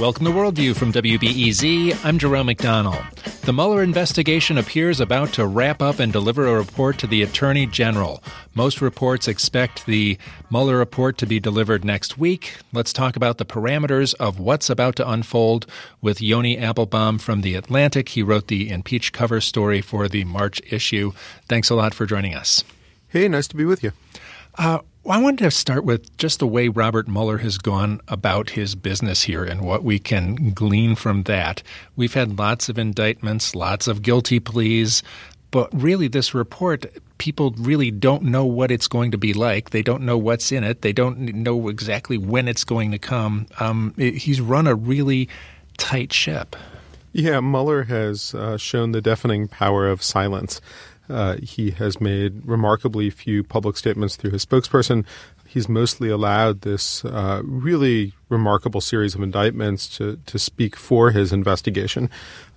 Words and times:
Welcome 0.00 0.24
to 0.24 0.32
Worldview 0.32 0.76
from 0.76 0.94
WBEZ. 0.94 2.06
I'm 2.06 2.18
Jerome 2.18 2.46
McDonald. 2.46 3.04
The 3.42 3.52
Mueller 3.52 3.82
investigation 3.82 4.56
appears 4.56 4.98
about 4.98 5.34
to 5.34 5.46
wrap 5.46 5.82
up 5.82 5.98
and 5.98 6.10
deliver 6.10 6.46
a 6.46 6.56
report 6.56 6.96
to 7.00 7.06
the 7.06 7.22
Attorney 7.22 7.66
General. 7.66 8.24
Most 8.54 8.80
reports 8.80 9.28
expect 9.28 9.84
the 9.84 10.16
Mueller 10.50 10.78
report 10.78 11.18
to 11.18 11.26
be 11.26 11.38
delivered 11.38 11.84
next 11.84 12.16
week. 12.16 12.54
Let's 12.72 12.94
talk 12.94 13.14
about 13.14 13.36
the 13.36 13.44
parameters 13.44 14.14
of 14.14 14.40
what's 14.40 14.70
about 14.70 14.96
to 14.96 15.08
unfold 15.08 15.66
with 16.00 16.22
Yoni 16.22 16.56
Appelbaum 16.56 17.20
from 17.20 17.42
The 17.42 17.54
Atlantic. 17.54 18.08
He 18.08 18.22
wrote 18.22 18.46
the 18.46 18.70
impeach 18.70 19.12
cover 19.12 19.42
story 19.42 19.82
for 19.82 20.08
the 20.08 20.24
March 20.24 20.62
issue. 20.70 21.12
Thanks 21.46 21.68
a 21.68 21.74
lot 21.74 21.92
for 21.92 22.06
joining 22.06 22.34
us. 22.34 22.64
Hey, 23.08 23.28
nice 23.28 23.48
to 23.48 23.56
be 23.56 23.66
with 23.66 23.84
you. 23.84 23.92
Uh, 24.56 24.78
well, 25.02 25.18
I 25.18 25.22
wanted 25.22 25.44
to 25.44 25.50
start 25.50 25.84
with 25.84 26.16
just 26.18 26.40
the 26.40 26.46
way 26.46 26.68
Robert 26.68 27.08
Mueller 27.08 27.38
has 27.38 27.56
gone 27.56 28.00
about 28.08 28.50
his 28.50 28.74
business 28.74 29.22
here 29.22 29.44
and 29.44 29.62
what 29.62 29.82
we 29.82 29.98
can 29.98 30.52
glean 30.52 30.94
from 30.94 31.22
that. 31.24 31.62
We've 31.96 32.14
had 32.14 32.38
lots 32.38 32.68
of 32.68 32.78
indictments, 32.78 33.54
lots 33.54 33.88
of 33.88 34.02
guilty 34.02 34.40
pleas, 34.40 35.02
but 35.50 35.68
really, 35.72 36.06
this 36.06 36.32
report, 36.32 36.86
people 37.18 37.54
really 37.58 37.90
don't 37.90 38.24
know 38.24 38.44
what 38.44 38.70
it's 38.70 38.86
going 38.86 39.10
to 39.10 39.18
be 39.18 39.32
like. 39.32 39.70
They 39.70 39.82
don't 39.82 40.02
know 40.02 40.16
what's 40.16 40.52
in 40.52 40.62
it. 40.62 40.82
They 40.82 40.92
don't 40.92 41.18
know 41.18 41.68
exactly 41.68 42.18
when 42.18 42.46
it's 42.46 42.62
going 42.62 42.92
to 42.92 42.98
come. 42.98 43.46
Um, 43.58 43.94
it, 43.96 44.14
he's 44.14 44.40
run 44.40 44.66
a 44.66 44.74
really 44.74 45.28
tight 45.76 46.12
ship. 46.12 46.54
Yeah, 47.12 47.40
Mueller 47.40 47.82
has 47.84 48.34
uh, 48.34 48.56
shown 48.56 48.92
the 48.92 49.00
deafening 49.00 49.48
power 49.48 49.88
of 49.88 50.02
silence. 50.02 50.60
Uh, 51.10 51.36
he 51.42 51.72
has 51.72 52.00
made 52.00 52.46
remarkably 52.46 53.10
few 53.10 53.42
public 53.42 53.76
statements 53.76 54.16
through 54.16 54.30
his 54.30 54.46
spokesperson. 54.46 55.04
He's 55.46 55.68
mostly 55.68 56.08
allowed 56.08 56.60
this 56.60 57.04
uh, 57.04 57.42
really 57.44 58.12
remarkable 58.28 58.80
series 58.80 59.16
of 59.16 59.20
indictments 59.20 59.88
to, 59.96 60.20
to 60.26 60.38
speak 60.38 60.76
for 60.76 61.10
his 61.10 61.32
investigation. 61.32 62.08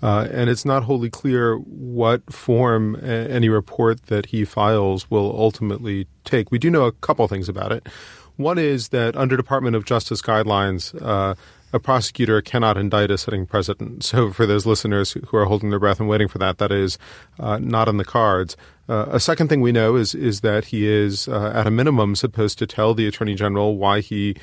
Uh, 0.04 0.28
and 0.32 0.48
it's 0.48 0.64
not 0.64 0.84
wholly 0.84 1.10
clear 1.10 1.56
what 1.58 2.32
form 2.32 2.96
a- 2.96 3.08
any 3.08 3.50
report 3.50 4.04
that 4.08 4.28
he 4.28 4.46
files 4.46 5.10
will 5.10 5.36
ultimately 5.36 6.06
take. 6.24 6.52
We 6.52 6.60
do 6.60 6.70
know 6.70 6.86
a 6.86 6.92
couple 6.92 7.28
things 7.28 7.50
about 7.50 7.72
it. 7.72 7.88
One 8.38 8.60
is 8.60 8.90
that 8.90 9.16
under 9.16 9.38
Department 9.38 9.76
of 9.76 9.86
Justice 9.86 10.22
guidelines, 10.22 10.94
uh, 11.02 11.34
a 11.74 11.80
prosecutor 11.80 12.42
cannot 12.42 12.78
indict 12.78 13.12
a 13.12 13.18
sitting 13.18 13.46
president. 13.46 14.04
So, 14.14 14.32
for 14.32 14.46
those 14.46 14.66
listeners 14.66 15.14
who 15.14 15.38
are 15.38 15.46
holding 15.46 15.72
their 15.72 15.80
breath 15.80 16.00
and 16.00 16.08
waiting 16.08 16.28
for 16.28 16.38
that, 16.38 16.60
that 16.60 16.72
is 16.72 17.00
uh, 17.40 17.58
not 17.58 17.88
in 17.88 17.98
the 17.98 18.06
cards. 18.06 18.56
Uh, 18.88 19.08
a 19.10 19.20
second 19.20 19.48
thing 19.48 19.62
we 19.62 19.72
know 19.72 19.96
is 19.96 20.14
is 20.14 20.42
that 20.42 20.66
he 20.66 20.88
is, 20.88 21.28
uh, 21.28 21.52
at 21.56 21.66
a 21.66 21.72
minimum, 21.72 22.16
supposed 22.16 22.60
to 22.60 22.68
tell 22.68 22.94
the 22.94 23.08
attorney 23.08 23.34
general 23.34 23.78
why 23.78 24.02
he 24.02 24.36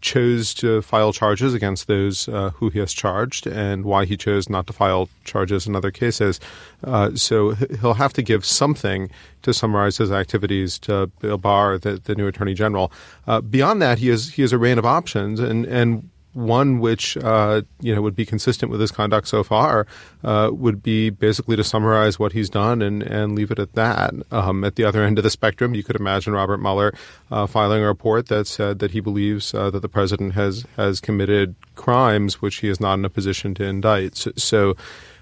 chose 0.00 0.52
to 0.54 0.82
file 0.82 1.12
charges 1.12 1.54
against 1.54 1.86
those 1.86 2.28
uh, 2.28 2.50
who 2.50 2.68
he 2.68 2.78
has 2.78 2.92
charged 2.92 3.46
and 3.46 3.84
why 3.84 4.04
he 4.04 4.16
chose 4.16 4.48
not 4.48 4.66
to 4.66 4.72
file 4.72 5.08
charges 5.24 5.66
in 5.66 5.74
other 5.74 5.90
cases. 5.90 6.38
Uh, 6.84 7.14
so 7.14 7.52
he'll 7.80 7.94
have 7.94 8.12
to 8.12 8.22
give 8.22 8.44
something 8.44 9.10
to 9.42 9.54
summarize 9.54 9.96
his 9.96 10.12
activities 10.12 10.78
to 10.78 11.06
Bill 11.20 11.38
Barr, 11.38 11.78
the, 11.78 11.94
the 11.94 12.14
new 12.14 12.26
attorney 12.26 12.54
general. 12.54 12.92
Uh, 13.26 13.40
beyond 13.40 13.80
that, 13.80 13.98
he 13.98 14.08
has 14.08 14.30
he 14.30 14.42
has 14.42 14.52
a 14.52 14.58
range 14.58 14.78
of 14.78 14.84
options, 14.84 15.40
and 15.40 15.64
and 15.66 16.10
one 16.36 16.80
which 16.80 17.16
uh, 17.16 17.62
you 17.80 17.94
know 17.94 18.02
would 18.02 18.14
be 18.14 18.26
consistent 18.26 18.70
with 18.70 18.80
his 18.80 18.92
conduct 18.92 19.26
so 19.26 19.42
far 19.42 19.86
uh, 20.22 20.50
would 20.52 20.82
be 20.82 21.08
basically 21.08 21.56
to 21.56 21.64
summarize 21.64 22.18
what 22.18 22.32
he's 22.32 22.50
done 22.50 22.82
and, 22.82 23.02
and 23.02 23.34
leave 23.34 23.50
it 23.50 23.58
at 23.58 23.72
that. 23.72 24.12
Um, 24.30 24.62
at 24.62 24.76
the 24.76 24.84
other 24.84 25.02
end 25.02 25.18
of 25.18 25.24
the 25.24 25.30
spectrum, 25.30 25.74
you 25.74 25.82
could 25.82 25.96
imagine 25.96 26.34
Robert 26.34 26.58
Mueller 26.58 26.94
uh, 27.30 27.46
filing 27.46 27.82
a 27.82 27.86
report 27.86 28.26
that 28.26 28.46
said 28.46 28.80
that 28.80 28.90
he 28.90 29.00
believes 29.00 29.54
uh, 29.54 29.70
that 29.70 29.80
the 29.80 29.88
president 29.88 30.34
has 30.34 30.66
has 30.76 31.00
committed 31.00 31.54
crimes 31.74 32.42
which 32.42 32.56
he 32.56 32.68
is 32.68 32.80
not 32.80 32.98
in 32.98 33.04
a 33.04 33.10
position 33.10 33.54
to 33.54 33.64
indict. 33.64 34.16
So, 34.16 34.32
so 34.36 34.76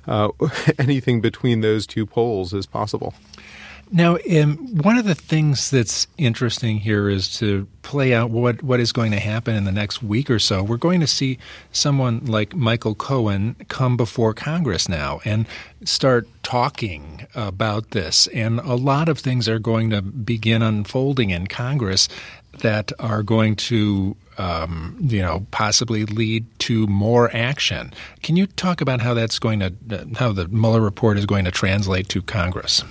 uh, 0.09 0.31
anything 0.79 1.21
between 1.21 1.61
those 1.61 1.87
two 1.87 2.07
poles 2.07 2.53
is 2.53 2.67
possible. 2.67 3.15
Now, 3.93 4.17
um, 4.31 4.57
one 4.83 4.97
of 4.97 5.05
the 5.05 5.15
things 5.15 5.71
that's 5.71 6.07
interesting 6.19 6.79
here 6.79 7.09
is 7.09 7.39
to 7.39 7.69
play 7.83 8.15
out 8.15 8.31
what, 8.31 8.63
what 8.63 8.81
is 8.81 8.93
going 8.93 9.13
to 9.13 9.21
happen 9.21 9.55
in 9.55 9.65
the 9.65 9.73
next 9.73 10.03
week 10.03 10.31
or 10.31 10.39
so. 10.39 10.63
We're 10.63 10.77
going 10.77 11.01
to 11.01 11.07
see 11.07 11.39
someone 11.71 12.25
like 12.25 12.55
Michael 12.55 12.95
Cohen 12.95 13.57
come 13.69 13.97
before 13.97 14.35
Congress 14.35 14.89
now 14.89 15.21
and 15.25 15.47
start 15.85 16.27
talking 16.43 17.27
about 17.35 17.91
this. 17.91 18.27
And 18.29 18.59
a 18.61 18.75
lot 18.75 19.09
of 19.09 19.19
things 19.19 19.49
are 19.49 19.59
going 19.59 19.91
to 19.91 20.03
begin 20.03 20.63
unfolding 20.63 21.31
in 21.31 21.47
Congress 21.47 22.09
that 22.61 22.93
are 22.99 23.23
going 23.23 23.57
to 23.57 24.17
um, 24.39 24.97
you 25.01 25.23
know, 25.23 25.47
possibly 25.51 26.07
lead 26.07 26.47
to 26.61 26.87
more 26.87 27.31
action. 27.35 27.93
Can 28.23 28.37
you 28.37 28.47
talk 28.47 28.81
about 28.81 29.01
how 29.01 29.15
that's 29.15 29.39
going 29.39 29.61
to, 29.61 29.73
how 30.17 30.33
the 30.33 30.49
Mueller 30.49 30.81
report 30.81 31.19
is 31.19 31.27
going 31.27 31.45
to 31.45 31.51
translate 31.51 32.09
to 32.09 32.23
Congress? 32.23 32.83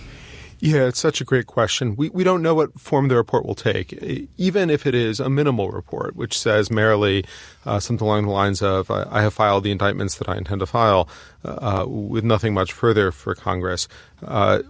Yeah, 0.65 0.85
it's 0.85 0.99
such 0.99 1.19
a 1.19 1.25
great 1.25 1.45
question. 1.45 1.97
We, 1.97 2.07
we 2.07 2.23
don't 2.23 2.41
know 2.41 2.55
what 2.55 2.79
form 2.79 3.09
the 3.09 3.17
report 3.17 3.45
will 3.45 3.53
take, 3.53 3.91
even 4.37 4.69
if 4.69 4.87
it 4.87 4.95
is 4.95 5.19
a 5.19 5.29
minimal 5.29 5.69
report, 5.69 6.15
which 6.15 6.39
says 6.39 6.71
merely 6.71 7.25
uh, 7.65 7.81
something 7.81 8.07
along 8.07 8.23
the 8.23 8.31
lines 8.31 8.61
of 8.61 8.89
I 8.89 9.23
have 9.23 9.33
filed 9.33 9.65
the 9.65 9.71
indictments 9.71 10.15
that 10.19 10.29
I 10.29 10.37
intend 10.37 10.61
to 10.61 10.65
file 10.65 11.09
uh, 11.43 11.83
with 11.85 12.23
nothing 12.23 12.53
much 12.53 12.71
further 12.71 13.11
for 13.11 13.35
Congress. 13.35 13.89
Uh, 14.25 14.61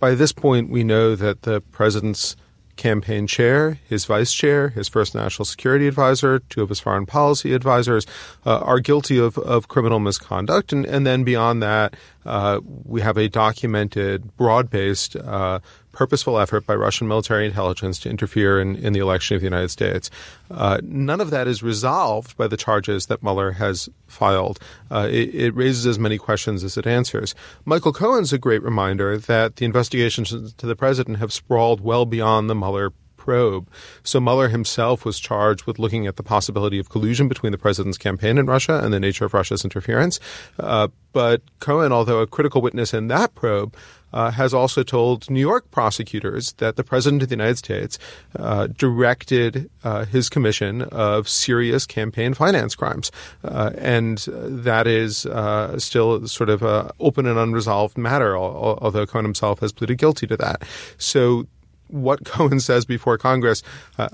by 0.00 0.14
this 0.14 0.32
point, 0.32 0.70
we 0.70 0.82
know 0.82 1.14
that 1.14 1.42
the 1.42 1.60
president's 1.60 2.34
campaign 2.76 3.26
chair, 3.26 3.78
his 3.88 4.04
vice 4.04 4.32
chair, 4.32 4.70
his 4.70 4.88
first 4.88 5.14
national 5.14 5.44
security 5.44 5.86
advisor, 5.86 6.38
two 6.38 6.62
of 6.62 6.68
his 6.68 6.80
foreign 6.80 7.06
policy 7.06 7.52
advisors 7.52 8.06
uh, 8.46 8.58
are 8.58 8.80
guilty 8.80 9.18
of, 9.18 9.38
of 9.38 9.68
criminal 9.68 9.98
misconduct. 9.98 10.72
And, 10.72 10.86
and 10.86 11.06
then 11.06 11.24
beyond 11.24 11.62
that, 11.62 11.94
uh, 12.24 12.60
we 12.64 13.00
have 13.00 13.16
a 13.18 13.28
documented, 13.28 14.36
broad 14.36 14.70
based, 14.70 15.16
uh, 15.16 15.60
purposeful 15.92 16.38
effort 16.38 16.66
by 16.66 16.74
Russian 16.74 17.06
military 17.06 17.46
intelligence 17.46 17.98
to 18.00 18.10
interfere 18.10 18.60
in, 18.60 18.76
in 18.76 18.92
the 18.92 18.98
election 18.98 19.34
of 19.34 19.42
the 19.42 19.46
United 19.46 19.68
States. 19.68 20.10
Uh, 20.50 20.78
none 20.82 21.20
of 21.20 21.30
that 21.30 21.46
is 21.46 21.62
resolved 21.62 22.36
by 22.36 22.46
the 22.46 22.56
charges 22.56 23.06
that 23.06 23.22
Mueller 23.22 23.52
has 23.52 23.88
filed. 24.06 24.58
Uh, 24.90 25.08
it, 25.10 25.34
it, 25.34 25.54
raises 25.54 25.86
as 25.86 25.98
many 25.98 26.18
questions 26.18 26.64
as 26.64 26.76
it 26.76 26.86
answers. 26.86 27.34
Michael 27.64 27.92
Cohen's 27.92 28.32
a 28.32 28.38
great 28.38 28.62
reminder 28.62 29.18
that 29.18 29.56
the 29.56 29.64
investigations 29.64 30.30
to 30.54 30.66
the 30.66 30.76
president 30.76 31.18
have 31.18 31.32
sprawled 31.32 31.80
well 31.80 32.06
beyond 32.06 32.48
the 32.48 32.54
Mueller 32.54 32.92
probe. 33.22 33.68
So 34.02 34.18
Mueller 34.18 34.48
himself 34.48 35.04
was 35.04 35.20
charged 35.20 35.64
with 35.64 35.78
looking 35.78 36.08
at 36.08 36.16
the 36.16 36.24
possibility 36.24 36.80
of 36.80 36.88
collusion 36.88 37.28
between 37.28 37.52
the 37.52 37.58
president's 37.58 37.96
campaign 37.96 38.36
in 38.36 38.46
Russia 38.46 38.80
and 38.82 38.92
the 38.92 38.98
nature 38.98 39.24
of 39.24 39.32
Russia's 39.32 39.62
interference. 39.62 40.18
Uh, 40.58 40.88
but 41.12 41.40
Cohen, 41.60 41.92
although 41.92 42.18
a 42.18 42.26
critical 42.26 42.60
witness 42.60 42.92
in 42.92 43.06
that 43.08 43.32
probe, 43.36 43.76
uh, 44.12 44.30
has 44.30 44.54
also 44.54 44.82
told 44.82 45.30
New 45.30 45.40
York 45.40 45.70
prosecutors 45.70 46.52
that 46.54 46.76
the 46.76 46.84
President 46.84 47.22
of 47.22 47.28
the 47.28 47.34
United 47.34 47.58
States 47.58 47.98
uh, 48.38 48.66
directed 48.66 49.70
uh, 49.84 50.04
his 50.04 50.28
commission 50.28 50.82
of 50.82 51.28
serious 51.28 51.86
campaign 51.86 52.34
finance 52.34 52.74
crimes. 52.74 53.10
Uh, 53.44 53.70
and 53.78 54.18
that 54.28 54.86
is 54.86 55.26
uh, 55.26 55.78
still 55.78 56.26
sort 56.26 56.50
of 56.50 56.62
an 56.62 56.90
open 57.00 57.26
and 57.26 57.38
unresolved 57.38 57.96
matter, 57.96 58.36
although 58.36 59.06
Cohen 59.06 59.24
himself 59.24 59.60
has 59.60 59.72
pleaded 59.72 59.98
guilty 59.98 60.26
to 60.26 60.36
that. 60.36 60.62
So 60.98 61.46
what 61.88 62.24
Cohen 62.24 62.60
says 62.60 62.84
before 62.84 63.18
Congress 63.18 63.62
uh, 63.98 64.08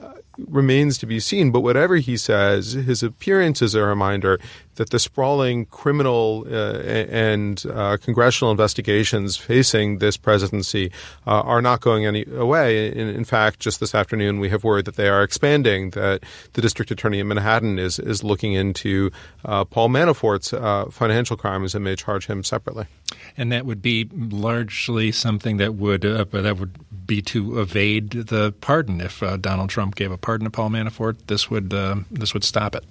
remains 0.46 0.98
to 0.98 1.06
be 1.06 1.20
seen. 1.20 1.50
But 1.50 1.60
whatever 1.60 1.96
he 1.96 2.16
says, 2.16 2.72
his 2.72 3.02
appearance 3.02 3.62
is 3.62 3.74
a 3.74 3.82
reminder 3.82 4.38
that 4.76 4.90
the 4.90 4.98
sprawling 4.98 5.66
criminal 5.66 6.46
uh, 6.48 6.78
and 6.82 7.64
uh, 7.66 7.96
congressional 7.96 8.52
investigations 8.52 9.36
facing 9.36 9.98
this 9.98 10.16
presidency 10.16 10.92
uh, 11.26 11.40
are 11.40 11.60
not 11.60 11.80
going 11.80 12.06
any 12.06 12.24
away. 12.32 12.90
In, 12.92 13.08
in, 13.08 13.24
fact, 13.24 13.58
just 13.58 13.80
this 13.80 13.94
afternoon, 13.94 14.38
we 14.38 14.48
have 14.50 14.62
word 14.62 14.84
that 14.84 14.94
they 14.94 15.08
are 15.08 15.22
expanding. 15.22 15.90
That 15.90 16.22
the 16.52 16.62
district 16.62 16.90
attorney 16.90 17.18
in 17.18 17.28
Manhattan 17.28 17.78
is 17.78 17.98
is 17.98 18.22
looking 18.22 18.52
into 18.52 19.10
uh, 19.44 19.64
Paul 19.64 19.88
Manafort's 19.88 20.52
uh, 20.52 20.86
financial 20.90 21.36
crimes 21.36 21.74
and 21.74 21.84
may 21.84 21.96
charge 21.96 22.26
him 22.26 22.44
separately. 22.44 22.86
And 23.36 23.50
that 23.50 23.66
would 23.66 23.82
be 23.82 24.08
largely 24.12 25.10
something 25.10 25.56
that 25.56 25.74
would 25.74 26.04
uh, 26.04 26.24
that 26.30 26.56
would 26.56 26.78
be 27.04 27.20
to 27.22 27.60
evade 27.60 28.10
the 28.10 28.52
pardon. 28.60 29.00
If 29.00 29.22
Donald 29.40 29.70
Trump 29.70 29.96
gave 29.96 30.12
a 30.12 30.18
pardon 30.18 30.27
to 30.36 30.50
Paul 30.50 30.70
Manafort, 30.70 31.16
this 31.26 31.50
would 31.50 31.70
this 31.70 32.34
would 32.34 32.44
stop 32.44 32.74
it. 32.74 32.84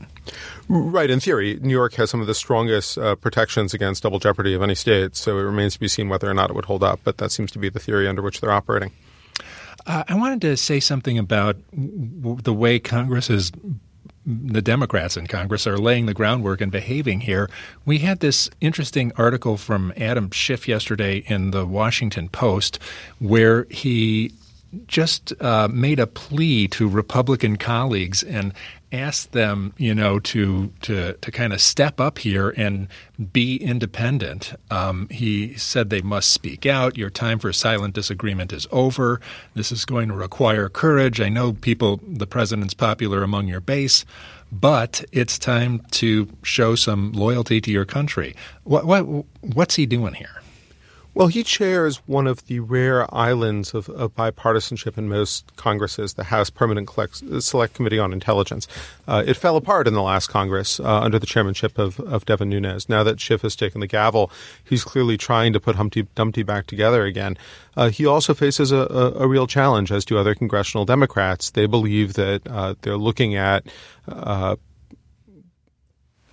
Right. 0.67 1.09
In 1.09 1.19
theory, 1.19 1.59
New 1.61 1.73
York 1.73 1.93
has 1.95 2.09
some 2.09 2.21
of 2.21 2.27
the 2.27 2.33
strongest 2.33 2.97
uh, 2.97 3.15
protections 3.15 3.73
against 3.73 4.03
double 4.03 4.19
jeopardy 4.19 4.53
of 4.53 4.61
any 4.61 4.75
state, 4.75 5.15
so 5.15 5.37
it 5.37 5.43
remains 5.43 5.73
to 5.73 5.79
be 5.79 5.87
seen 5.87 6.09
whether 6.09 6.29
or 6.29 6.33
not 6.33 6.49
it 6.49 6.55
would 6.55 6.65
hold 6.65 6.83
up. 6.83 6.99
But 7.03 7.17
that 7.17 7.31
seems 7.31 7.51
to 7.51 7.59
be 7.59 7.69
the 7.69 7.79
theory 7.79 8.07
under 8.07 8.21
which 8.21 8.41
they're 8.41 8.51
operating. 8.51 8.91
Uh, 9.85 10.03
I 10.07 10.15
wanted 10.15 10.41
to 10.41 10.57
say 10.57 10.79
something 10.79 11.17
about 11.17 11.55
w- 11.71 12.41
the 12.41 12.53
way 12.53 12.79
Congress 12.79 13.29
is 13.29 13.51
the 14.27 14.61
Democrats 14.61 15.15
in 15.15 15.25
Congress 15.25 15.65
are 15.65 15.77
laying 15.77 16.05
the 16.05 16.13
groundwork 16.13 16.59
and 16.59 16.69
behaving 16.69 17.21
here. 17.21 17.49
We 17.85 17.99
had 17.99 18.19
this 18.19 18.49
interesting 18.59 19.13
article 19.15 19.55
from 19.55 19.93
Adam 19.95 20.31
Schiff 20.31 20.67
yesterday 20.67 21.23
in 21.27 21.51
the 21.51 21.65
Washington 21.65 22.27
Post 22.27 22.77
where 23.19 23.65
he 23.69 24.33
just 24.87 25.33
uh, 25.41 25.67
made 25.69 25.99
a 25.99 26.07
plea 26.07 26.67
to 26.69 26.87
Republican 26.87 27.57
colleagues 27.57 28.23
and 28.23 28.53
asked 28.91 29.33
them, 29.33 29.73
you 29.77 29.93
know, 29.93 30.19
to 30.19 30.71
to 30.81 31.13
to 31.13 31.31
kind 31.31 31.53
of 31.53 31.61
step 31.61 31.99
up 31.99 32.19
here 32.19 32.53
and 32.57 32.87
be 33.33 33.57
independent. 33.57 34.53
Um, 34.71 35.07
he 35.09 35.53
said 35.55 35.89
they 35.89 36.01
must 36.01 36.31
speak 36.31 36.65
out. 36.65 36.97
Your 36.97 37.09
time 37.09 37.39
for 37.39 37.51
silent 37.53 37.93
disagreement 37.93 38.53
is 38.53 38.67
over. 38.71 39.19
This 39.55 39.71
is 39.71 39.85
going 39.85 40.09
to 40.09 40.15
require 40.15 40.69
courage. 40.69 41.19
I 41.19 41.29
know 41.29 41.53
people. 41.53 41.99
The 42.07 42.27
president's 42.27 42.73
popular 42.73 43.23
among 43.23 43.47
your 43.47 43.61
base. 43.61 44.05
But 44.49 45.03
it's 45.11 45.37
time 45.37 45.81
to 45.91 46.29
show 46.41 46.75
some 46.75 47.11
loyalty 47.11 47.59
to 47.59 47.69
your 47.69 47.83
country. 47.83 48.33
What, 48.63 48.85
what, 48.85 49.01
what's 49.41 49.75
he 49.75 49.85
doing 49.85 50.13
here? 50.13 50.41
Well, 51.17 51.29
he 51.29 51.41
chairs 51.41 51.97
one 52.05 52.27
of 52.27 52.45
the 52.45 52.59
rare 52.59 53.11
islands 53.11 53.73
of, 53.73 53.89
of 53.89 54.13
bipartisanship 54.13 54.99
in 54.99 55.09
most 55.09 55.51
Congresses, 55.55 56.13
the 56.13 56.25
House 56.25 56.51
Permanent 56.51 56.87
Select 57.39 57.73
Committee 57.73 57.97
on 57.97 58.13
Intelligence. 58.13 58.67
Uh, 59.07 59.23
it 59.25 59.33
fell 59.33 59.55
apart 59.55 59.87
in 59.87 59.95
the 59.95 60.03
last 60.03 60.27
Congress 60.27 60.79
uh, 60.79 60.99
under 60.99 61.17
the 61.17 61.25
chairmanship 61.25 61.79
of, 61.79 61.99
of 62.01 62.25
Devin 62.25 62.49
Nunes. 62.49 62.87
Now 62.87 63.03
that 63.03 63.19
Schiff 63.19 63.41
has 63.41 63.55
taken 63.55 63.81
the 63.81 63.87
gavel, 63.87 64.29
he's 64.63 64.83
clearly 64.83 65.17
trying 65.17 65.53
to 65.53 65.59
put 65.59 65.75
Humpty 65.75 66.03
Dumpty 66.13 66.43
back 66.43 66.67
together 66.67 67.03
again. 67.03 67.35
Uh, 67.75 67.89
he 67.89 68.05
also 68.05 68.35
faces 68.35 68.71
a, 68.71 68.77
a, 68.77 69.23
a, 69.23 69.27
real 69.27 69.47
challenge, 69.47 69.91
as 69.91 70.05
do 70.05 70.19
other 70.19 70.35
congressional 70.35 70.85
Democrats. 70.85 71.49
They 71.49 71.65
believe 71.65 72.13
that 72.13 72.43
uh, 72.45 72.75
they're 72.81 72.95
looking 72.95 73.33
at 73.33 73.65
uh, 74.07 74.55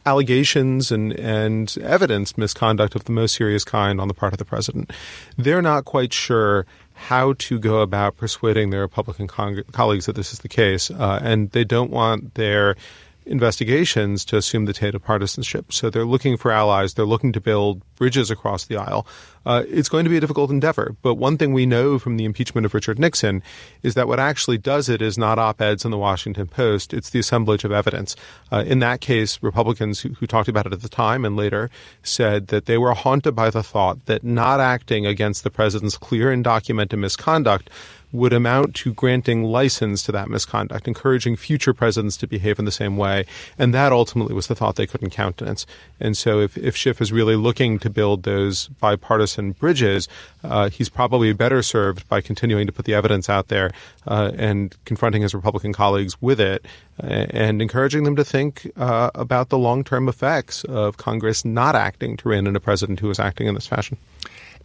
allegations 0.07 0.93
and, 0.93 1.13
and 1.19 1.77
evidence 1.79 2.37
misconduct 2.37 2.95
of 2.95 3.05
the 3.05 3.13
most 3.13 3.35
serious 3.35 3.65
kind 3.65 4.01
on 4.01 4.09
the 4.09 4.15
part 4.15 4.33
of 4.33 4.39
the 4.39 4.45
president. 4.45 4.93
They're 5.37 5.63
not 5.63 5.85
quite 5.85 6.13
sure 6.13 6.67
how 6.95 7.35
to 7.35 7.59
go 7.59 7.81
about 7.81 8.17
persuading 8.17 8.71
their 8.71 8.81
Republican 8.81 9.27
con- 9.27 9.65
colleagues 9.73 10.07
that 10.07 10.15
this 10.15 10.33
is 10.33 10.41
the 10.41 10.49
case, 10.49 10.91
uh, 10.91 11.21
and 11.23 11.51
they 11.51 11.65
don't 11.65 11.91
want 11.91 12.35
their 12.35 12.77
investigations 13.27 14.25
to 14.27 14.37
assume 14.37 14.67
the 14.67 14.73
taint 14.73 14.95
of 14.95 15.03
partisanship. 15.03 15.73
So 15.73 15.91
they're 15.91 16.05
looking 16.05 16.37
for 16.37 16.51
allies. 16.51 16.95
They're 16.95 17.05
looking 17.05 17.33
to 17.33 17.41
build 17.41 17.83
bridges 17.97 18.31
across 18.31 18.67
the 18.67 18.77
aisle. 18.77 19.07
Uh, 19.47 19.63
it's 19.69 19.89
going 19.89 20.05
to 20.05 20.11
be 20.11 20.17
a 20.17 20.21
difficult 20.21 20.51
endeavor. 20.51 20.97
But 21.03 21.15
one 21.15 21.37
thing 21.37 21.53
we 21.53 21.67
know 21.67 21.99
from 21.99 22.17
the 22.17 22.25
impeachment 22.25 22.65
of 22.65 22.75
Richard 22.75 22.99
Nixon 22.99 23.43
is 23.83 23.95
that 23.95 24.09
what 24.09 24.19
actually 24.19 24.59
does 24.59 24.89
it 24.89 25.03
is 25.03 25.19
not 25.19 25.39
op 25.39 25.61
eds 25.61 25.85
in 25.85 25.91
the 25.91 25.99
Washington 25.99 26.47
Post, 26.47 26.95
it's 26.95 27.11
the 27.11 27.19
assemblage 27.19 27.65
of 27.65 27.73
evidence. 27.73 28.17
Uh, 28.51 28.65
in 28.67 28.79
that 28.81 29.01
case, 29.01 29.43
Republicans 29.43 30.01
who, 30.01 30.11
who 30.11 30.27
talked 30.27 30.49
about 30.49 30.67
it 30.67 30.73
at 30.73 30.83
the 30.83 30.89
time 30.89 31.25
and 31.25 31.37
later 31.37 31.71
said 32.03 32.49
that 32.49 32.67
they 32.67 32.79
were 32.79 32.95
haunted 32.95 33.35
by 33.35 33.51
the 33.51 33.63
thought 33.63 34.05
that 34.07 34.25
not 34.25 34.61
acting 34.61 35.07
against 35.07 35.45
the 35.45 35.51
president's 35.51 35.99
clear 35.99 36.31
and 36.31 36.43
documented 36.45 36.99
misconduct 36.99 37.71
would 38.15 38.33
amount 38.33 38.77
to 38.77 38.95
granting 38.95 39.43
license 39.43 40.03
to 40.05 40.13
that 40.13 40.31
misconduct, 40.31 40.87
encouraging 40.87 41.35
future 41.35 41.75
presidents 41.75 42.17
to 42.17 42.29
behave 42.29 42.61
in 42.61 42.65
the 42.65 42.71
same 42.71 42.97
way. 42.97 43.27
And 43.59 43.75
that 43.75 43.93
ultimately 43.93 44.35
was 44.35 44.47
the 44.47 44.55
thought 44.55 44.77
they 44.77 44.87
couldn't 44.87 45.11
countenance. 45.11 45.67
And 45.99 46.17
so 46.17 46.41
if, 46.41 46.57
if 46.57 46.77
Schiff 46.77 47.01
is 47.01 47.13
really 47.13 47.35
looking 47.35 47.81
to 47.81 47.91
build 47.91 48.23
those 48.23 48.69
bipartisan 48.69 49.53
bridges, 49.53 50.07
uh, 50.45 50.71
he's 50.71 50.89
probably 50.89 51.33
better 51.33 51.61
served 51.61 52.09
by 52.09 52.21
continuing 52.21 52.67
to 52.67 52.73
put 52.73 52.85
the 52.85 52.95
evidence 52.95 53.29
out 53.29 53.49
there 53.49 53.73
uh, 54.07 54.31
and 54.39 54.77
confronting 54.85 55.23
his 55.23 55.35
Republican 55.35 55.73
colleagues 55.73 56.23
with 56.23 56.41
it 56.41 56.65
and 57.01 57.61
encouraging 57.61 58.05
them 58.05 58.15
to 58.15 58.25
think 58.25 58.71
uh, 58.77 59.11
about 59.17 59.49
the 59.49 59.59
long 59.59 59.83
term 59.83 60.09
effects 60.09 60.63
of 60.65 60.97
Congress 60.97 61.45
not 61.45 61.75
acting 61.75 62.17
to 62.19 62.29
rein 62.29 62.47
in 62.47 62.55
a 62.55 62.61
president 62.61 63.01
who 63.01 63.11
is 63.11 63.19
acting 63.19 63.49
in 63.49 63.55
this 63.55 63.67
fashion. 63.67 63.99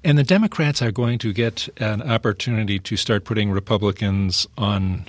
And 0.04 0.18
the 0.18 0.24
Democrats 0.24 0.82
are 0.82 0.92
going 0.92 1.20
to 1.20 1.34
get 1.34 1.68
an 1.78 2.02
opportunity 2.02 2.80
to 2.80 2.96
start 2.96 3.26
putting 3.26 3.52
Republicans 3.52 4.48
on 4.58 5.06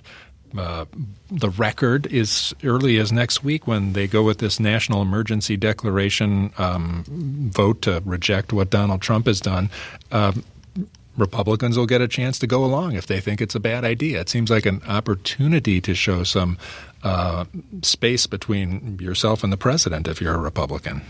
uh, 0.57 0.85
the 1.31 1.51
record 1.51 2.13
as 2.13 2.53
early 2.65 2.99
as 2.99 3.13
next 3.13 3.45
week 3.45 3.69
when 3.69 3.93
they 3.93 4.09
go 4.09 4.25
with 4.25 4.39
this 4.39 4.59
national 4.59 5.01
emergency 5.01 5.57
declaration 5.57 6.51
um, 6.59 7.05
vote 7.53 7.83
to 7.83 8.03
reject 8.05 8.53
what 8.53 8.69
Donald 8.69 9.01
Trump 9.01 9.27
has 9.27 9.41
done. 9.41 9.71
Uh, 10.11 10.33
Republicans 11.17 11.77
will 11.77 11.87
get 11.87 12.01
a 12.01 12.09
chance 12.09 12.39
to 12.39 12.47
go 12.47 12.65
along 12.65 12.95
if 12.95 13.07
they 13.07 13.21
think 13.21 13.41
it's 13.41 13.55
a 13.55 13.61
bad 13.61 13.85
idea. 13.85 14.21
It 14.21 14.29
seems 14.29 14.51
like 14.51 14.67
an 14.67 14.81
opportunity 14.89 15.81
to 15.83 15.95
show 15.95 16.25
some 16.25 16.59
uh, 17.03 17.45
space 17.83 18.27
between 18.27 18.99
yourself 19.01 19.45
and 19.45 19.53
the 19.53 19.57
president 19.57 20.09
if 20.09 20.21
you're 20.21 20.35
a 20.35 20.39
Republican. 20.39 21.03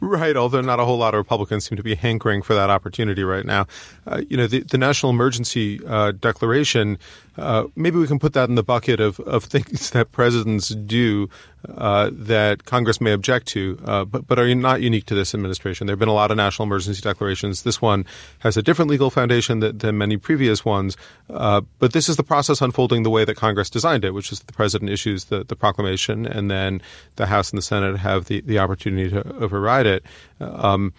Right, 0.00 0.36
although 0.36 0.60
not 0.60 0.80
a 0.80 0.84
whole 0.84 0.98
lot 0.98 1.14
of 1.14 1.18
Republicans 1.18 1.66
seem 1.66 1.76
to 1.76 1.82
be 1.82 1.94
hankering 1.94 2.42
for 2.42 2.54
that 2.54 2.70
opportunity 2.70 3.24
right 3.24 3.44
now. 3.44 3.66
Uh, 4.06 4.22
you 4.28 4.36
know, 4.36 4.46
the, 4.46 4.60
the 4.60 4.78
national 4.78 5.10
emergency 5.10 5.80
uh, 5.86 6.12
declaration 6.12 6.98
uh, 7.36 7.64
maybe 7.74 7.98
we 7.98 8.06
can 8.06 8.18
put 8.18 8.32
that 8.34 8.48
in 8.48 8.54
the 8.54 8.62
bucket 8.62 9.00
of, 9.00 9.20
of 9.20 9.44
things 9.54 9.90
that 9.90 10.12
presidents 10.12 10.68
do 10.68 11.28
uh, 11.68 12.10
that 12.12 12.64
Congress 12.64 13.00
may 13.00 13.12
object 13.12 13.46
to, 13.48 13.78
uh, 13.86 14.04
but, 14.04 14.26
but 14.26 14.38
are 14.38 14.54
not 14.54 14.82
unique 14.82 15.06
to 15.06 15.14
this 15.14 15.34
administration. 15.34 15.86
There 15.86 15.94
have 15.94 15.98
been 15.98 16.08
a 16.08 16.14
lot 16.14 16.30
of 16.30 16.36
national 16.36 16.66
emergency 16.66 17.00
declarations. 17.00 17.62
This 17.62 17.80
one 17.80 18.04
has 18.40 18.56
a 18.56 18.62
different 18.62 18.90
legal 18.90 19.10
foundation 19.10 19.60
that, 19.60 19.78
than 19.78 19.96
many 19.96 20.16
previous 20.16 20.64
ones, 20.64 20.96
uh, 21.30 21.62
but 21.78 21.92
this 21.92 22.08
is 22.08 22.16
the 22.16 22.22
process 22.22 22.60
unfolding 22.60 23.02
the 23.02 23.10
way 23.10 23.24
that 23.24 23.36
Congress 23.36 23.70
designed 23.70 24.04
it, 24.04 24.12
which 24.12 24.30
is 24.30 24.40
the 24.40 24.52
president 24.52 24.90
issues 24.90 25.26
the, 25.26 25.44
the 25.44 25.56
proclamation 25.56 26.26
and 26.26 26.50
then 26.50 26.82
the 27.16 27.26
House 27.26 27.50
and 27.50 27.58
the 27.58 27.62
Senate 27.62 27.96
have 27.96 28.26
the, 28.26 28.42
the 28.42 28.58
opportunity 28.58 29.08
to 29.10 29.26
override 29.36 29.86
it. 29.86 30.04
Um, 30.40 30.92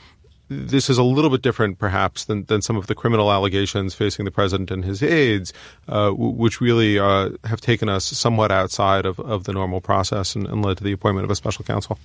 this 0.50 0.90
is 0.90 0.98
a 0.98 1.04
little 1.04 1.30
bit 1.30 1.42
different, 1.42 1.80
perhaps, 1.80 2.26
than, 2.26 2.46
than 2.46 2.62
some 2.62 2.78
of 2.78 2.88
the 2.88 2.96
criminal 2.96 3.32
allegations 3.32 3.94
facing 3.94 4.26
the 4.26 4.32
president 4.32 4.72
and 4.72 4.86
his 4.86 5.02
aides, 5.02 5.54
uh, 5.88 6.12
which 6.12 6.62
really 6.62 7.00
uh, 7.00 7.30
have 7.46 7.62
taken 7.62 7.90
us 7.90 8.06
somewhat 8.06 8.52
outside 8.52 9.06
of, 9.06 9.20
of 9.20 9.46
the 9.46 9.54
normal 9.54 9.82
process 9.82 10.36
and, 10.36 10.48
and 10.48 10.64
led 10.64 10.78
to 10.78 10.84
the 10.84 10.92
appointment 10.92 11.26
of 11.26 11.32
a 11.32 11.36
special 11.36 11.66
counsel. 11.66 11.98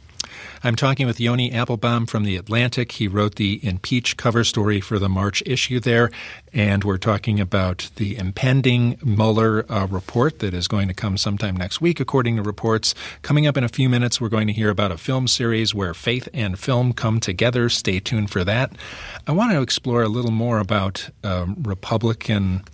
I'm 0.63 0.77
talking 0.77 1.07
with 1.07 1.19
Yoni 1.19 1.51
Appelbaum 1.51 2.09
from 2.09 2.25
The 2.25 2.37
Atlantic. 2.37 2.93
He 2.93 3.09
wrote 3.09 3.37
the 3.37 3.61
Impeach 3.63 4.17
cover 4.17 4.45
story 4.45 4.81
for 4.81 4.99
the 4.99 5.09
March 5.09 5.43
issue 5.47 5.81
there. 5.81 6.11
And 6.53 6.85
we're 6.85 6.99
talking 6.99 7.41
about 7.41 7.91
the 7.97 8.17
impending 8.17 8.99
Mueller 9.03 9.65
uh, 9.71 9.87
report 9.87 10.41
that 10.41 10.53
is 10.53 10.69
going 10.69 10.89
to 10.89 10.95
come 10.95 11.17
sometime 11.17 11.57
next 11.57 11.81
week, 11.81 12.01
according 12.01 12.37
to 12.37 12.43
reports. 12.43 12.95
Coming 13.23 13.47
up 13.47 13.57
in 13.57 13.65
a 13.65 13.69
few 13.69 13.89
minutes, 13.89 14.21
we're 14.21 14.29
going 14.29 14.47
to 14.49 14.53
hear 14.53 14.71
about 14.71 14.93
a 14.93 14.99
film 14.99 15.29
series 15.29 15.75
where 15.75 15.95
faith 15.95 16.29
and 16.35 16.59
film 16.59 16.93
come 16.93 17.21
together. 17.21 17.69
Stay 17.69 18.01
tuned 18.01 18.31
for 18.31 18.45
that. 18.45 18.73
I 19.27 19.33
want 19.33 19.53
to 19.53 19.63
explore 19.63 20.03
a 20.03 20.09
little 20.09 20.31
more 20.31 20.59
about 20.59 21.09
um, 21.25 21.57
Republican 21.63 22.65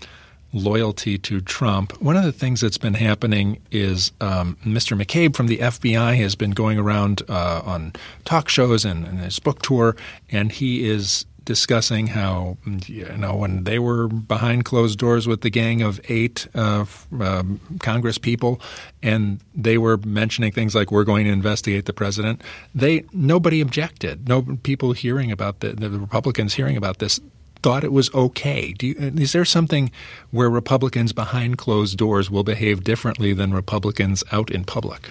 loyalty 0.52 1.18
to 1.18 1.40
Trump. 1.40 2.00
One 2.00 2.16
of 2.16 2.24
the 2.24 2.32
things 2.32 2.60
that's 2.60 2.78
been 2.78 2.94
happening 2.94 3.60
is 3.70 4.12
um, 4.20 4.56
Mr. 4.64 5.00
McCabe 5.00 5.36
from 5.36 5.46
the 5.46 5.58
FBI 5.58 6.16
has 6.16 6.34
been 6.34 6.52
going 6.52 6.78
around 6.78 7.22
uh, 7.28 7.62
on 7.64 7.92
talk 8.24 8.48
shows 8.48 8.84
and, 8.84 9.06
and 9.06 9.20
his 9.20 9.38
book 9.38 9.62
tour, 9.62 9.96
and 10.30 10.52
he 10.52 10.88
is 10.88 11.26
discussing 11.46 12.08
how 12.08 12.58
you 12.86 13.06
know 13.16 13.36
when 13.36 13.64
they 13.64 13.78
were 13.78 14.08
behind 14.08 14.64
closed 14.64 14.98
doors 14.98 15.26
with 15.26 15.40
the 15.40 15.48
gang 15.48 15.80
of 15.80 16.00
eight 16.10 16.46
uh, 16.54 16.84
um, 17.20 17.60
Congress 17.80 18.18
people, 18.18 18.60
and 19.02 19.40
they 19.54 19.78
were 19.78 19.96
mentioning 19.98 20.52
things 20.52 20.74
like 20.74 20.90
"we're 20.90 21.04
going 21.04 21.24
to 21.24 21.30
investigate 21.30 21.86
the 21.86 21.92
president." 21.94 22.42
They 22.74 23.04
nobody 23.12 23.62
objected. 23.62 24.28
No 24.28 24.42
people 24.62 24.92
hearing 24.92 25.32
about 25.32 25.60
the, 25.60 25.68
the 25.70 25.88
Republicans 25.88 26.54
hearing 26.54 26.76
about 26.76 26.98
this 26.98 27.20
thought 27.66 27.82
it 27.82 27.90
was 27.90 28.14
okay. 28.14 28.76
You, 28.80 28.94
is 28.96 29.32
there 29.32 29.44
something 29.44 29.90
where 30.30 30.48
Republicans 30.48 31.12
behind 31.12 31.58
closed 31.58 31.98
doors 31.98 32.30
will 32.30 32.44
behave 32.44 32.84
differently 32.84 33.32
than 33.32 33.52
Republicans 33.52 34.22
out 34.30 34.52
in 34.52 34.62
public? 34.62 35.10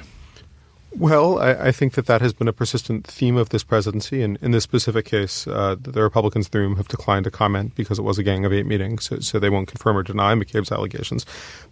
Well, 0.98 1.38
I, 1.38 1.52
I, 1.68 1.72
think 1.74 1.96
that 1.96 2.06
that 2.06 2.22
has 2.22 2.32
been 2.32 2.48
a 2.48 2.54
persistent 2.54 3.06
theme 3.06 3.36
of 3.36 3.50
this 3.50 3.66
presidency. 3.66 4.24
And 4.24 4.38
in 4.42 4.52
this 4.52 4.64
specific 4.64 5.04
case, 5.04 5.46
uh, 5.46 5.76
the 5.78 6.02
Republicans 6.02 6.48
in 6.48 6.52
the 6.52 6.60
room 6.60 6.78
have 6.78 6.88
declined 6.88 7.26
to 7.26 7.32
comment 7.32 7.76
because 7.76 8.00
it 8.00 8.04
was 8.04 8.18
a 8.18 8.24
gang 8.24 8.46
of 8.46 8.54
eight 8.54 8.66
meeting, 8.66 9.00
so, 9.00 9.20
so 9.20 9.38
they 9.38 9.50
won't 9.50 9.68
confirm 9.68 9.98
or 9.98 10.04
deny 10.04 10.34
McCabe's 10.34 10.72
allegations. 10.72 11.26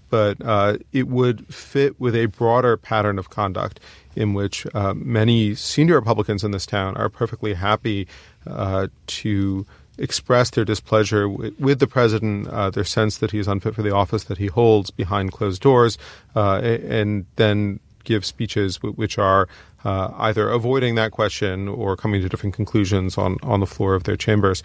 But 0.09 0.45
uh, 0.45 0.79
it 0.91 1.07
would 1.07 1.47
fit 1.47 1.97
with 1.97 2.13
a 2.13 2.25
broader 2.25 2.75
pattern 2.75 3.17
of 3.17 3.29
conduct 3.29 3.79
in 4.17 4.33
which 4.33 4.67
uh, 4.73 4.93
many 4.93 5.55
senior 5.55 5.95
Republicans 5.95 6.43
in 6.43 6.51
this 6.51 6.65
town 6.65 6.97
are 6.97 7.07
perfectly 7.07 7.53
happy 7.53 8.05
uh, 8.45 8.89
to 9.07 9.65
express 9.97 10.49
their 10.49 10.65
displeasure 10.65 11.27
with 11.29 11.79
the 11.79 11.87
president, 11.87 12.47
uh, 12.47 12.69
their 12.69 12.83
sense 12.83 13.17
that 13.19 13.31
he 13.31 13.39
is 13.39 13.47
unfit 13.47 13.75
for 13.75 13.83
the 13.83 13.93
office 13.93 14.25
that 14.25 14.37
he 14.37 14.47
holds 14.47 14.89
behind 14.91 15.31
closed 15.31 15.61
doors, 15.61 15.97
uh, 16.35 16.55
and 16.61 17.25
then 17.35 17.79
give 18.03 18.25
speeches 18.25 18.81
which 18.81 19.17
are 19.17 19.47
uh, 19.85 20.11
either 20.17 20.49
avoiding 20.49 20.95
that 20.95 21.11
question 21.11 21.67
or 21.67 21.95
coming 21.95 22.21
to 22.21 22.29
different 22.29 22.55
conclusions 22.55 23.17
on, 23.17 23.37
on 23.43 23.59
the 23.59 23.65
floor 23.65 23.95
of 23.95 24.03
their 24.03 24.17
chambers. 24.17 24.63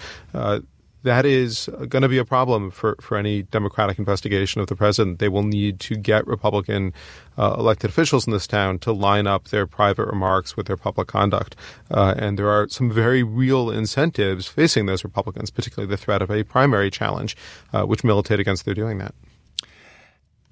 That 1.08 1.24
is 1.24 1.70
going 1.88 2.02
to 2.02 2.08
be 2.08 2.18
a 2.18 2.24
problem 2.26 2.70
for, 2.70 2.94
for 3.00 3.16
any 3.16 3.42
Democratic 3.44 3.98
investigation 3.98 4.60
of 4.60 4.66
the 4.66 4.76
president. 4.76 5.20
They 5.20 5.30
will 5.30 5.42
need 5.42 5.80
to 5.80 5.96
get 5.96 6.26
Republican 6.26 6.92
uh, 7.38 7.56
elected 7.58 7.88
officials 7.88 8.26
in 8.26 8.34
this 8.34 8.46
town 8.46 8.78
to 8.80 8.92
line 8.92 9.26
up 9.26 9.48
their 9.48 9.66
private 9.66 10.04
remarks 10.04 10.54
with 10.54 10.66
their 10.66 10.76
public 10.76 11.08
conduct. 11.08 11.56
Uh, 11.90 12.14
and 12.18 12.38
there 12.38 12.50
are 12.50 12.68
some 12.68 12.92
very 12.92 13.22
real 13.22 13.70
incentives 13.70 14.46
facing 14.46 14.84
those 14.84 15.02
Republicans, 15.02 15.48
particularly 15.48 15.88
the 15.88 15.96
threat 15.96 16.20
of 16.20 16.30
a 16.30 16.42
primary 16.42 16.90
challenge, 16.90 17.38
uh, 17.72 17.84
which 17.84 18.04
militate 18.04 18.38
against 18.38 18.66
their 18.66 18.74
doing 18.74 18.98
that. 18.98 19.14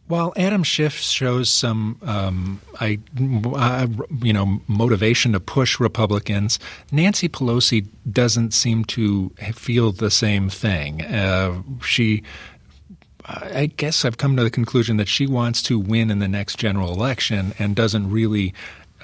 While 0.09 0.33
Adam 0.37 0.63
Schiff 0.63 0.95
shows 0.95 1.51
some, 1.51 1.99
um, 2.03 2.61
I, 2.81 2.99
uh, 3.19 3.89
you 4.23 4.33
know, 4.33 4.61
motivation 4.69 5.33
to 5.33 5.41
push 5.41 5.81
Republicans, 5.81 6.61
Nancy 6.93 7.29
Pelosi 7.29 7.87
doesn't 8.11 8.55
seem 8.55 8.85
to 8.87 9.31
feel 9.53 9.91
the 9.91 10.11
same 10.11 10.49
thing. 10.49 11.03
Uh, 11.03 11.63
she 11.83 12.23
I 13.29 13.67
guess 13.67 14.05
I've 14.05 14.19
come 14.19 14.37
to 14.37 14.45
the 14.45 14.51
conclusion 14.51 14.99
that 14.99 15.09
she 15.09 15.27
wants 15.27 15.61
to 15.63 15.79
win 15.79 16.11
in 16.11 16.21
the 16.21 16.29
next 16.29 16.59
general 16.59 16.93
election 16.93 17.55
and 17.59 17.75
doesn't 17.75 18.11
really 18.11 18.55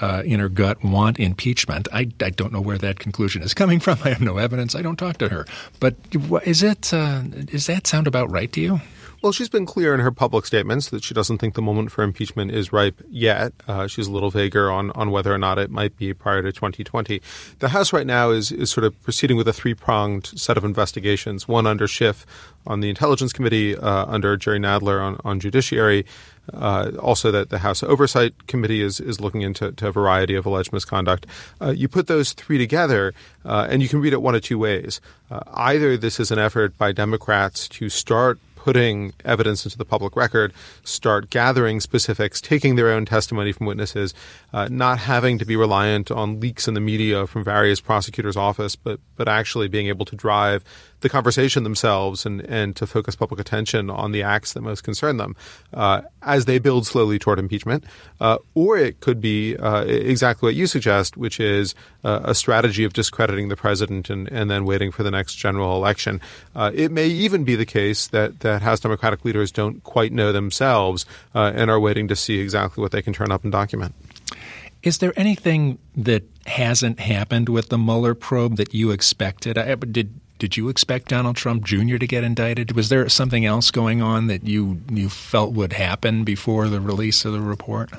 uh, 0.01 0.23
in 0.25 0.41
her 0.41 0.49
gut 0.49 0.83
want 0.85 1.19
impeachment. 1.19 1.89
I, 1.93 2.09
I 2.21 2.31
don't 2.31 2.53
know 2.53 2.61
where 2.61 2.79
that 2.79 2.99
conclusion 2.99 3.43
is 3.43 3.53
coming 3.53 3.81
from. 3.81 3.99
I 4.05 4.11
have 4.11 4.21
no 4.21 4.39
evidence. 4.39 4.75
I 4.75 4.83
don't 4.83 4.97
talk 4.97 5.19
to 5.19 5.29
her. 5.29 5.47
But 5.81 5.97
is 6.45 6.63
it 6.63 6.93
uh, 6.95 7.23
does 7.23 7.67
that 7.67 7.87
sound 7.87 8.07
about 8.07 8.31
right 8.31 8.53
to 8.53 8.61
you? 8.61 8.81
Well, 9.23 9.31
she's 9.31 9.49
been 9.49 9.67
clear 9.67 9.95
in 9.95 10.01
her 10.01 10.11
public 10.11 10.47
statements 10.47 10.91
that 10.91 11.05
she 11.05 11.15
doesn't 11.15 11.39
think 11.39 11.55
the 11.55 11.63
moment 11.63 11.93
for 11.93 12.03
impeachment 12.03 12.51
is 12.51 12.73
ripe 12.73 13.01
yet. 13.09 13.53
Uh, 13.69 13.87
she's 13.87 14.09
a 14.09 14.11
little 14.11 14.33
vaguer 14.33 14.69
on, 14.69 14.91
on 14.93 15.13
whether 15.13 15.33
or 15.33 15.39
not 15.39 15.61
it 15.61 15.71
might 15.71 15.97
be 15.97 16.13
prior 16.13 16.43
to 16.43 16.51
2020. 16.51 17.23
The 17.61 17.69
House 17.69 17.93
right 17.93 18.05
now 18.05 18.31
is, 18.31 18.51
is 18.51 18.69
sort 18.69 18.83
of 18.83 19.01
proceeding 19.05 19.37
with 19.37 19.47
a 19.47 19.53
three 19.53 19.75
pronged 19.75 20.27
set 20.27 20.57
of 20.57 20.65
investigations 20.65 21.47
one 21.47 21.69
under 21.69 21.87
Schiff 21.87 22.27
on 22.67 22.81
the 22.81 22.89
Intelligence 22.89 23.33
Committee, 23.33 23.77
uh, 23.77 24.07
under 24.07 24.37
Jerry 24.37 24.59
Nadler 24.59 25.01
on, 25.01 25.21
on 25.25 25.39
Judiciary. 25.39 26.05
Uh, 26.53 26.91
also, 26.99 27.31
that 27.31 27.51
the 27.51 27.59
House 27.59 27.85
Oversight 27.85 28.49
Committee 28.49 28.83
is, 28.83 28.99
is 28.99 29.21
looking 29.21 29.43
into 29.43 29.73
a 29.83 29.93
variety 29.93 30.35
of 30.35 30.47
alleged 30.47 30.73
misconduct. 30.73 31.27
Uh, 31.61 31.71
you 31.71 31.87
put 31.87 32.09
those 32.09 32.33
three 32.33 32.59
together, 32.59 33.15
uh, 33.45 33.69
and 33.71 33.83
you 33.83 33.89
can 33.89 34.01
read 34.01 34.13
it 34.13 34.21
one 34.21 34.35
of 34.35 34.43
two 34.43 34.59
ways. 34.59 35.01
Uh, 35.31 35.39
either 35.55 35.97
this 35.97 36.19
is 36.19 36.33
an 36.33 36.41
effort 36.41 36.77
by 36.77 36.91
Democrats 36.91 37.69
to 37.69 37.89
start 37.89 38.41
putting 38.65 39.13
evidence 39.25 39.65
into 39.65 39.77
the 39.77 39.85
public 39.85 40.15
record, 40.15 40.53
start 40.85 41.31
gathering 41.31 41.81
specifics, 41.81 42.41
taking 42.41 42.77
their 42.77 42.91
own 42.91 43.05
testimony 43.05 43.51
from 43.51 43.67
witnesses, 43.67 44.15
uh, 44.53 44.69
not 44.71 45.01
having 45.01 45.37
to 45.37 45.45
be 45.45 45.57
reliant 45.57 46.13
on 46.13 46.39
leaks 46.39 46.69
in 46.69 46.75
the 46.75 46.81
media 46.81 47.27
from 47.27 47.43
various 47.43 47.81
prosecutors' 47.81 48.37
office, 48.37 48.77
but 48.77 49.01
but 49.17 49.27
actually 49.27 49.67
being 49.67 49.89
able 49.89 50.05
to 50.05 50.15
drive 50.15 50.63
the 51.03 51.09
conversation 51.09 51.63
themselves 51.63 52.25
and, 52.25 52.41
and 52.43 52.75
to 52.77 52.87
focus 52.87 53.15
public 53.15 53.39
attention 53.39 53.91
on 53.91 54.13
the 54.13 54.23
acts 54.23 54.55
that 54.55 54.63
most 54.63 54.83
concern 54.83 55.17
them 55.19 55.37
uh, 55.75 56.03
as 56.23 56.47
they 56.47 56.59
build 56.59 56.87
slowly 56.87 57.19
toward 57.19 57.39
impeachment. 57.39 57.85
Uh, 58.21 58.39
or 58.55 58.79
it 58.79 59.01
could 59.01 59.21
be 59.21 59.57
uh, 59.57 59.85
exactly 59.85 60.47
what 60.47 60.55
you 60.55 60.67
suggest, 60.67 61.17
which 61.17 61.39
is 61.39 61.75
uh, 62.05 62.21
a 62.25 62.35
strategy 62.35 62.85
of 62.85 62.93
discrediting 62.93 63.49
the 63.49 63.57
president 63.57 64.11
and, 64.11 64.31
and 64.33 64.51
then 64.51 64.65
waiting 64.65 64.91
for 64.91 65.03
the 65.03 65.11
next 65.11 65.35
general 65.35 65.77
election. 65.77 66.21
Uh, 66.55 66.71
it 66.75 66.91
may 66.91 67.07
even 67.07 67.45
be 67.45 67.57
the 67.57 67.67
case 67.67 68.09
that, 68.09 68.41
that 68.41 68.63
House 68.63 68.81
Democratic 68.81 69.25
leaders 69.25 69.53
don't 69.53 69.83
quite 69.83 70.13
know 70.13 70.33
themselves 70.33 71.05
uh, 71.35 71.53
and 71.55 71.71
are 71.71 71.81
waiting 71.81 72.09
to 72.09 72.17
see 72.17 72.39
exactly 72.39 72.81
what 72.81 72.93
they 72.93 73.03
can 73.03 73.13
turn 73.13 73.31
up 73.31 73.43
and 73.43 73.53
document. 73.53 73.95
Is 74.83 74.99
there 74.99 75.13
anything 75.17 75.79
that 75.97 76.25
hasn't 76.47 76.99
happened 76.99 77.49
with 77.49 77.69
the 77.69 77.79
Mueller 77.79 78.15
probe 78.15 78.57
that 78.57 78.75
you 78.75 78.91
expected? 78.91 79.57
I, 79.57 79.77
did 79.77 80.13
did 80.43 80.57
you 80.57 80.69
expect 80.69 81.07
Donald 81.07 81.37
Trump 81.37 81.65
Jr. 81.65 81.99
to 81.99 82.07
get 82.09 82.25
indicted? 82.25 82.73
Was 82.73 82.89
there 82.89 83.09
something 83.09 83.47
else 83.47 83.71
going 83.71 84.03
on 84.03 84.27
that 84.27 84.43
you 84.43 84.81
you 84.91 85.09
felt 85.09 85.53
would 85.53 85.73
happen 85.73 86.25
before 86.25 86.69
the 86.69 86.81
release 86.81 87.25
of 87.25 87.33
the 87.33 87.41
report? 87.41 87.93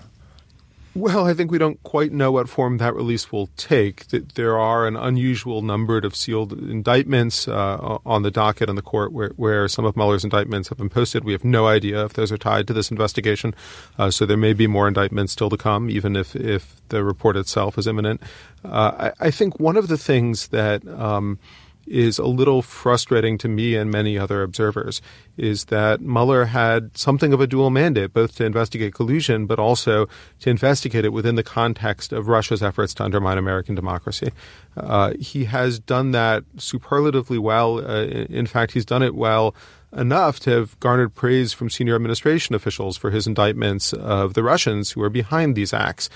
Well, 0.93 1.25
I 1.25 1.33
think 1.33 1.51
we 1.51 1.57
don't 1.57 1.81
quite 1.83 2.11
know 2.11 2.33
what 2.33 2.49
form 2.49 2.79
that 2.79 2.93
release 2.95 3.31
will 3.31 3.47
take. 3.55 4.07
There 4.09 4.59
are 4.59 4.85
an 4.85 4.97
unusual 4.97 5.61
number 5.61 5.97
of 5.97 6.17
sealed 6.17 6.51
indictments 6.51 7.47
uh, 7.47 7.97
on 8.05 8.23
the 8.23 8.29
docket 8.29 8.69
in 8.69 8.75
the 8.75 8.81
court 8.81 9.13
where, 9.13 9.29
where 9.37 9.69
some 9.69 9.85
of 9.85 9.95
Mueller's 9.95 10.25
indictments 10.25 10.67
have 10.67 10.77
been 10.77 10.89
posted. 10.89 11.23
We 11.23 11.31
have 11.31 11.45
no 11.45 11.65
idea 11.65 12.03
if 12.03 12.13
those 12.13 12.31
are 12.31 12.37
tied 12.37 12.67
to 12.67 12.73
this 12.73 12.91
investigation. 12.91 13.55
Uh, 13.97 14.11
so 14.11 14.25
there 14.25 14.37
may 14.37 14.51
be 14.51 14.67
more 14.67 14.87
indictments 14.87 15.31
still 15.31 15.49
to 15.49 15.57
come, 15.57 15.89
even 15.89 16.17
if, 16.17 16.35
if 16.35 16.81
the 16.89 17.05
report 17.05 17.37
itself 17.37 17.77
is 17.77 17.87
imminent. 17.87 18.21
Uh, 18.65 19.11
I, 19.19 19.27
I, 19.27 19.31
think 19.31 19.59
one 19.59 19.77
of 19.77 19.87
the 19.87 19.97
things 19.97 20.49
that 20.49 20.87
um, 20.87 21.39
is 21.85 22.17
a 22.17 22.25
little 22.25 22.61
frustrating 22.61 23.37
to 23.39 23.47
me 23.47 23.75
and 23.75 23.91
many 23.91 24.17
other 24.17 24.41
observers 24.41 25.01
is 25.37 25.65
that 25.65 26.01
Mueller 26.01 26.45
had 26.45 26.95
something 26.97 27.33
of 27.33 27.41
a 27.41 27.47
dual 27.47 27.69
mandate, 27.69 28.13
both 28.13 28.35
to 28.35 28.45
investigate 28.45 28.93
collusion, 28.93 29.45
but 29.45 29.59
also 29.59 30.07
to 30.39 30.49
investigate 30.49 31.05
it 31.05 31.13
within 31.13 31.35
the 31.35 31.43
context 31.43 32.13
of 32.13 32.27
Russia's 32.27 32.61
efforts 32.61 32.93
to 32.95 33.03
undermine 33.03 33.37
American 33.37 33.75
democracy. 33.75 34.31
Uh, 34.77 35.13
he 35.19 35.45
has 35.45 35.79
done 35.79 36.11
that 36.11 36.43
superlatively 36.57 37.37
well. 37.37 37.79
Uh, 37.79 38.03
in 38.03 38.45
fact, 38.45 38.73
he's 38.73 38.85
done 38.85 39.03
it 39.03 39.15
well 39.15 39.55
enough 39.95 40.39
to 40.41 40.49
have 40.49 40.79
garnered 40.79 41.13
praise 41.13 41.53
from 41.53 41.69
senior 41.69 41.95
administration 41.95 42.55
officials 42.55 42.97
for 42.97 43.11
his 43.11 43.27
indictments 43.27 43.93
of 43.93 44.33
the 44.33 44.43
Russians 44.43 44.91
who 44.91 45.01
are 45.01 45.09
behind 45.09 45.55
these 45.55 45.73
acts. 45.73 46.09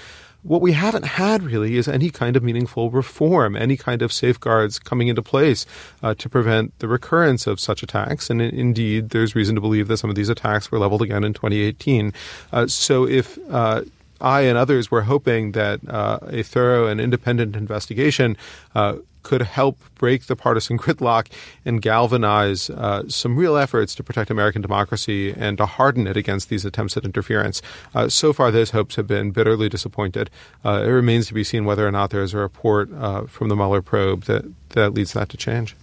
What 0.43 0.61
we 0.61 0.71
haven't 0.73 1.05
had 1.05 1.43
really 1.43 1.77
is 1.77 1.87
any 1.87 2.09
kind 2.09 2.35
of 2.35 2.43
meaningful 2.43 2.89
reform, 2.89 3.55
any 3.55 3.75
kind 3.75 4.01
of 4.01 4.13
safeguards 4.13 4.79
coming 4.79 5.07
into 5.07 5.21
place 5.21 5.65
uh, 6.01 6.13
to 6.15 6.29
prevent 6.29 6.77
the 6.79 6.87
recurrence 6.87 7.47
of 7.47 7.59
such 7.59 7.83
attacks. 7.83 8.29
And 8.29 8.41
indeed, 8.41 9.09
there's 9.09 9.35
reason 9.35 9.55
to 9.55 9.61
believe 9.61 9.87
that 9.87 9.97
some 9.97 10.09
of 10.09 10.15
these 10.15 10.29
attacks 10.29 10.71
were 10.71 10.79
leveled 10.79 11.01
again 11.01 11.23
in 11.23 11.33
2018. 11.33 12.13
Uh, 12.53 12.67
so 12.67 13.07
if 13.07 13.37
uh, 13.51 13.83
I 14.21 14.41
and 14.41 14.57
others 14.57 14.89
were 14.89 15.01
hoping 15.01 15.51
that 15.51 15.79
uh, 15.87 16.19
a 16.27 16.43
thorough 16.43 16.87
and 16.87 16.99
independent 17.01 17.55
investigation 17.55 18.37
uh, 18.73 18.97
could 19.27 19.41
help 19.41 19.77
break 19.95 20.27
the 20.27 20.37
partisan 20.37 20.77
gridlock 20.83 21.27
and 21.65 21.81
galvanize 21.81 22.69
uh, 22.69 23.03
some 23.09 23.35
real 23.35 23.57
efforts 23.57 23.93
to 23.93 24.01
protect 24.01 24.31
American 24.31 24.61
democracy 24.61 25.33
and 25.35 25.57
to 25.57 25.65
harden 25.65 26.07
it 26.07 26.15
against 26.15 26.47
these 26.47 26.63
attempts 26.63 26.95
at 26.95 27.03
interference. 27.03 27.61
Uh, 27.93 28.07
so 28.07 28.31
far, 28.31 28.51
those 28.51 28.69
hopes 28.69 28.95
have 28.95 29.05
been 29.05 29.31
bitterly 29.31 29.67
disappointed. 29.67 30.29
Uh, 30.63 30.81
it 30.85 30.91
remains 30.91 31.27
to 31.27 31.33
be 31.33 31.43
seen 31.43 31.65
whether 31.65 31.85
or 31.85 31.91
not 31.91 32.09
there 32.09 32.21
is 32.21 32.33
a 32.33 32.37
report 32.37 32.89
uh, 32.93 33.25
from 33.25 33.49
the 33.49 33.55
Mueller 33.55 33.81
probe 33.81 34.23
that, 34.23 34.45
that 34.69 34.93
leads 34.93 35.11
that 35.11 35.27
to 35.27 35.35
change. 35.35 35.75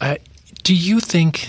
Uh, 0.00 0.16
do 0.62 0.74
you 0.74 1.00
think? 1.00 1.46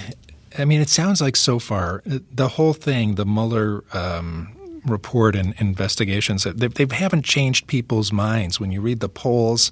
I 0.59 0.65
mean, 0.65 0.81
it 0.81 0.89
sounds 0.89 1.21
like 1.21 1.37
so 1.37 1.59
far 1.59 2.03
the 2.05 2.49
whole 2.49 2.73
thing, 2.73 3.15
the 3.15 3.25
Mueller 3.25 3.85
um, 3.93 4.53
report 4.85 5.33
and 5.33 5.53
investigations, 5.59 6.43
they, 6.43 6.67
they 6.67 6.93
haven't 6.93 7.23
changed 7.23 7.67
people's 7.67 8.11
minds. 8.11 8.59
When 8.59 8.71
you 8.73 8.81
read 8.81 8.99
the 8.99 9.09
polls, 9.09 9.71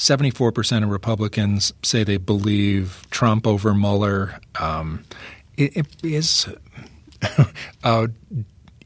74% 0.00 0.82
of 0.82 0.88
Republicans 0.88 1.74
say 1.82 2.04
they 2.04 2.16
believe 2.16 3.06
Trump 3.10 3.46
over 3.46 3.74
Mueller. 3.74 4.40
Um, 4.58 5.04
it, 5.58 5.76
it 5.76 5.86
is, 6.02 6.48
uh, 7.84 8.06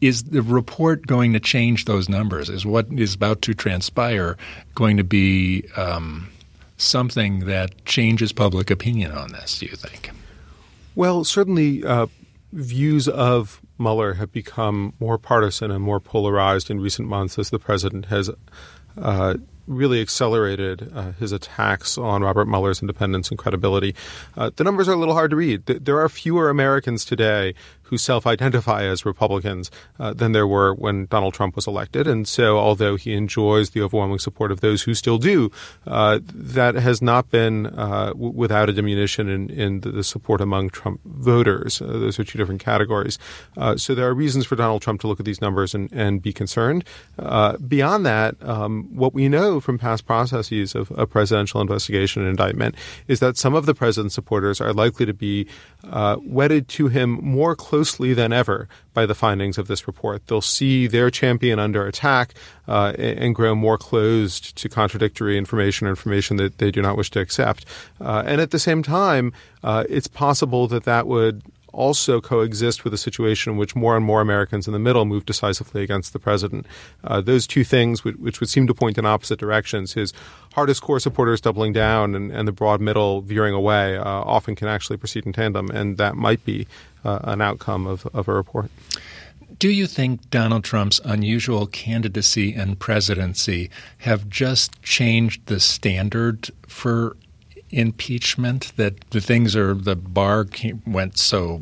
is 0.01 0.25
the 0.25 0.43
report 0.43 1.07
going 1.07 1.33
to 1.33 1.39
change 1.39 1.85
those 1.85 2.09
numbers? 2.09 2.51
Is 2.51 2.67
what 2.67 2.89
is 2.91 3.15
about 3.15 3.43
to 3.43 3.55
transpire 3.55 4.37
going 4.75 4.97
to 4.97 5.05
be 5.05 5.63
um, 5.77 6.31
something 6.79 7.47
that 7.47 7.85
changes 7.85 8.33
public 8.33 8.69
opinion 8.69 9.13
on 9.13 9.31
this, 9.31 9.61
do 9.61 9.67
you 9.67 9.77
think? 9.77 10.11
Well, 10.97 11.23
certainly 11.23 11.85
uh, 11.85 12.09
views 12.53 13.07
of 13.07 13.63
Mueller 13.79 14.15
have 14.15 14.33
become 14.33 14.95
more 14.99 15.19
partisan 15.19 15.71
and 15.71 15.85
more 15.85 16.01
polarized 16.01 16.73
in 16.73 16.81
recent 16.81 17.07
months 17.07 17.39
as 17.39 17.51
the 17.51 17.61
president 17.61 18.07
has 18.07 18.31
uh, 19.01 19.35
really 19.67 20.01
accelerated 20.01 20.91
uh, 20.95 21.13
his 21.13 21.33
attacks 21.33 21.97
on 21.97 22.23
Robert 22.23 22.47
Mueller's 22.47 22.81
independence 22.81 23.31
and 23.31 23.39
credibility. 23.39 23.95
Uh, 24.37 24.51
the 24.55 24.65
numbers 24.65 24.89
are 24.89 24.93
a 24.93 24.97
little 24.97 25.15
hard 25.15 25.31
to 25.31 25.37
read. 25.37 25.67
There 25.67 26.01
are 26.01 26.09
fewer 26.09 26.51
Americans 26.51 27.05
today 27.05 27.55
who 27.85 27.99
self 27.99 28.27
identify 28.27 28.85
as 28.85 29.05
Republicans 29.05 29.71
uh, 29.99 30.13
than 30.13 30.33
there 30.33 30.47
were 30.47 30.75
when 30.75 31.07
Donald 31.07 31.35
Trump 31.35 31.55
was 31.57 31.67
elected. 31.67 32.07
And 32.07 32.27
so, 32.27 32.59
although 32.59 32.97
he 32.97 33.15
enjoys 33.15 33.71
the 33.71 33.83
overwhelming 33.83 34.19
support 34.19 34.51
of 34.51 34.61
those 34.61 34.83
who 34.83 34.95
still 34.95 35.19
do, 35.19 35.51
uh, 35.87 36.21
that 36.25 36.75
has 36.75 37.03
not 37.03 37.31
been 37.31 37.67
uh, 37.67 38.09
w- 38.09 38.33
without 38.33 38.69
a 38.69 38.73
diminution 38.73 39.29
in, 39.29 39.51
in 39.51 39.81
the, 39.81 40.05
support 40.05 40.41
among 40.41 40.69
Trump 40.71 41.01
voters. 41.05 41.81
Uh, 41.81 41.87
those 41.87 42.19
are 42.19 42.25
two 42.25 42.37
different 42.37 42.61
categories. 42.61 43.19
Uh, 43.57 43.77
so, 43.77 43.95
there 43.95 44.09
are 44.09 44.15
reasons 44.15 44.47
for 44.47 44.57
Donald 44.57 44.83
Trump 44.83 45.01
to 45.01 45.07
look 45.07 45.21
at 45.21 45.27
these 45.27 45.41
numbers 45.41 45.75
and, 45.75 45.93
and 45.93 46.23
be 46.23 46.33
concerned. 46.33 46.85
Uh, 47.19 47.57
beyond 47.59 48.05
that, 48.05 48.35
um, 48.43 48.89
what 48.95 49.15
we 49.15 49.29
know 49.29 49.61
from 49.61 49.79
past 49.79 50.07
processes 50.07 50.75
of 50.75 50.91
a 50.97 51.07
presidential 51.07 51.61
investigation 51.61 52.23
and 52.23 52.31
indictment 52.31 52.75
is 53.09 53.21
that 53.21 53.37
some 53.37 53.55
of 53.55 53.67
the 53.67 53.75
president's 53.75 54.15
supporters 54.15 54.61
are 54.61 54.73
likely 54.73 55.07
to 55.07 55.15
be 55.15 55.47
wedded 56.23 56.67
to 56.69 56.89
him 56.89 57.11
more 57.23 57.55
closely 57.55 57.74
closely 57.75 58.15
than 58.15 58.33
ever 58.33 58.69
by 58.93 59.05
the 59.05 59.17
findings 59.17 59.59
of 59.59 59.67
this 59.67 59.89
report. 59.89 60.25
They'll 60.29 60.41
see 60.41 60.87
their 60.87 61.11
champion 61.11 61.59
under 61.59 61.85
attack 61.89 62.35
uh, 62.69 62.93
and 62.97 63.35
grow 63.35 63.57
more 63.57 63.77
closed 63.77 64.55
to 64.59 64.69
contradictory 64.69 65.37
information 65.37 65.89
or 65.89 65.91
information 65.91 66.37
that 66.37 66.59
they 66.59 66.71
do 66.71 66.81
not 66.81 66.97
wish 66.97 67.11
to 67.11 67.21
accept. 67.21 67.67
Uh, 68.01 68.23
and 68.25 68.41
at 68.41 68.53
the 68.53 68.61
same 68.61 68.85
time, 68.85 69.33
uh, 69.65 69.83
it's 69.89 70.07
possible 70.07 70.69
that 70.69 70.85
that 70.85 71.09
would 71.09 71.43
also 71.75 72.21
coexist 72.21 72.85
with 72.85 72.95
a 72.95 72.99
situation 72.99 73.53
in 73.53 73.59
which 73.59 73.77
more 73.77 73.97
and 73.97 74.05
more 74.05 74.21
Americans 74.21 74.67
in 74.67 74.73
the 74.73 74.79
middle 74.79 75.05
move 75.05 75.27
decisively 75.27 75.83
against 75.83 76.13
the 76.13 76.19
president. 76.19 76.67
Uh, 77.03 77.21
those 77.21 77.47
two 77.47 77.65
things, 77.65 78.05
which, 78.05 78.17
which, 78.17 78.41
would 78.41 78.49
seem 78.49 78.67
to 78.67 78.75
point 78.75 78.97
in 78.97 79.05
opposite 79.05 79.39
directions, 79.39 79.93
his 79.93 80.13
hardest 80.55 80.83
core 80.83 81.01
supporters 81.01 81.41
doubling 81.41 81.73
down 81.73 82.15
and, 82.15 82.33
and 82.33 82.49
the 82.49 82.53
broad 82.53 82.81
middle 82.81 83.21
veering 83.21 83.55
away, 83.55 83.97
uh, 83.97 84.05
often 84.05 84.55
can 84.55 84.69
actually 84.69 84.97
proceed 84.97 85.27
in 85.27 85.33
tandem, 85.33 85.69
and 85.71 85.99
that 85.99 86.15
might 86.17 86.45
be 86.45 86.67
uh, 87.05 87.19
an 87.25 87.41
outcome 87.41 87.87
of, 87.87 88.07
of 88.15 88.29
a 88.29 88.33
report. 88.33 88.71
Do 89.59 89.71
you 89.71 89.87
think 89.87 90.31
Donald 90.31 90.65
Trump's 90.65 91.01
unusual 91.05 91.67
candidacy 91.67 92.55
and 92.55 92.79
presidency 92.79 93.71
have 93.99 94.29
just 94.29 94.83
changed 94.83 95.47
the 95.47 95.61
standard 95.61 96.51
for 96.67 97.17
impeachment? 97.75 98.73
That 98.77 99.01
the 99.11 99.21
things 99.21 99.57
are 99.57 99.75
the 99.75 99.97
bar 99.97 100.45
came, 100.45 100.83
went 100.87 101.19
so 101.19 101.61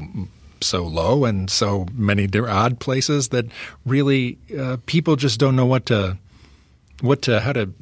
so 0.61 0.85
low 0.85 1.25
and 1.25 1.50
so 1.50 1.87
many 1.92 2.28
odd 2.38 2.78
places 2.78 3.28
that 3.28 3.47
really 3.85 4.38
uh, 4.59 4.76
people 4.87 5.16
just 5.16 5.40
don't 5.40 5.57
know 5.57 5.66
what 5.66 5.87
to 5.87 6.16
what 7.00 7.23
to 7.23 7.40
how 7.40 7.52
to 7.52 7.73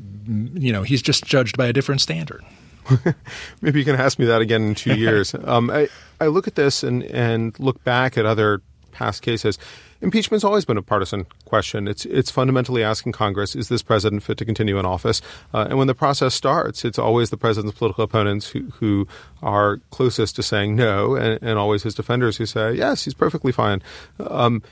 you 0.55 0.73
know 0.73 0.83
he's 0.83 1.03
just 1.03 1.25
judged 1.25 1.57
by 1.57 1.67
a 1.67 1.73
different 1.73 2.01
standard. 2.01 2.45
Maybe 3.61 3.79
you 3.79 3.85
can 3.85 3.97
ask 3.97 4.19
me 4.19 4.25
that 4.27 4.41
again 4.41 4.63
in 4.63 4.75
two 4.75 4.95
years. 4.99 5.35
um, 5.45 5.71
I, 5.71 5.89
I 6.21 6.27
look 6.27 6.49
at 6.49 6.55
this 6.55 6.83
and, 6.83 7.05
and 7.05 7.59
look 7.61 7.83
back 7.85 8.19
at 8.19 8.27
other 8.27 8.63
past 8.93 9.23
cases. 9.23 9.59
Impeachment's 10.03 10.45
always 10.45 10.65
been 10.65 10.79
a 10.79 10.83
partisan 10.83 11.27
question. 11.45 11.87
It's 11.87 12.07
it's 12.07 12.31
fundamentally 12.31 12.83
asking 12.83 13.13
Congress, 13.13 13.55
is 13.55 13.69
this 13.69 13.83
president 13.83 14.23
fit 14.23 14.39
to 14.39 14.45
continue 14.45 14.79
in 14.79 14.87
office? 14.87 15.21
Uh, 15.53 15.67
and 15.69 15.79
when 15.79 15.87
the 15.87 15.95
process 15.95 16.35
starts, 16.35 16.85
it's 16.85 16.99
always 16.99 17.31
the 17.31 17.37
president's 17.37 17.79
political 17.79 18.05
opponents 18.05 18.49
who, 18.49 18.71
who 18.75 19.07
are 19.43 19.79
closest 19.91 20.37
to 20.37 20.43
saying 20.43 20.75
no, 20.75 21.17
and, 21.17 21.39
and 21.43 21.59
always 21.59 21.83
his 21.83 21.95
defenders 21.95 22.39
who 22.39 22.47
say, 22.47 22.73
yes, 22.73 23.05
he's 23.05 23.15
perfectly 23.15 23.53
fine. 23.53 23.83
Um, 24.19 24.63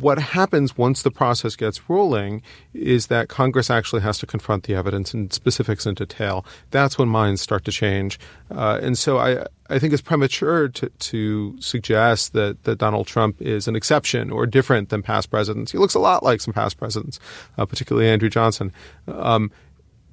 what 0.00 0.18
happens 0.18 0.76
once 0.76 1.02
the 1.02 1.10
process 1.10 1.56
gets 1.56 1.88
rolling 1.88 2.42
is 2.72 3.08
that 3.08 3.28
Congress 3.28 3.68
actually 3.68 4.02
has 4.02 4.18
to 4.18 4.26
confront 4.26 4.64
the 4.64 4.74
evidence 4.74 5.12
and 5.12 5.32
specifics 5.32 5.84
and 5.86 5.96
detail. 5.96 6.44
That's 6.70 6.96
when 6.96 7.08
minds 7.08 7.42
start 7.42 7.64
to 7.66 7.72
change. 7.72 8.18
Uh, 8.50 8.78
and 8.82 8.96
so 8.96 9.18
I, 9.18 9.46
I 9.68 9.78
think 9.78 9.92
it's 9.92 10.02
premature 10.02 10.68
to, 10.68 10.88
to 10.88 11.60
suggest 11.60 12.32
that, 12.32 12.64
that 12.64 12.78
Donald 12.78 13.06
Trump 13.06 13.40
is 13.42 13.68
an 13.68 13.76
exception 13.76 14.30
or 14.30 14.46
different 14.46 14.88
than 14.88 15.02
past 15.02 15.30
presidents. 15.30 15.72
He 15.72 15.78
looks 15.78 15.94
a 15.94 15.98
lot 16.00 16.22
like 16.22 16.40
some 16.40 16.54
past 16.54 16.78
presidents, 16.78 17.20
uh, 17.58 17.66
particularly 17.66 18.08
Andrew 18.08 18.30
Johnson. 18.30 18.72
Um, 19.08 19.50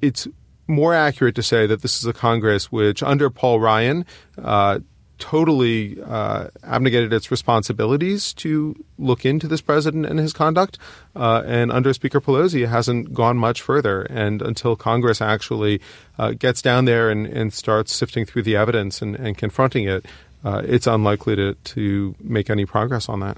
it's 0.01 0.27
more 0.67 0.93
accurate 0.93 1.36
to 1.36 1.43
say 1.43 1.65
that 1.65 1.81
this 1.81 1.98
is 1.98 2.05
a 2.05 2.13
Congress 2.13 2.71
which, 2.71 3.01
under 3.01 3.29
Paul 3.29 3.59
Ryan, 3.59 4.05
uh, 4.38 4.79
totally 5.19 6.01
uh, 6.01 6.47
abnegated 6.63 7.13
its 7.13 7.29
responsibilities 7.29 8.33
to 8.33 8.75
look 8.97 9.25
into 9.25 9.47
this 9.47 9.61
president 9.61 10.05
and 10.05 10.19
his 10.19 10.33
conduct. 10.33 10.77
Uh, 11.15 11.43
and 11.45 11.71
under 11.71 11.93
Speaker 11.93 12.19
Pelosi, 12.19 12.63
it 12.63 12.67
hasn't 12.67 13.13
gone 13.13 13.38
much 13.38 13.61
further. 13.61 14.03
And 14.03 14.41
until 14.41 14.75
Congress 14.75 15.21
actually 15.21 15.81
uh, 16.17 16.31
gets 16.31 16.61
down 16.61 16.85
there 16.85 17.09
and, 17.09 17.27
and, 17.27 17.53
starts 17.53 17.91
sifting 17.91 18.25
through 18.25 18.43
the 18.43 18.55
evidence 18.55 19.01
and, 19.01 19.15
and 19.15 19.38
confronting 19.38 19.85
it, 19.85 20.05
uh, 20.43 20.61
it's 20.63 20.88
unlikely 20.88 21.35
to, 21.35 21.53
to 21.55 22.15
make 22.21 22.49
any 22.49 22.65
progress 22.65 23.09
on 23.09 23.19
that. 23.19 23.38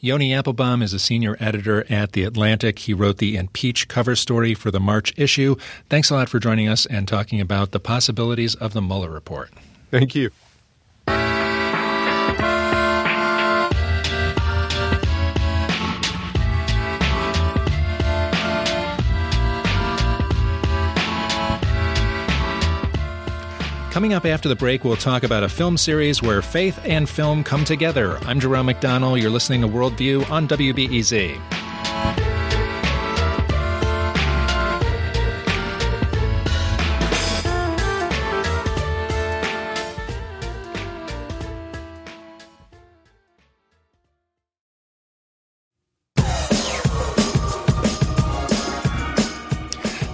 Yoni 0.00 0.30
Appelbaum 0.30 0.82
is 0.82 0.92
a 0.92 0.98
senior 0.98 1.36
editor 1.40 1.84
at 1.90 2.12
The 2.12 2.24
Atlantic. 2.24 2.80
He 2.80 2.94
wrote 2.94 3.18
the 3.18 3.36
Impeach 3.36 3.88
cover 3.88 4.16
story 4.16 4.54
for 4.54 4.70
the 4.70 4.80
March 4.80 5.12
issue. 5.16 5.56
Thanks 5.88 6.10
a 6.10 6.14
lot 6.14 6.28
for 6.28 6.38
joining 6.38 6.68
us 6.68 6.86
and 6.86 7.06
talking 7.06 7.40
about 7.40 7.72
the 7.72 7.80
possibilities 7.80 8.54
of 8.54 8.72
the 8.72 8.82
Mueller 8.82 9.10
report. 9.10 9.50
Thank 9.90 10.14
you. 10.14 10.30
Coming 23.98 24.14
up 24.14 24.26
after 24.26 24.48
the 24.48 24.54
break, 24.54 24.84
we'll 24.84 24.94
talk 24.94 25.24
about 25.24 25.42
a 25.42 25.48
film 25.48 25.76
series 25.76 26.22
where 26.22 26.40
faith 26.40 26.78
and 26.84 27.08
film 27.08 27.42
come 27.42 27.64
together. 27.64 28.16
I'm 28.18 28.38
Jerome 28.38 28.66
McDonald. 28.66 29.18
You're 29.18 29.28
listening 29.28 29.62
to 29.62 29.66
Worldview 29.66 30.30
on 30.30 30.46
WBEZ. 30.46 31.57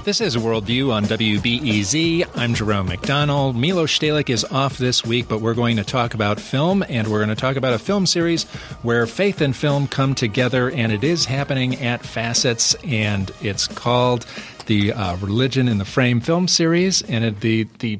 This 0.04 0.20
is 0.20 0.36
Worldview 0.36 0.92
on 0.92 1.04
WBEZ. 1.04 2.28
I'm 2.34 2.54
Jerome 2.54 2.88
McDonald. 2.88 3.56
Milos 3.56 3.90
Stehlik 3.90 4.28
is 4.28 4.44
off 4.44 4.76
this 4.76 5.02
week, 5.02 5.28
but 5.28 5.40
we're 5.40 5.54
going 5.54 5.78
to 5.78 5.82
talk 5.82 6.12
about 6.12 6.38
film, 6.38 6.84
and 6.90 7.08
we're 7.08 7.24
going 7.24 7.30
to 7.30 7.34
talk 7.34 7.56
about 7.56 7.72
a 7.72 7.78
film 7.78 8.04
series 8.04 8.44
where 8.82 9.06
faith 9.06 9.40
and 9.40 9.56
film 9.56 9.88
come 9.88 10.14
together, 10.14 10.70
and 10.70 10.92
it 10.92 11.04
is 11.04 11.24
happening 11.24 11.76
at 11.76 12.04
Facets, 12.04 12.74
and 12.84 13.32
it's 13.40 13.66
called 13.66 14.26
the 14.66 14.92
uh, 14.92 15.16
Religion 15.16 15.68
in 15.68 15.78
the 15.78 15.86
Frame 15.86 16.20
film 16.20 16.48
series, 16.48 17.00
and 17.00 17.24
it, 17.24 17.40
the 17.40 17.66
the 17.78 17.98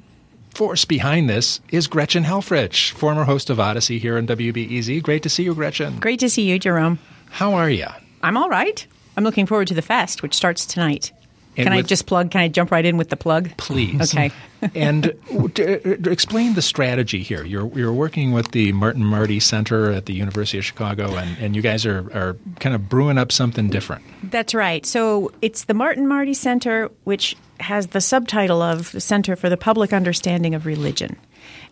force 0.54 0.84
behind 0.84 1.30
this 1.30 1.62
is 1.70 1.86
Gretchen 1.86 2.24
Helfrich, 2.24 2.90
former 2.90 3.24
host 3.24 3.48
of 3.48 3.58
Odyssey 3.58 3.98
here 3.98 4.18
on 4.18 4.26
WBEZ. 4.26 5.02
Great 5.02 5.22
to 5.22 5.30
see 5.30 5.44
you, 5.44 5.54
Gretchen. 5.54 6.00
Great 6.00 6.20
to 6.20 6.28
see 6.28 6.42
you, 6.42 6.58
Jerome. 6.58 6.98
How 7.30 7.54
are 7.54 7.70
you? 7.70 7.86
I'm 8.22 8.36
all 8.36 8.50
right. 8.50 8.86
I'm 9.16 9.24
looking 9.24 9.46
forward 9.46 9.68
to 9.68 9.74
the 9.74 9.80
fest, 9.80 10.22
which 10.22 10.34
starts 10.34 10.66
tonight. 10.66 11.10
And 11.56 11.66
can 11.66 11.76
with, 11.76 11.84
I 11.84 11.88
just 11.88 12.06
plug? 12.06 12.30
Can 12.30 12.40
I 12.40 12.48
jump 12.48 12.70
right 12.70 12.84
in 12.84 12.96
with 12.96 13.10
the 13.10 13.16
plug? 13.16 13.56
Please. 13.56 14.14
Okay. 14.14 14.32
and 14.74 15.06
uh, 15.06 16.10
explain 16.10 16.54
the 16.54 16.62
strategy 16.62 17.22
here. 17.22 17.44
You're 17.44 17.66
you're 17.78 17.92
working 17.92 18.32
with 18.32 18.50
the 18.52 18.72
Martin 18.72 19.04
Marty 19.04 19.40
Center 19.40 19.90
at 19.90 20.06
the 20.06 20.14
University 20.14 20.58
of 20.58 20.64
Chicago, 20.64 21.14
and, 21.14 21.38
and 21.38 21.56
you 21.56 21.62
guys 21.62 21.86
are, 21.86 22.10
are 22.12 22.36
kind 22.60 22.74
of 22.74 22.88
brewing 22.88 23.18
up 23.18 23.30
something 23.30 23.68
different. 23.68 24.04
That's 24.22 24.54
right. 24.54 24.84
So 24.84 25.32
it's 25.42 25.64
the 25.64 25.74
Martin 25.74 26.08
Marty 26.08 26.34
Center, 26.34 26.90
which 27.04 27.36
has 27.60 27.88
the 27.88 28.00
subtitle 28.00 28.62
of 28.62 28.90
the 28.92 29.00
Center 29.00 29.36
for 29.36 29.48
the 29.48 29.56
Public 29.56 29.92
Understanding 29.92 30.54
of 30.54 30.66
Religion. 30.66 31.16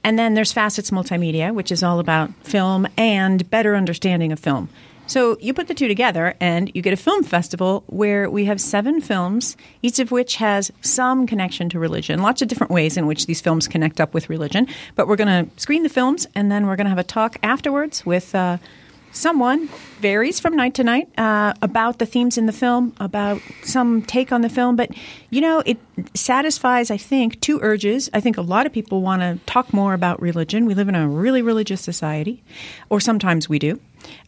And 0.04 0.18
then 0.18 0.34
there's 0.34 0.52
Facets 0.52 0.90
Multimedia, 0.90 1.54
which 1.54 1.70
is 1.70 1.82
all 1.82 1.98
about 1.98 2.32
film 2.44 2.86
and 2.96 3.48
better 3.50 3.76
understanding 3.76 4.32
of 4.32 4.40
film. 4.40 4.68
So 5.06 5.36
you 5.40 5.52
put 5.52 5.68
the 5.68 5.74
two 5.74 5.88
together 5.88 6.34
and 6.40 6.70
you 6.74 6.80
get 6.80 6.92
a 6.92 6.96
film 6.96 7.22
festival 7.22 7.84
where 7.88 8.30
we 8.30 8.44
have 8.46 8.60
seven 8.60 9.00
films, 9.00 9.56
each 9.82 9.98
of 9.98 10.10
which 10.10 10.36
has 10.36 10.70
some 10.80 11.26
connection 11.26 11.68
to 11.70 11.78
religion, 11.78 12.22
lots 12.22 12.40
of 12.40 12.48
different 12.48 12.70
ways 12.70 12.96
in 12.96 13.06
which 13.06 13.26
these 13.26 13.40
films 13.40 13.68
connect 13.68 14.00
up 14.00 14.14
with 14.14 14.30
religion. 14.30 14.66
But 14.94 15.08
we're 15.08 15.16
going 15.16 15.46
to 15.46 15.60
screen 15.60 15.82
the 15.82 15.88
films 15.88 16.26
and 16.34 16.50
then 16.50 16.66
we're 16.66 16.76
going 16.76 16.86
to 16.86 16.90
have 16.90 16.98
a 16.98 17.04
talk 17.04 17.36
afterwards 17.42 18.06
with 18.06 18.34
uh, 18.34 18.58
someone 19.12 19.68
varies 20.00 20.40
from 20.40 20.56
night 20.56 20.74
to 20.74 20.84
night 20.84 21.08
uh, 21.18 21.52
about 21.62 21.98
the 21.98 22.06
themes 22.06 22.38
in 22.38 22.46
the 22.46 22.52
film, 22.52 22.94
about 22.98 23.40
some 23.62 24.02
take 24.02 24.32
on 24.32 24.40
the 24.40 24.48
film. 24.48 24.76
But, 24.76 24.90
you 25.30 25.40
know, 25.40 25.62
it 25.64 25.78
satisfies, 26.14 26.90
I 26.90 26.96
think, 26.96 27.40
two 27.40 27.60
urges. 27.62 28.10
I 28.12 28.20
think 28.20 28.36
a 28.36 28.42
lot 28.42 28.66
of 28.66 28.72
people 28.72 29.02
want 29.02 29.22
to 29.22 29.38
talk 29.46 29.72
more 29.72 29.94
about 29.94 30.20
religion. 30.20 30.64
We 30.64 30.74
live 30.74 30.88
in 30.88 30.94
a 30.94 31.08
really 31.08 31.42
religious 31.42 31.80
society, 31.80 32.42
or 32.88 33.00
sometimes 33.00 33.48
we 33.48 33.58
do. 33.58 33.80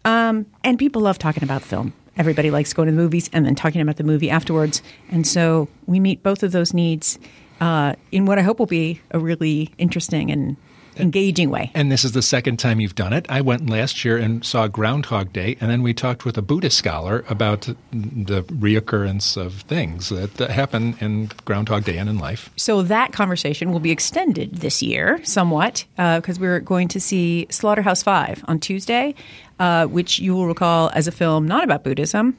Um, 0.05 0.47
and 0.63 0.79
people 0.79 1.03
love 1.03 1.19
talking 1.19 1.43
about 1.43 1.63
film. 1.63 1.93
Everybody 2.17 2.51
likes 2.51 2.73
going 2.73 2.87
to 2.87 2.93
the 2.93 2.97
movies 2.97 3.29
and 3.33 3.45
then 3.45 3.55
talking 3.55 3.81
about 3.81 3.97
the 3.97 4.05
movie 4.05 4.31
afterwards. 4.31 4.83
And 5.11 5.27
so 5.27 5.69
we 5.87 5.99
meet 5.99 6.23
both 6.23 6.43
of 6.43 6.53
those 6.53 6.73
needs 6.73 7.19
uh, 7.61 7.95
in 8.13 8.27
what 8.27 8.39
I 8.39 8.43
hope 8.43 8.59
will 8.59 8.67
be 8.67 9.01
a 9.11 9.19
really 9.19 9.73
interesting 9.79 10.31
and 10.31 10.57
engaging 10.97 11.51
way. 11.51 11.71
And 11.75 11.91
this 11.91 12.05
is 12.05 12.13
the 12.13 12.23
second 12.23 12.59
time 12.59 12.81
you've 12.81 12.95
done 12.95 13.13
it. 13.13 13.27
I 13.29 13.41
went 13.41 13.69
last 13.69 14.05
year 14.05 14.17
and 14.17 14.45
saw 14.45 14.69
Groundhog 14.69 15.33
Day, 15.33 15.57
and 15.61 15.71
then 15.71 15.83
we 15.83 15.95
talked 15.95 16.25
with 16.25 16.39
a 16.39 16.43
Buddhist 16.43 16.77
scholar 16.77 17.25
about 17.29 17.63
the 17.93 18.43
reoccurrence 18.45 19.37
of 19.37 19.63
things 19.63 20.09
that, 20.09 20.35
that 20.35 20.51
happen 20.51 20.97
in 21.01 21.31
Groundhog 21.45 21.85
Day 21.85 21.99
and 21.99 22.09
in 22.09 22.19
life. 22.19 22.51
So 22.57 22.83
that 22.83 23.13
conversation 23.13 23.73
will 23.73 23.81
be 23.81 23.91
extended 23.91 24.57
this 24.57 24.83
year 24.83 25.21
somewhat 25.25 25.85
because 25.97 26.39
uh, 26.39 26.41
we're 26.41 26.61
going 26.61 26.89
to 26.89 27.01
see 27.01 27.47
Slaughterhouse 27.51 28.03
Five 28.03 28.45
on 28.49 28.61
Tuesday. 28.61 29.15
Uh, 29.61 29.87
which 29.87 30.19
you 30.19 30.35
will 30.35 30.49
recall 30.49 30.91
as 30.95 31.07
a 31.07 31.13
film 31.13 31.47
not 31.47 31.63
about 31.63 31.85
Buddhism, 31.85 32.37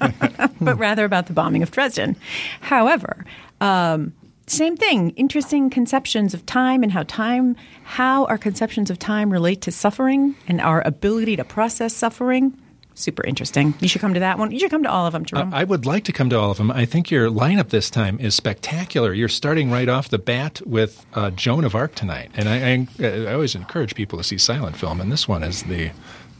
but 0.62 0.78
rather 0.78 1.04
about 1.04 1.26
the 1.26 1.34
bombing 1.34 1.62
of 1.62 1.70
Dresden. 1.70 2.16
However, 2.62 3.26
um, 3.60 4.14
same 4.50 4.76
thing 4.76 5.10
interesting 5.10 5.70
conceptions 5.70 6.34
of 6.34 6.44
time 6.46 6.82
and 6.82 6.92
how 6.92 7.02
time 7.04 7.56
how 7.84 8.24
our 8.26 8.38
conceptions 8.38 8.90
of 8.90 8.98
time 8.98 9.30
relate 9.30 9.60
to 9.62 9.72
suffering 9.72 10.34
and 10.46 10.60
our 10.60 10.82
ability 10.86 11.36
to 11.36 11.44
process 11.44 11.94
suffering 11.94 12.56
super 12.94 13.24
interesting 13.24 13.74
you 13.80 13.88
should 13.88 14.00
come 14.00 14.14
to 14.14 14.20
that 14.20 14.38
one 14.38 14.50
you 14.50 14.58
should 14.58 14.70
come 14.70 14.82
to 14.82 14.90
all 14.90 15.06
of 15.06 15.12
them 15.12 15.24
Jerome. 15.24 15.52
Uh, 15.52 15.56
i 15.56 15.64
would 15.64 15.86
like 15.86 16.04
to 16.04 16.12
come 16.12 16.28
to 16.30 16.38
all 16.38 16.50
of 16.50 16.58
them 16.58 16.70
i 16.70 16.84
think 16.84 17.10
your 17.10 17.30
lineup 17.30 17.68
this 17.68 17.90
time 17.90 18.18
is 18.18 18.34
spectacular 18.34 19.12
you're 19.12 19.28
starting 19.28 19.70
right 19.70 19.88
off 19.88 20.08
the 20.08 20.18
bat 20.18 20.60
with 20.66 21.06
uh, 21.14 21.30
joan 21.30 21.64
of 21.64 21.74
arc 21.74 21.94
tonight 21.94 22.30
and 22.34 22.48
I, 22.48 22.86
I, 23.04 23.28
I 23.30 23.32
always 23.34 23.54
encourage 23.54 23.94
people 23.94 24.18
to 24.18 24.24
see 24.24 24.38
silent 24.38 24.76
film 24.76 25.00
and 25.00 25.12
this 25.12 25.28
one 25.28 25.44
is 25.44 25.62
the 25.64 25.90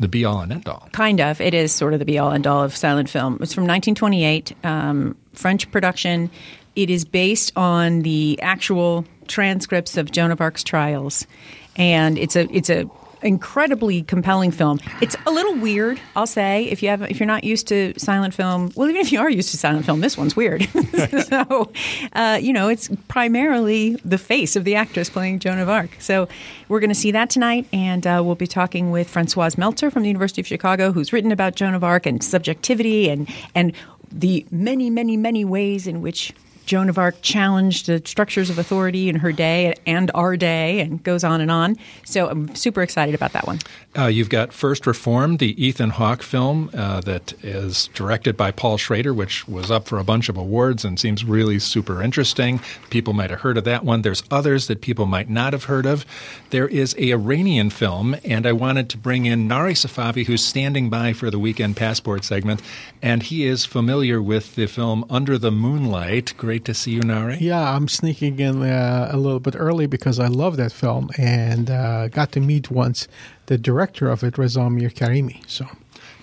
the 0.01 0.09
be 0.09 0.25
all 0.25 0.41
and 0.41 0.53
end 0.53 0.69
all. 0.69 0.89
Kind 0.93 1.21
of. 1.21 1.41
It 1.41 1.55
is 1.55 1.73
sort 1.73 1.93
of 1.93 1.99
the 1.99 2.05
be 2.05 2.19
all 2.19 2.31
and 2.31 2.47
all 2.47 2.63
of 2.63 2.77
silent 2.77 3.09
film. 3.09 3.39
It's 3.41 3.53
from 3.53 3.65
1928, 3.65 4.55
um, 4.65 5.17
French 5.33 5.71
production. 5.71 6.31
It 6.79 6.91
is 6.91 7.05
based 7.05 7.51
on 7.57 8.03
the 8.03 8.39
actual 8.41 9.05
transcripts 9.27 9.97
of 9.97 10.13
Joan 10.13 10.31
of 10.31 10.41
Arc's 10.41 10.63
trials, 10.63 11.27
and 11.75 12.17
it's 12.17 12.37
a 12.37 12.49
it's 12.55 12.71
a 12.71 12.89
incredibly 13.21 14.05
compelling 14.05 14.53
film. 14.53 14.79
It's 15.01 15.17
a 15.27 15.33
little 15.33 15.57
weird, 15.57 16.01
I'll 16.15 16.29
say, 16.29 16.67
if 16.67 16.81
you 16.81 16.91
have 16.91 17.03
if 17.03 17.19
you're 17.19 17.27
not 17.27 17.43
used 17.43 17.67
to 17.67 17.99
silent 17.99 18.33
film. 18.33 18.71
Well, 18.77 18.89
even 18.89 19.01
if 19.01 19.11
you 19.11 19.19
are 19.19 19.29
used 19.29 19.51
to 19.51 19.57
silent 19.57 19.87
film, 19.87 20.03
this 20.03 20.17
one's 20.17 20.37
weird. 20.37 20.69
so, 21.25 21.73
uh, 22.13 22.39
you 22.41 22.53
know, 22.53 22.69
it's 22.69 22.89
primarily 23.09 23.97
the 24.05 24.17
face 24.17 24.55
of 24.55 24.63
the 24.63 24.77
actress 24.77 25.11
playing 25.11 25.41
Joan 25.41 25.59
of 25.59 25.69
Arc. 25.69 25.91
So, 25.99 26.29
we're 26.69 26.79
going 26.79 26.91
to 26.91 26.95
see 26.95 27.11
that 27.11 27.29
tonight, 27.29 27.67
and 27.73 28.07
uh, 28.07 28.23
we'll 28.25 28.37
be 28.37 28.47
talking 28.47 28.93
with 28.93 29.11
Francoise 29.11 29.59
Meltzer 29.59 29.91
from 29.91 30.05
the 30.05 30.09
University 30.11 30.43
of 30.43 30.47
Chicago, 30.47 30.93
who's 30.93 31.13
written 31.13 31.33
about 31.33 31.57
Joan 31.57 31.75
of 31.75 31.83
Arc 31.83 32.07
and 32.07 32.23
subjectivity 32.23 33.11
and 33.11 33.29
and 33.57 33.73
the 34.13 34.47
many, 34.51 34.91
many, 34.91 35.17
many 35.17 35.45
ways 35.45 35.89
in 35.89 36.03
which 36.03 36.33
Joan 36.69 36.91
of 36.91 36.99
Arc 36.99 37.23
challenged 37.23 37.87
the 37.87 38.03
structures 38.05 38.51
of 38.51 38.59
authority 38.59 39.09
in 39.09 39.17
her 39.17 39.33
day 39.33 39.75
and 39.87 40.11
our 40.15 40.37
day, 40.37 40.81
and 40.81 41.03
goes 41.03 41.25
on 41.25 41.41
and 41.41 41.51
on. 41.51 41.77
So 42.05 42.29
I'm 42.29 42.55
super 42.55 42.83
excited 42.83 43.15
about 43.15 43.33
that 43.33 43.47
one. 43.47 43.59
Uh, 43.97 44.05
you've 44.07 44.29
got 44.29 44.53
First 44.53 44.87
Reformed, 44.87 45.39
the 45.39 45.61
Ethan 45.65 45.91
Hawke 45.91 46.23
film 46.23 46.71
uh, 46.75 47.01
that 47.01 47.33
is 47.43 47.89
directed 47.95 48.37
by 48.37 48.51
Paul 48.51 48.77
Schrader, 48.77 49.15
which 49.15 49.49
was 49.49 49.71
up 49.71 49.89
for 49.89 49.99
a 49.99 50.05
bunch 50.05 50.29
of 50.29 50.37
awards 50.37 50.85
and 50.85 51.01
seems 51.01 51.25
really 51.25 51.59
super 51.59 52.03
interesting. 52.03 52.61
People 52.91 53.15
might 53.15 53.31
have 53.31 53.41
heard 53.41 53.57
of 53.57 53.65
that 53.65 53.83
one. 53.83 54.03
There's 54.03 54.23
others 54.31 54.67
that 54.67 54.83
people 54.83 55.07
might 55.07 55.31
not 55.31 55.55
have 55.55 55.65
heard 55.65 55.87
of. 55.87 56.05
There 56.51 56.69
is 56.69 56.95
a 56.99 57.13
Iranian 57.13 57.71
film, 57.71 58.15
and 58.25 58.47
I 58.47 58.53
wanted 58.53 58.91
to 58.91 58.99
bring 58.99 59.25
in 59.25 59.49
Nari 59.49 59.73
Safavi, 59.73 60.27
who's 60.27 60.45
standing 60.45 60.91
by 60.91 61.15
for 61.15 61.31
the 61.31 61.39
Weekend 61.39 61.77
Passport 61.77 62.25
segment, 62.25 62.61
and 63.01 63.23
he 63.23 63.47
is 63.47 63.65
familiar 63.65 64.21
with 64.21 64.55
the 64.55 64.67
film 64.67 65.07
Under 65.09 65.39
the 65.39 65.51
Moonlight. 65.51 66.35
Great 66.37 66.58
to 66.67 66.75
see 66.75 66.93
you, 66.93 67.01
Nari. 67.01 67.39
Yeah, 67.41 67.75
I'm 67.75 67.89
sneaking 67.89 68.39
in 68.41 68.63
uh, 68.63 69.11
a 69.13 69.17
little 69.17 69.41
bit 69.41 69.55
early 69.57 69.87
because 69.87 70.19
I 70.19 70.27
love 70.27 70.57
that 70.57 70.73
film 70.73 71.11
and 71.17 71.71
uh, 71.71 72.09
got 72.09 72.33
to 72.33 72.41
meet 72.41 72.71
once 72.71 73.09
the 73.47 73.59
director 73.59 74.09
of 74.09 74.23
it, 74.23 74.39
Reza 74.39 74.69
Mir 74.71 74.91
Karimi. 74.91 75.43
So 75.49 75.67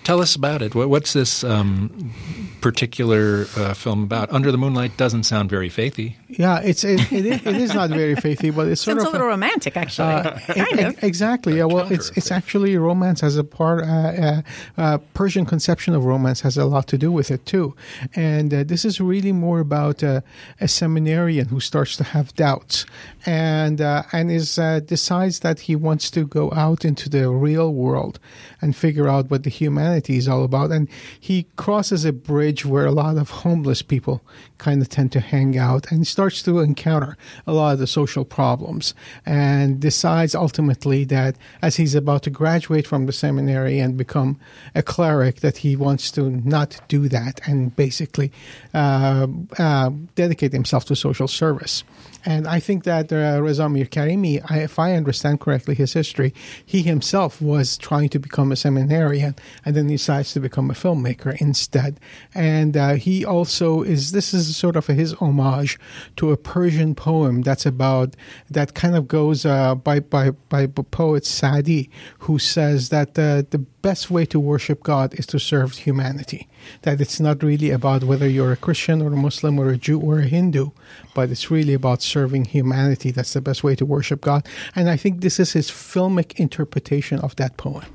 Tell 0.06 0.22
us 0.22 0.36
about 0.36 0.62
it. 0.62 0.76
What's 0.76 1.14
this 1.14 1.44
um, 1.44 2.14
particular 2.62 3.48
uh, 3.58 3.74
film 3.74 4.04
about? 4.04 4.32
Under 4.32 4.52
the 4.52 4.58
Moonlight 4.58 4.98
doesn't 4.98 5.24
sound 5.24 5.50
very 5.50 5.68
faithy. 5.68 6.14
Yeah, 6.28 6.60
it's 6.62 6.84
it, 6.84 7.12
it, 7.12 7.26
is, 7.26 7.44
it 7.44 7.56
is 7.56 7.74
not 7.74 7.90
very 7.90 8.14
faithy, 8.16 8.56
but 8.56 8.68
it's 8.68 8.82
sort 8.82 8.98
Sounds 8.98 9.08
of 9.08 9.10
a 9.10 9.12
little 9.14 9.28
romantic, 9.28 9.76
actually. 9.76 10.14
Uh, 10.14 10.38
kind 10.40 10.80
of. 10.80 11.04
Exactly. 11.04 11.58
Yeah. 11.58 11.66
Well, 11.66 11.92
it's 11.92 12.12
it's 12.16 12.32
actually 12.32 12.78
romance 12.78 13.24
as 13.24 13.36
a 13.36 13.44
part. 13.44 13.84
Uh, 13.84 13.88
uh, 13.88 14.42
uh, 14.78 14.98
Persian 15.16 15.44
conception 15.44 15.96
of 15.96 16.06
romance 16.06 16.42
has 16.42 16.56
a 16.56 16.66
lot 16.66 16.86
to 16.90 17.00
do 17.00 17.12
with 17.12 17.32
it 17.32 17.44
too, 17.48 17.76
and 18.16 18.54
uh, 18.54 18.64
this 18.64 18.86
is 18.86 19.02
really 19.02 19.32
more 19.32 19.60
about 19.60 20.04
uh, 20.04 20.22
a 20.62 20.68
seminarian 20.68 21.48
who 21.48 21.60
starts 21.60 21.98
to 21.98 22.04
have 22.04 22.32
doubts, 22.36 22.86
and 23.26 23.82
uh, 23.82 24.04
and 24.12 24.30
is 24.30 24.60
uh, 24.60 24.82
decides 24.82 25.40
that 25.40 25.62
he 25.62 25.76
wants 25.76 26.12
to 26.12 26.28
go 26.28 26.52
out 26.52 26.86
into 26.86 27.10
the 27.10 27.28
real 27.28 27.74
world 27.74 28.20
and 28.62 28.76
figure 28.76 29.08
out 29.08 29.32
what 29.32 29.42
the 29.44 29.50
humanity 29.50 29.95
is 30.10 30.28
all 30.28 30.44
about, 30.44 30.72
and 30.72 30.90
he 31.20 31.48
crosses 31.56 32.06
a 32.06 32.14
bridge 32.14 32.66
where 32.66 32.86
a 32.86 32.92
lot 32.92 33.18
of 33.18 33.30
homeless 33.30 33.82
people 33.82 34.22
kind 34.58 34.82
of 34.82 34.90
tend 34.90 35.12
to 35.12 35.20
hang 35.20 35.58
out, 35.58 35.92
and 35.92 36.08
starts 36.08 36.42
to 36.44 36.60
encounter 36.60 37.18
a 37.46 37.54
lot 37.54 37.74
of 37.74 37.80
the 37.80 37.88
social 37.88 38.26
problems, 38.26 38.94
and 39.26 39.80
decides 39.80 40.36
ultimately 40.36 41.04
that 41.06 41.36
as 41.62 41.78
he's 41.78 41.96
about 41.96 42.24
to 42.24 42.30
graduate 42.30 42.88
from 42.88 43.06
the 43.06 43.14
seminary 43.14 43.80
and 43.80 43.98
become 43.98 44.40
a 44.74 44.82
cleric, 44.82 45.42
that 45.42 45.58
he 45.58 45.76
wants 45.76 46.12
to 46.12 46.30
not 46.30 46.80
do 46.88 47.08
that 47.10 47.40
and 47.48 47.76
basically 47.76 48.32
uh, 48.74 49.28
uh, 49.58 49.90
dedicate 50.16 50.54
himself 50.54 50.86
to 50.86 50.96
social 50.96 51.28
service. 51.28 51.84
And 52.26 52.48
I 52.48 52.60
think 52.60 52.86
that 52.86 53.14
uh, 53.14 53.40
Reza 53.42 53.70
Mir 53.70 53.86
Karimi, 53.86 54.44
I, 54.50 54.60
if 54.60 54.80
I 54.80 54.94
understand 54.94 55.40
correctly 55.40 55.76
his 55.76 55.94
history, 55.94 56.34
he 56.66 56.82
himself 56.82 57.40
was 57.40 57.78
trying 57.78 58.10
to 58.10 58.20
become 58.20 58.52
a 58.52 58.56
seminarian 58.56 59.36
and 59.64 59.76
then 59.76 59.85
decides 59.88 60.34
to 60.34 60.40
become 60.40 60.70
a 60.70 60.74
filmmaker 60.74 61.40
instead. 61.40 62.00
And 62.34 62.76
uh, 62.76 62.94
he 62.94 63.26
also 63.26 63.82
is, 63.82 64.12
this 64.12 64.34
is 64.34 64.56
sort 64.56 64.76
of 64.76 64.88
his 64.88 65.14
homage 65.14 65.80
to 66.18 66.32
a 66.32 66.38
Persian 66.38 66.96
poem 66.96 67.42
that's 67.42 67.66
about, 67.66 68.16
that 68.50 68.74
kind 68.74 68.96
of 68.96 69.08
goes 69.08 69.46
uh, 69.46 69.76
by, 69.76 70.00
by, 70.00 70.32
by 70.50 70.68
poet 70.68 71.26
Sadi, 71.26 71.90
who 72.20 72.40
says 72.40 72.90
that 72.90 73.10
uh, 73.20 73.44
the 73.50 73.66
best 73.82 74.10
way 74.10 74.26
to 74.26 74.40
worship 74.40 74.82
God 74.82 75.14
is 75.14 75.28
to 75.28 75.40
serve 75.40 75.74
humanity. 75.74 76.48
That 76.82 77.00
it's 77.00 77.20
not 77.20 77.44
really 77.44 77.70
about 77.70 78.04
whether 78.04 78.28
you're 78.28 78.54
a 78.54 78.58
Christian 78.58 79.02
or 79.02 79.14
a 79.14 79.18
Muslim 79.18 79.60
or 79.60 79.70
a 79.70 79.78
Jew 79.78 80.00
or 80.00 80.20
a 80.20 80.24
Hindu, 80.26 80.72
but 81.14 81.30
it's 81.30 81.52
really 81.52 81.76
about 81.76 82.02
serving 82.02 82.46
humanity. 82.46 83.12
That's 83.12 83.34
the 83.34 83.42
best 83.42 83.64
way 83.64 83.76
to 83.76 83.86
worship 83.86 84.22
God. 84.22 84.48
And 84.76 84.90
I 84.90 84.98
think 84.98 85.22
this 85.22 85.40
is 85.40 85.54
his 85.54 85.70
filmic 85.70 86.34
interpretation 86.40 87.20
of 87.20 87.36
that 87.36 87.58
poem. 87.58 87.86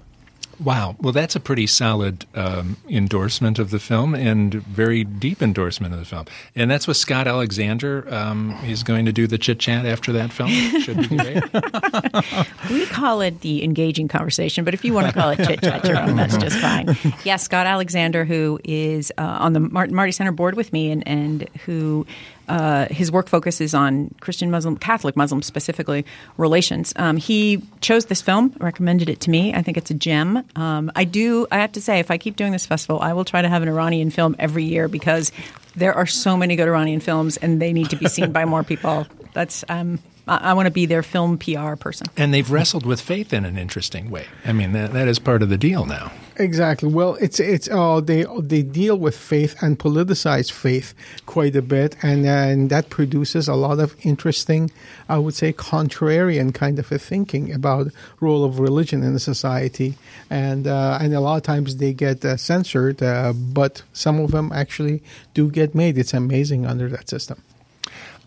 Wow. 0.62 0.96
Well, 1.00 1.12
that's 1.12 1.34
a 1.34 1.40
pretty 1.40 1.66
solid 1.66 2.26
um, 2.34 2.76
endorsement 2.88 3.58
of 3.58 3.70
the 3.70 3.78
film 3.78 4.14
and 4.14 4.54
very 4.54 5.04
deep 5.04 5.40
endorsement 5.40 5.94
of 5.94 6.00
the 6.00 6.06
film. 6.06 6.26
And 6.54 6.70
that's 6.70 6.86
with 6.86 6.98
Scott 6.98 7.26
Alexander. 7.26 8.06
Um, 8.12 8.54
he's 8.56 8.82
going 8.82 9.06
to 9.06 9.12
do 9.12 9.26
the 9.26 9.38
chit 9.38 9.58
chat 9.58 9.86
after 9.86 10.12
that 10.12 10.32
film. 10.32 10.50
Should 10.50 11.08
be 11.08 11.16
great. 11.16 11.42
we 12.70 12.86
call 12.86 13.22
it 13.22 13.40
the 13.40 13.64
engaging 13.64 14.08
conversation, 14.08 14.64
but 14.64 14.74
if 14.74 14.84
you 14.84 14.92
want 14.92 15.06
to 15.06 15.12
call 15.12 15.30
it 15.30 15.36
chit 15.36 15.62
chat, 15.62 15.82
Jerome, 15.84 16.16
that's 16.16 16.36
just 16.36 16.58
fine. 16.58 16.96
Yes, 17.24 17.42
Scott 17.42 17.66
Alexander, 17.66 18.24
who 18.24 18.60
is 18.64 19.10
uh, 19.16 19.22
on 19.22 19.54
the 19.54 19.60
Martin 19.60 19.94
Marty 19.94 20.12
Center 20.12 20.32
board 20.32 20.56
with 20.56 20.72
me 20.72 20.90
and, 20.90 21.06
and 21.08 21.48
who 21.64 22.06
uh, 22.50 22.86
his 22.90 23.12
work 23.12 23.28
focuses 23.28 23.74
on 23.74 24.12
Christian 24.20 24.50
Muslim, 24.50 24.76
Catholic 24.76 25.16
Muslim 25.16 25.40
specifically 25.40 26.04
relations. 26.36 26.92
Um, 26.96 27.16
he 27.16 27.62
chose 27.80 28.06
this 28.06 28.20
film, 28.20 28.52
recommended 28.58 29.08
it 29.08 29.20
to 29.20 29.30
me. 29.30 29.54
I 29.54 29.62
think 29.62 29.76
it's 29.76 29.90
a 29.90 29.94
gem. 29.94 30.44
Um, 30.56 30.90
I 30.96 31.04
do. 31.04 31.46
I 31.52 31.58
have 31.58 31.72
to 31.72 31.80
say, 31.80 32.00
if 32.00 32.10
I 32.10 32.18
keep 32.18 32.34
doing 32.34 32.50
this 32.50 32.66
festival, 32.66 33.00
I 33.00 33.12
will 33.12 33.24
try 33.24 33.40
to 33.40 33.48
have 33.48 33.62
an 33.62 33.68
Iranian 33.68 34.10
film 34.10 34.34
every 34.38 34.64
year 34.64 34.88
because 34.88 35.30
there 35.76 35.94
are 35.94 36.06
so 36.06 36.36
many 36.36 36.56
good 36.56 36.66
Iranian 36.66 37.00
films, 37.00 37.36
and 37.36 37.62
they 37.62 37.72
need 37.72 37.90
to 37.90 37.96
be 37.96 38.08
seen 38.08 38.32
by 38.32 38.44
more 38.44 38.64
people. 38.64 39.06
That's 39.32 39.64
um, 39.68 40.00
I, 40.26 40.54
want 40.54 40.66
to 40.66 40.72
be 40.72 40.86
their 40.86 41.02
film 41.02 41.38
PR 41.38 41.76
person. 41.76 42.08
And 42.16 42.34
they've 42.34 42.50
wrestled 42.50 42.84
with 42.84 43.00
faith 43.00 43.32
in 43.32 43.44
an 43.44 43.58
interesting 43.58 44.10
way. 44.10 44.26
I 44.44 44.52
mean, 44.52 44.72
that, 44.72 44.92
that 44.92 45.08
is 45.08 45.18
part 45.18 45.42
of 45.42 45.48
the 45.48 45.58
deal 45.58 45.86
now. 45.86 46.12
Exactly. 46.40 46.88
Well, 46.88 47.16
it's 47.20 47.38
it's 47.38 47.68
oh 47.70 48.00
they 48.00 48.24
they 48.38 48.62
deal 48.62 48.96
with 48.96 49.14
faith 49.14 49.62
and 49.62 49.78
politicize 49.78 50.50
faith 50.50 50.94
quite 51.26 51.54
a 51.54 51.60
bit, 51.60 51.96
and 52.02 52.24
and 52.24 52.70
that 52.70 52.88
produces 52.88 53.46
a 53.46 53.54
lot 53.54 53.78
of 53.78 53.94
interesting, 54.06 54.70
I 55.06 55.18
would 55.18 55.34
say, 55.34 55.52
contrarian 55.52 56.54
kind 56.54 56.78
of 56.78 56.90
a 56.90 56.98
thinking 56.98 57.52
about 57.52 57.88
role 58.20 58.42
of 58.42 58.58
religion 58.58 59.02
in 59.02 59.12
the 59.12 59.20
society, 59.20 59.96
and 60.30 60.66
uh, 60.66 60.96
and 60.98 61.12
a 61.12 61.20
lot 61.20 61.36
of 61.36 61.42
times 61.42 61.76
they 61.76 61.92
get 61.92 62.24
uh, 62.24 62.38
censored, 62.38 63.02
uh, 63.02 63.34
but 63.34 63.82
some 63.92 64.18
of 64.18 64.30
them 64.30 64.50
actually 64.50 65.02
do 65.34 65.50
get 65.50 65.74
made. 65.74 65.98
It's 65.98 66.14
amazing 66.14 66.64
under 66.64 66.88
that 66.88 67.10
system. 67.10 67.42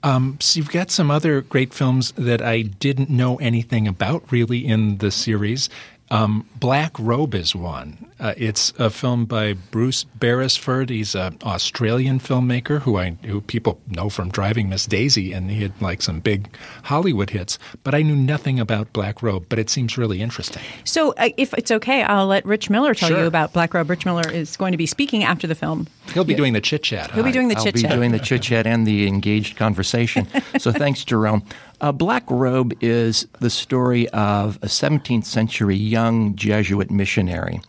Um, 0.03 0.37
so 0.41 0.57
you've 0.57 0.69
got 0.69 0.91
some 0.91 1.09
other 1.09 1.41
great 1.41 1.73
films 1.73 2.11
that 2.17 2.41
I 2.41 2.63
didn't 2.63 3.09
know 3.09 3.37
anything 3.37 3.87
about 3.87 4.29
really 4.31 4.65
in 4.65 4.97
the 4.97 5.11
series. 5.11 5.69
Um, 6.11 6.47
Black 6.59 6.91
Robe 6.99 7.33
is 7.33 7.55
one. 7.55 8.05
Uh, 8.19 8.33
it's 8.37 8.71
a 8.77 8.89
film 8.89 9.25
by 9.25 9.53
Bruce 9.53 10.03
Beresford. 10.03 10.89
He's 10.89 11.15
an 11.15 11.37
Australian 11.43 12.19
filmmaker 12.19 12.81
who 12.81 12.97
I 12.97 13.17
who 13.25 13.41
people 13.41 13.81
know 13.87 14.09
from 14.09 14.29
Driving 14.29 14.69
Miss 14.69 14.85
Daisy, 14.85 15.33
and 15.33 15.49
he 15.49 15.63
had 15.63 15.73
like 15.81 16.01
some 16.01 16.19
big 16.19 16.55
Hollywood 16.83 17.31
hits. 17.31 17.57
But 17.83 17.95
I 17.95 18.01
knew 18.01 18.15
nothing 18.15 18.59
about 18.59 18.93
Black 18.93 19.23
Robe. 19.23 19.45
But 19.49 19.59
it 19.59 19.69
seems 19.69 19.97
really 19.97 20.21
interesting. 20.21 20.61
So, 20.83 21.13
uh, 21.17 21.29
if 21.37 21.53
it's 21.55 21.71
okay, 21.71 22.03
I'll 22.03 22.27
let 22.27 22.45
Rich 22.45 22.69
Miller 22.69 22.93
tell 22.93 23.09
Sure. 23.09 23.19
you 23.21 23.25
about 23.25 23.51
Black 23.53 23.73
Robe. 23.73 23.89
Rich 23.89 24.05
Miller 24.05 24.29
is 24.29 24.55
going 24.55 24.71
to 24.73 24.77
be 24.77 24.85
speaking 24.85 25.23
after 25.23 25.47
the 25.47 25.55
film. 25.55 25.87
He'll 26.13 26.23
be 26.23 26.35
doing 26.35 26.53
the 26.53 26.61
chit 26.61 26.83
chat. 26.83 27.11
He'll 27.11 27.23
be 27.23 27.31
doing 27.31 27.47
the 27.47 27.55
chit 27.55 27.75
chat. 27.75 27.85
I'll 27.85 27.89
be 27.91 27.95
doing 27.95 28.11
the 28.11 28.19
chit 28.19 28.43
chat 28.43 28.67
and 28.67 28.85
the 28.85 29.07
engaged 29.07 29.57
conversation. 29.57 30.27
so 30.59 30.71
thanks, 30.71 31.03
Jerome. 31.03 31.43
Uh, 31.83 31.91
Black 31.91 32.23
Robe 32.31 32.73
is 32.81 33.27
the 33.41 33.49
story 33.49 34.07
of 34.11 34.55
a 34.61 34.67
17th 34.67 35.25
century 35.25 35.75
young 35.75 36.33
Jesuit 36.33 36.89
missionary 36.89 37.59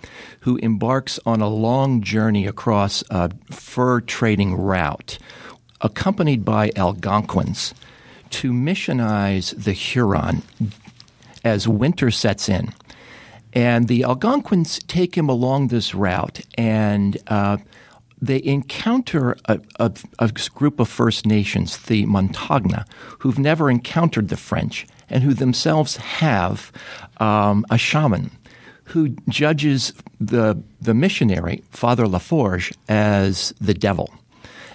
who 0.42 0.56
embarks 0.58 1.18
on 1.26 1.40
a 1.40 1.48
long 1.48 2.00
journey 2.00 2.46
across 2.46 3.02
a 3.10 3.32
fur 3.50 4.00
trading 4.00 4.54
route, 4.54 5.18
accompanied 5.80 6.44
by 6.44 6.70
Algonquins, 6.76 7.74
to 8.30 8.52
missionize 8.52 9.52
the 9.64 9.72
Huron 9.72 10.44
as 11.42 11.66
winter 11.66 12.12
sets 12.12 12.48
in. 12.48 12.72
And 13.52 13.88
the 13.88 14.04
Algonquins 14.04 14.78
take 14.86 15.16
him 15.16 15.28
along 15.28 15.68
this 15.68 15.92
route, 15.92 16.40
and 16.56 17.18
uh, 17.26 17.56
they 18.26 18.42
encounter 18.42 19.36
a, 19.46 19.60
a, 19.78 19.92
a 20.18 20.28
group 20.54 20.80
of 20.80 20.88
First 20.88 21.26
Nations, 21.26 21.78
the 21.78 22.06
Montagnais, 22.06 22.84
who've 23.18 23.38
never 23.38 23.70
encountered 23.70 24.28
the 24.28 24.36
French 24.36 24.86
and 25.10 25.22
who 25.22 25.34
themselves 25.34 25.96
have 25.96 26.72
um, 27.18 27.64
a 27.70 27.78
shaman 27.78 28.30
who 28.84 29.10
judges 29.28 29.92
the, 30.20 30.62
the 30.80 30.94
missionary, 30.94 31.62
Father 31.70 32.04
Laforgue, 32.06 32.74
as 32.88 33.54
the 33.60 33.74
devil. 33.74 34.12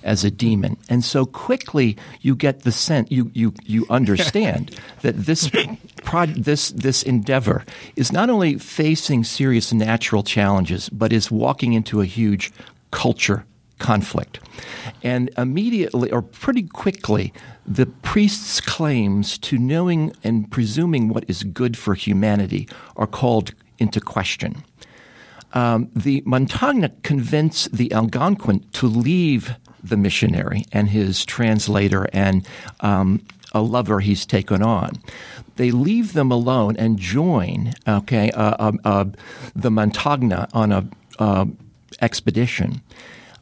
as 0.01 0.23
a 0.23 0.31
demon. 0.31 0.77
And 0.88 1.03
so 1.03 1.25
quickly 1.25 1.97
you 2.21 2.33
get 2.33 2.62
the 2.62 2.71
sense, 2.71 3.12
you, 3.12 3.31
you, 3.33 3.53
you 3.63 3.85
understand 3.89 4.79
that 5.01 5.17
this, 5.17 5.51
prod, 6.03 6.29
this, 6.29 6.69
this 6.69 7.03
endeavor 7.03 7.65
is 7.97 8.12
not 8.12 8.29
only 8.29 8.57
facing 8.57 9.25
serious 9.25 9.73
natural 9.73 10.23
challenges, 10.23 10.88
but 10.89 11.12
is 11.12 11.29
walking 11.29 11.73
into 11.73 11.99
a 12.01 12.05
huge 12.05 12.51
culture 12.91 13.45
conflict. 13.80 14.39
And 15.04 15.32
immediately, 15.38 16.12
or 16.12 16.21
pretty 16.21 16.63
quickly, 16.63 17.34
the 17.65 17.86
priest's 17.86 18.60
claims 18.62 19.38
to 19.39 19.58
knowing 19.58 20.13
and 20.23 20.52
presuming 20.52 21.08
what 21.10 21.25
is 21.28 21.43
good 21.43 21.78
for 21.78 21.95
humanity 21.95 22.67
are 22.95 23.08
called 23.08 23.54
into 23.78 24.02
question. 24.02 24.63
Um, 25.54 25.89
the 25.95 26.21
Montagnais 26.21 27.02
convince 27.02 27.65
the 27.65 27.91
Algonquin 27.91 28.65
to 28.73 28.88
leave 28.88 29.56
the 29.84 29.97
missionary 29.97 30.65
and 30.71 30.89
his 30.89 31.25
translator 31.25 32.08
and 32.13 32.47
um, 32.82 33.25
a 33.54 33.62
lover 33.62 33.99
he's 33.99 34.25
taken 34.25 34.62
on. 34.62 34.91
They 35.56 35.71
leave 35.71 36.13
them 36.13 36.32
alone 36.32 36.75
and 36.78 36.99
join, 36.99 37.73
okay, 37.88 38.30
uh, 38.32 38.56
uh, 38.60 38.71
uh, 38.84 39.06
the 39.56 39.71
Montagnais 39.71 40.47
on 40.54 40.71
a 40.71 40.88
uh, 41.17 41.45
expedition. 42.01 42.81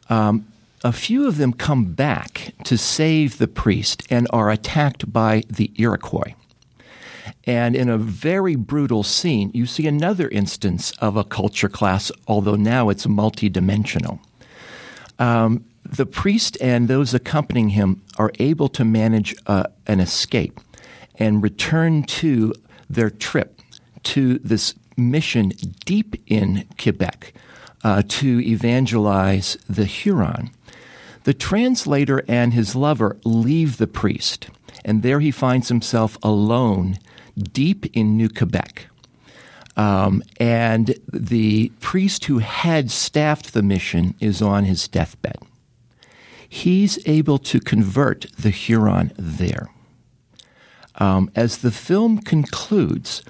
Um, 0.08 0.46
a 0.84 0.92
few 0.92 1.26
of 1.26 1.38
them 1.38 1.52
come 1.52 1.92
back 1.92 2.54
to 2.64 2.78
save 2.78 3.38
the 3.38 3.48
priest 3.48 4.04
and 4.10 4.28
are 4.30 4.50
attacked 4.50 5.12
by 5.12 5.42
the 5.48 5.72
Iroquois. 5.76 6.34
And 7.44 7.74
in 7.74 7.88
a 7.88 7.98
very 7.98 8.54
brutal 8.56 9.02
scene, 9.02 9.50
you 9.54 9.66
see 9.66 9.86
another 9.86 10.28
instance 10.28 10.92
of 10.98 11.16
a 11.16 11.24
culture 11.24 11.68
class, 11.68 12.12
although 12.26 12.56
now 12.56 12.90
it's 12.90 13.06
multidimensional. 13.06 14.20
Um, 15.18 15.64
the 15.84 16.06
priest 16.06 16.56
and 16.60 16.86
those 16.86 17.14
accompanying 17.14 17.70
him 17.70 18.02
are 18.18 18.30
able 18.38 18.68
to 18.68 18.84
manage 18.84 19.34
uh, 19.46 19.64
an 19.86 20.00
escape 20.00 20.60
and 21.18 21.42
return 21.42 22.02
to 22.04 22.52
their 22.88 23.10
trip 23.10 23.60
to 24.04 24.38
this 24.38 24.74
mission 24.96 25.52
deep 25.84 26.16
in 26.26 26.66
Quebec 26.80 27.32
uh, 27.84 28.02
to 28.08 28.40
evangelize 28.40 29.56
the 29.68 29.84
Huron. 29.84 30.50
The 31.24 31.34
translator 31.34 32.24
and 32.26 32.54
his 32.54 32.74
lover 32.74 33.18
leave 33.24 33.76
the 33.76 33.86
priest, 33.86 34.48
and 34.84 35.02
there 35.02 35.20
he 35.20 35.30
finds 35.30 35.68
himself 35.68 36.16
alone 36.22 36.98
deep 37.52 37.86
in 37.94 38.16
New 38.16 38.28
Quebec. 38.28 38.86
Um, 39.76 40.24
and 40.40 40.94
the 41.12 41.70
priest 41.78 42.24
who 42.24 42.38
had 42.38 42.90
staffed 42.90 43.52
the 43.52 43.62
mission 43.62 44.14
is 44.18 44.42
on 44.42 44.64
his 44.64 44.88
deathbed. 44.88 45.38
He's 46.48 46.98
able 47.06 47.38
to 47.38 47.60
convert 47.60 48.26
the 48.36 48.50
Huron 48.50 49.12
there. 49.16 49.68
Um, 50.96 51.30
as 51.36 51.58
the 51.58 51.70
film 51.70 52.18
concludes, 52.18 53.22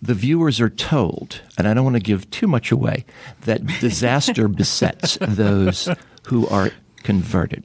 the 0.00 0.14
viewers 0.14 0.60
are 0.60 0.70
told, 0.70 1.40
and 1.58 1.68
I 1.68 1.74
don't 1.74 1.84
want 1.84 1.96
to 1.96 2.02
give 2.02 2.30
too 2.30 2.46
much 2.46 2.72
away, 2.72 3.04
that 3.42 3.66
disaster 3.80 4.48
besets 4.48 5.18
those 5.20 5.88
who 6.26 6.46
are 6.48 6.70
converted. 7.02 7.64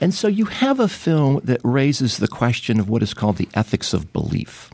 And 0.00 0.14
so 0.14 0.28
you 0.28 0.46
have 0.46 0.80
a 0.80 0.88
film 0.88 1.40
that 1.44 1.60
raises 1.62 2.16
the 2.16 2.28
question 2.28 2.80
of 2.80 2.88
what 2.88 3.02
is 3.02 3.14
called 3.14 3.36
the 3.36 3.48
ethics 3.54 3.92
of 3.92 4.12
belief. 4.12 4.70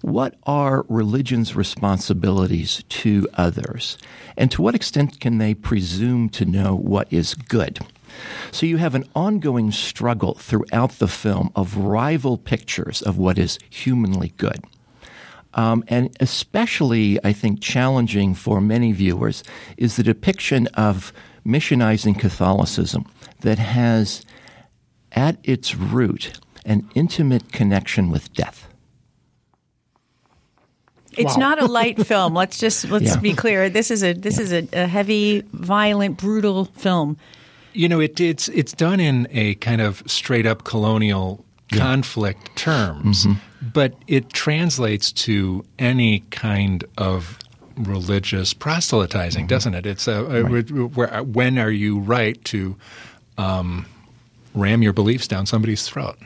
What 0.00 0.36
are 0.46 0.84
religion's 0.88 1.56
responsibilities 1.56 2.84
to 2.88 3.26
others? 3.34 3.98
And 4.36 4.50
to 4.52 4.62
what 4.62 4.74
extent 4.74 5.20
can 5.20 5.38
they 5.38 5.54
presume 5.54 6.28
to 6.30 6.44
know 6.44 6.76
what 6.76 7.12
is 7.12 7.34
good? 7.34 7.80
So 8.52 8.66
you 8.66 8.76
have 8.76 8.94
an 8.94 9.08
ongoing 9.14 9.72
struggle 9.72 10.34
throughout 10.34 10.92
the 10.92 11.08
film 11.08 11.50
of 11.54 11.76
rival 11.76 12.38
pictures 12.38 13.02
of 13.02 13.18
what 13.18 13.38
is 13.38 13.58
humanly 13.70 14.32
good. 14.36 14.64
Um, 15.58 15.82
and 15.88 16.16
especially, 16.20 17.18
I 17.24 17.32
think, 17.32 17.60
challenging 17.60 18.34
for 18.34 18.60
many 18.60 18.92
viewers 18.92 19.42
is 19.76 19.96
the 19.96 20.04
depiction 20.04 20.68
of 20.68 21.12
missionizing 21.44 22.16
Catholicism 22.16 23.06
that 23.40 23.58
has 23.58 24.24
at 25.10 25.36
its 25.42 25.74
root 25.74 26.38
an 26.64 26.88
intimate 26.94 27.50
connection 27.50 28.08
with 28.08 28.32
death. 28.34 28.68
It's 31.16 31.36
wow. 31.36 31.50
not 31.56 31.60
a 31.60 31.66
light 31.66 32.06
film. 32.06 32.34
Let's 32.34 32.58
just 32.60 32.88
let's 32.88 33.16
yeah. 33.16 33.20
be 33.20 33.34
clear. 33.34 33.68
This 33.68 33.90
is 33.90 34.04
a 34.04 34.12
this 34.12 34.36
yeah. 34.36 34.44
is 34.44 34.52
a, 34.52 34.68
a, 34.84 34.86
heavy, 34.86 35.40
violent, 35.52 36.18
brutal 36.18 36.66
film. 36.66 37.16
You 37.72 37.88
know, 37.88 37.98
it, 37.98 38.20
it's 38.20 38.46
it's 38.50 38.72
done 38.72 39.00
in 39.00 39.26
a 39.32 39.56
kind 39.56 39.80
of 39.80 40.04
straight 40.06 40.46
up 40.46 40.62
colonial 40.62 41.44
yeah. 41.72 41.78
conflict 41.80 42.54
terms, 42.54 43.26
mm-hmm. 43.26 43.40
But 43.60 43.94
it 44.06 44.30
translates 44.30 45.12
to 45.12 45.64
any 45.78 46.20
kind 46.30 46.84
of 46.96 47.38
religious 47.76 48.54
proselytizing, 48.54 49.42
mm-hmm. 49.42 49.48
doesn't 49.48 49.74
it? 49.74 49.86
It's 49.86 50.08
a, 50.08 50.24
a 50.24 50.42
right. 50.44 50.70
where, 50.70 51.22
when 51.22 51.58
are 51.58 51.70
you 51.70 51.98
right 51.98 52.42
to 52.46 52.76
um, 53.36 53.86
ram 54.54 54.82
your 54.82 54.92
beliefs 54.92 55.28
down 55.28 55.46
somebody's 55.46 55.86
throat? 55.86 56.16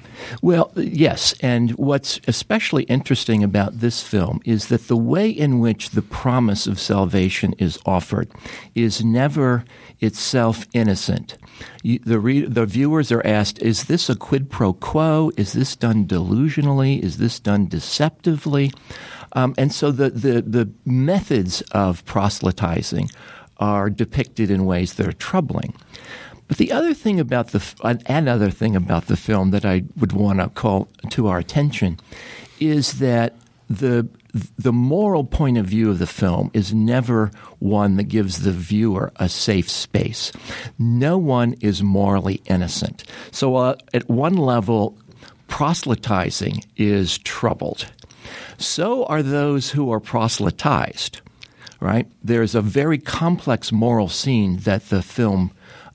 Well, 0.41 0.73
yes. 0.77 1.35
And 1.41 1.73
what's 1.73 2.21
especially 2.27 2.85
interesting 2.85 3.43
about 3.43 3.81
this 3.81 4.03
film 4.03 4.41
is 4.45 4.69
that 4.69 4.89
the 4.89 4.97
way 4.97 5.29
in 5.29 5.59
which 5.59 5.91
the 5.91 6.03
promise 6.03 6.67
of 6.67 6.81
salvation 6.81 7.55
is 7.59 7.79
offered 7.85 8.31
is 8.75 9.05
never 9.05 9.65
itself 10.03 10.67
innocent. 10.75 11.39
You, 11.83 12.01
the, 12.01 12.19
re- 12.19 12.45
the 12.45 12.67
viewers 12.67 13.13
are 13.13 13.25
asked, 13.25 13.63
is 13.63 13.85
this 13.85 14.11
a 14.11 14.17
quid 14.17 14.51
pro 14.51 14.73
quo? 14.73 15.31
Is 15.37 15.53
this 15.53 15.77
done 15.77 16.07
delusionally? 16.07 17.01
Is 17.01 17.19
this 17.19 17.39
done 17.39 17.69
deceptively? 17.69 18.73
Um, 19.35 19.55
and 19.57 19.73
so 19.73 19.91
the, 19.93 20.11
the, 20.11 20.43
the 20.43 20.71
methods 20.85 21.63
of 21.71 22.05
proselytizing 22.05 23.11
are 23.59 23.89
depicted 23.89 24.51
in 24.51 24.67
ways 24.67 24.95
that 24.95 25.07
are 25.07 25.13
troubling. 25.13 25.75
But 26.49 26.59
the 26.59 26.73
other 26.73 26.93
thing 26.93 27.19
about 27.19 27.49
the 27.53 27.63
another 28.07 28.51
thing 28.51 28.77
about 28.77 29.07
the 29.07 29.17
film 29.17 29.53
that 29.53 29.65
I 29.65 29.85
would 29.97 30.13
want 30.13 30.41
to 30.41 30.49
call 30.49 30.89
to 31.11 31.29
our 31.29 31.39
attention 31.39 31.99
is 32.61 32.99
that 32.99 33.37
the 33.71 34.07
the 34.59 34.73
moral 34.73 35.25
point 35.25 35.59
of 35.59 35.67
view 35.67 35.91
of 35.91 35.99
the 35.99 36.07
film 36.07 36.51
is 36.55 36.73
never 36.73 37.31
one 37.59 37.97
that 37.97 38.05
gives 38.05 38.43
the 38.43 38.53
viewer 38.53 39.13
a 39.17 39.29
safe 39.29 39.69
space. 39.69 40.33
No 40.79 41.19
one 41.19 41.55
is 41.61 41.83
morally 41.83 42.41
innocent. 42.47 43.05
So, 43.31 43.57
uh, 43.57 43.77
at 43.93 44.09
one 44.09 44.37
level, 44.37 44.97
proselytizing 45.49 46.65
is 46.77 47.19
troubled. 47.19 47.87
So 48.57 49.05
are 49.05 49.23
those 49.23 49.71
who 49.71 49.93
are 49.93 50.01
proselytized, 50.01 51.21
right? 51.81 52.07
There's 52.23 52.55
a 52.55 52.63
very 52.63 52.99
complex 52.99 53.73
moral 53.73 54.09
scene 54.09 54.59
that 54.59 54.89
the 54.89 55.03
film 55.03 55.51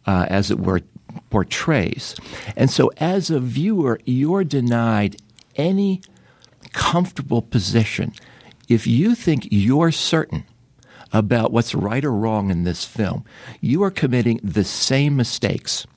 uh, 0.05 0.25
as 0.29 0.49
it 0.49 0.59
were, 0.59 0.81
portrays. 1.29 2.15
And 2.55 2.69
so, 2.69 2.91
as 2.97 3.29
a 3.29 3.39
viewer, 3.39 3.99
you're 4.05 4.43
denied 4.43 5.17
any 5.55 6.01
comfortable 6.77 7.41
position. 7.41 8.13
If 8.69 8.85
you 8.85 9.15
think 9.15 9.47
you're 9.49 9.91
certain 9.91 10.43
about 11.11 11.51
what's 11.51 11.73
right 11.73 12.05
or 12.05 12.13
wrong 12.13 12.51
in 12.51 12.63
this 12.63 12.85
film, 12.85 13.25
you 13.59 13.81
are 13.81 13.89
committing 13.89 14.39
the 14.43 14.63
same 14.63 15.15
mistakes 15.15 15.87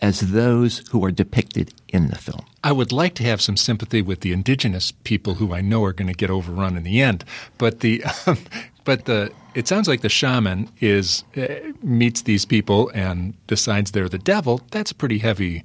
as 0.00 0.32
those 0.32 0.82
who 0.90 1.04
are 1.04 1.12
depicted 1.12 1.72
in 1.88 2.08
the 2.08 2.18
film. 2.18 2.44
I 2.64 2.72
would 2.72 2.90
like 2.90 3.14
to 3.14 3.22
have 3.24 3.40
some 3.40 3.56
sympathy 3.56 4.02
with 4.02 4.20
the 4.20 4.32
indigenous 4.32 4.90
people 5.04 5.34
who 5.34 5.54
I 5.54 5.60
know 5.60 5.84
are 5.84 5.92
going 5.92 6.08
to 6.08 6.14
get 6.14 6.30
overrun 6.30 6.76
in 6.76 6.82
the 6.82 7.00
end, 7.00 7.24
but 7.56 7.80
the 7.80 8.02
um, 8.26 8.38
but 8.84 9.04
the 9.04 9.30
it 9.54 9.68
sounds 9.68 9.86
like 9.86 10.00
the 10.00 10.08
shaman 10.08 10.68
is 10.80 11.24
uh, 11.36 11.46
meets 11.82 12.22
these 12.22 12.44
people 12.44 12.90
and 12.92 13.34
decides 13.46 13.92
they're 13.92 14.08
the 14.08 14.18
devil. 14.18 14.62
That's 14.72 14.92
pretty 14.92 15.18
heavy. 15.18 15.64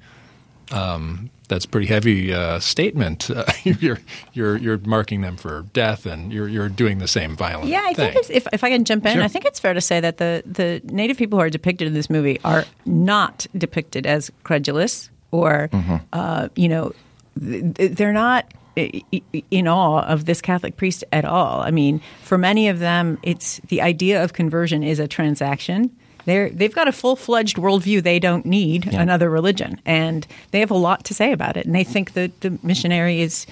Um, 0.74 1.30
that's 1.48 1.66
a 1.66 1.68
pretty 1.68 1.88
heavy 1.88 2.34
uh, 2.34 2.60
statement. 2.60 3.30
Uh, 3.30 3.46
you're 3.64 4.00
you're 4.34 4.58
you're 4.58 4.78
marking 4.80 5.22
them 5.22 5.38
for 5.38 5.66
death, 5.74 6.06
and 6.06 6.34
you're 6.34 6.48
you're 6.48 6.70
doing 6.70 6.98
the 6.98 7.08
same 7.08 7.36
violence. 7.36 7.70
Yeah, 7.70 7.84
I 7.84 7.94
thing. 7.94 8.14
think 8.14 8.30
if 8.30 8.48
if 8.52 8.64
I 8.64 8.70
can 8.70 8.84
jump 8.84 9.06
in, 9.06 9.14
sure. 9.14 9.24
I 9.24 9.28
think 9.28 9.46
it's 9.46 9.60
fair 9.60 9.74
to 9.74 9.82
say 9.82 10.00
that 10.00 10.18
the 10.18 10.44
the 10.46 10.82
native 10.86 11.18
people 11.18 11.38
who 11.38 11.44
are 11.44 11.50
depicted 11.50 11.88
in 11.88 11.94
this 11.94 12.10
movie 12.10 12.40
are 12.44 12.66
not 12.86 13.46
depicted 13.58 14.08
as 14.08 14.32
credulous 14.44 15.10
or 15.32 15.70
mm-hmm. 15.72 15.98
uh, 16.12 16.50
you 16.56 16.70
know 16.70 16.94
they're 17.36 18.14
not 18.14 18.52
in 18.76 19.68
awe 19.68 20.02
of 20.02 20.26
this 20.26 20.42
Catholic 20.42 20.78
priest 20.78 21.04
at 21.12 21.26
all. 21.26 21.62
I 21.62 21.70
mean, 21.70 22.02
for 22.24 22.38
many 22.38 22.70
of 22.70 22.80
them, 22.80 23.20
it's 23.22 23.62
the 23.68 23.82
idea 23.82 24.24
of 24.24 24.34
conversion 24.34 24.82
is 24.84 25.00
a 25.00 25.08
transaction. 25.08 25.96
They're, 26.26 26.50
they've 26.50 26.74
got 26.74 26.88
a 26.88 26.92
full 26.92 27.16
fledged 27.16 27.58
worldview. 27.58 28.04
They 28.04 28.20
don't 28.20 28.46
need 28.46 28.86
yeah. 28.86 29.02
another 29.02 29.30
religion. 29.30 29.80
And 29.86 30.26
they 30.52 30.60
have 30.60 30.72
a 30.72 30.76
lot 30.78 31.04
to 31.06 31.14
say 31.14 31.32
about 31.32 31.58
it. 31.58 31.66
And 31.66 31.76
they 31.76 31.84
think 31.84 32.14
that 32.14 32.42
the 32.42 32.58
missionary 32.64 33.22
is 33.22 33.46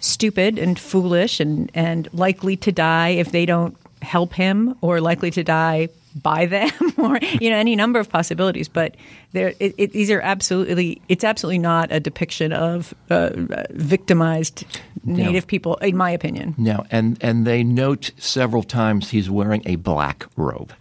stupid 0.00 0.58
and 0.58 0.78
foolish 0.78 1.40
and, 1.40 1.70
and 1.74 2.08
likely 2.12 2.56
to 2.56 2.72
die 2.72 3.10
if 3.10 3.32
they 3.32 3.46
don't 3.46 3.76
help 4.02 4.34
him 4.34 4.76
or 4.80 5.00
likely 5.00 5.30
to 5.30 5.42
die 5.42 5.88
by 6.22 6.46
them 6.46 6.70
or 6.98 7.18
you 7.40 7.50
know 7.50 7.56
any 7.56 7.76
number 7.76 7.98
of 7.98 8.08
possibilities 8.08 8.68
but 8.68 8.94
there 9.32 9.52
it, 9.58 9.74
it, 9.76 9.92
these 9.92 10.10
are 10.10 10.20
absolutely 10.20 11.00
it's 11.08 11.24
absolutely 11.24 11.58
not 11.58 11.90
a 11.92 12.00
depiction 12.00 12.52
of 12.52 12.94
uh, 13.10 13.30
victimized 13.70 14.64
native 15.04 15.44
No. 15.44 15.46
people 15.46 15.76
in 15.76 15.96
my 15.96 16.10
opinion 16.10 16.54
No, 16.56 16.84
and 16.90 17.18
and 17.20 17.46
they 17.46 17.62
note 17.62 18.12
several 18.16 18.62
times 18.62 19.10
he's 19.10 19.28
wearing 19.28 19.62
a 19.66 19.76
black 19.76 20.26
robe, 20.36 20.72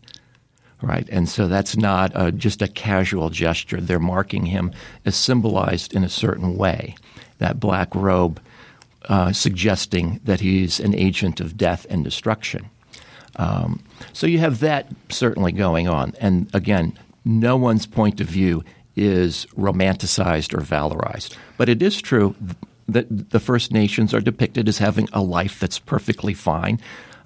right? 0.81 1.07
And 1.11 1.27
so 1.27 1.47
that's 1.47 1.77
not 1.77 2.15
uh 2.15 2.31
just 2.31 2.61
a 2.61 2.67
casual 2.67 3.29
gesture. 3.29 3.81
They're 3.81 3.99
marking 3.99 4.45
him 4.45 4.71
as 5.05 5.15
symbolized 5.15 5.93
in 5.93 6.03
a 6.03 6.09
certain 6.09 6.57
way. 6.57 6.95
That 7.39 7.59
black 7.59 7.93
robe 7.93 8.39
uh, 9.09 9.31
suggesting 9.33 10.19
that 10.23 10.39
he's 10.39 10.79
an 10.79 10.95
agent 10.95 11.39
of 11.39 11.57
death 11.57 11.85
and 11.89 12.03
destruction. 12.03 12.69
Um, 13.35 13.83
so 14.13 14.25
you 14.25 14.39
have 14.39 14.61
that 14.61 14.91
certainly 15.09 15.51
going 15.51 15.87
on, 15.87 16.13
and 16.19 16.49
again, 16.53 16.97
no 17.25 17.57
one's 17.57 17.85
point 17.85 18.21
of 18.21 18.27
view 18.27 18.63
is 18.95 19.45
romanticized 19.57 20.53
or 20.53 20.61
valorized. 20.61 21.35
But 21.57 21.69
it 21.69 21.81
is 21.81 22.01
true 22.01 22.35
that 22.87 23.29
the 23.31 23.39
First 23.39 23.71
Nations 23.71 24.13
are 24.13 24.21
depicted 24.21 24.69
as 24.69 24.77
having 24.77 25.09
a 25.11 25.21
life 25.21 25.59
that's 25.59 25.79
perfectly 25.79 26.33
fine 26.33 26.79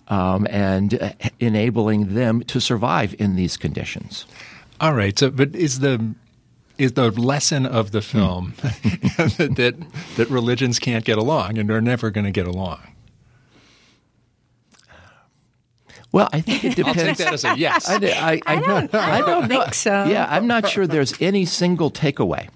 um, 0.10 0.48
and 0.50 1.02
uh, 1.02 1.12
enabling 1.40 2.14
them 2.16 2.42
to 2.44 2.60
survive 2.60 3.16
in 3.20 3.36
these 3.36 3.58
conditions. 3.58 4.26
All 4.82 4.94
right. 4.94 5.18
So, 5.18 5.30
but 5.30 5.56
is 5.56 5.80
the 5.80 6.16
is 6.78 6.94
the 6.94 7.12
lesson 7.12 7.66
of 7.66 7.92
the 7.92 8.02
film 8.02 8.54
that 8.62 9.76
that 10.16 10.30
religions 10.30 10.80
can't 10.80 11.06
get 11.06 11.18
along 11.18 11.58
and 11.58 11.70
are 11.70 11.82
never 11.82 12.10
going 12.10 12.26
to 12.26 12.32
get 12.32 12.48
along? 12.48 12.80
Well, 16.12 16.30
I 16.34 16.42
think 16.42 16.64
it 16.64 16.80
I'll 16.86 16.94
depends. 16.94 17.18
take 17.20 17.28
that 17.28 17.34
as 17.34 17.46
a 17.46 17.58
yes. 17.58 17.88
I, 17.88 17.96
I, 17.96 18.42
I, 18.48 18.56
don't, 18.60 18.96
I 18.96 19.20
don't 19.20 19.48
know. 19.48 19.62
think 19.62 19.74
so. 19.76 20.06
Yeah, 20.06 20.26
I'm 20.28 20.48
not 20.48 20.68
sure 20.68 20.88
there's 20.88 21.14
any 21.22 21.46
single 21.46 21.92
takeaway. 21.92 22.50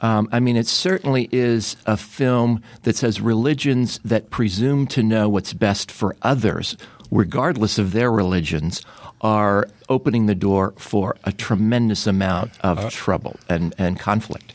Um, 0.00 0.28
I 0.30 0.40
mean, 0.40 0.56
it 0.56 0.66
certainly 0.66 1.28
is 1.32 1.76
a 1.86 1.96
film 1.96 2.62
that 2.82 2.96
says 2.96 3.20
religions 3.20 3.98
that 4.04 4.30
presume 4.30 4.86
to 4.88 5.02
know 5.02 5.28
what's 5.28 5.52
best 5.52 5.90
for 5.90 6.14
others, 6.22 6.76
regardless 7.10 7.78
of 7.78 7.92
their 7.92 8.10
religions, 8.10 8.82
are 9.20 9.68
opening 9.88 10.26
the 10.26 10.34
door 10.34 10.72
for 10.78 11.16
a 11.24 11.32
tremendous 11.32 12.06
amount 12.06 12.52
of 12.60 12.90
trouble 12.92 13.36
and, 13.48 13.74
and 13.78 13.98
conflict. 13.98 14.52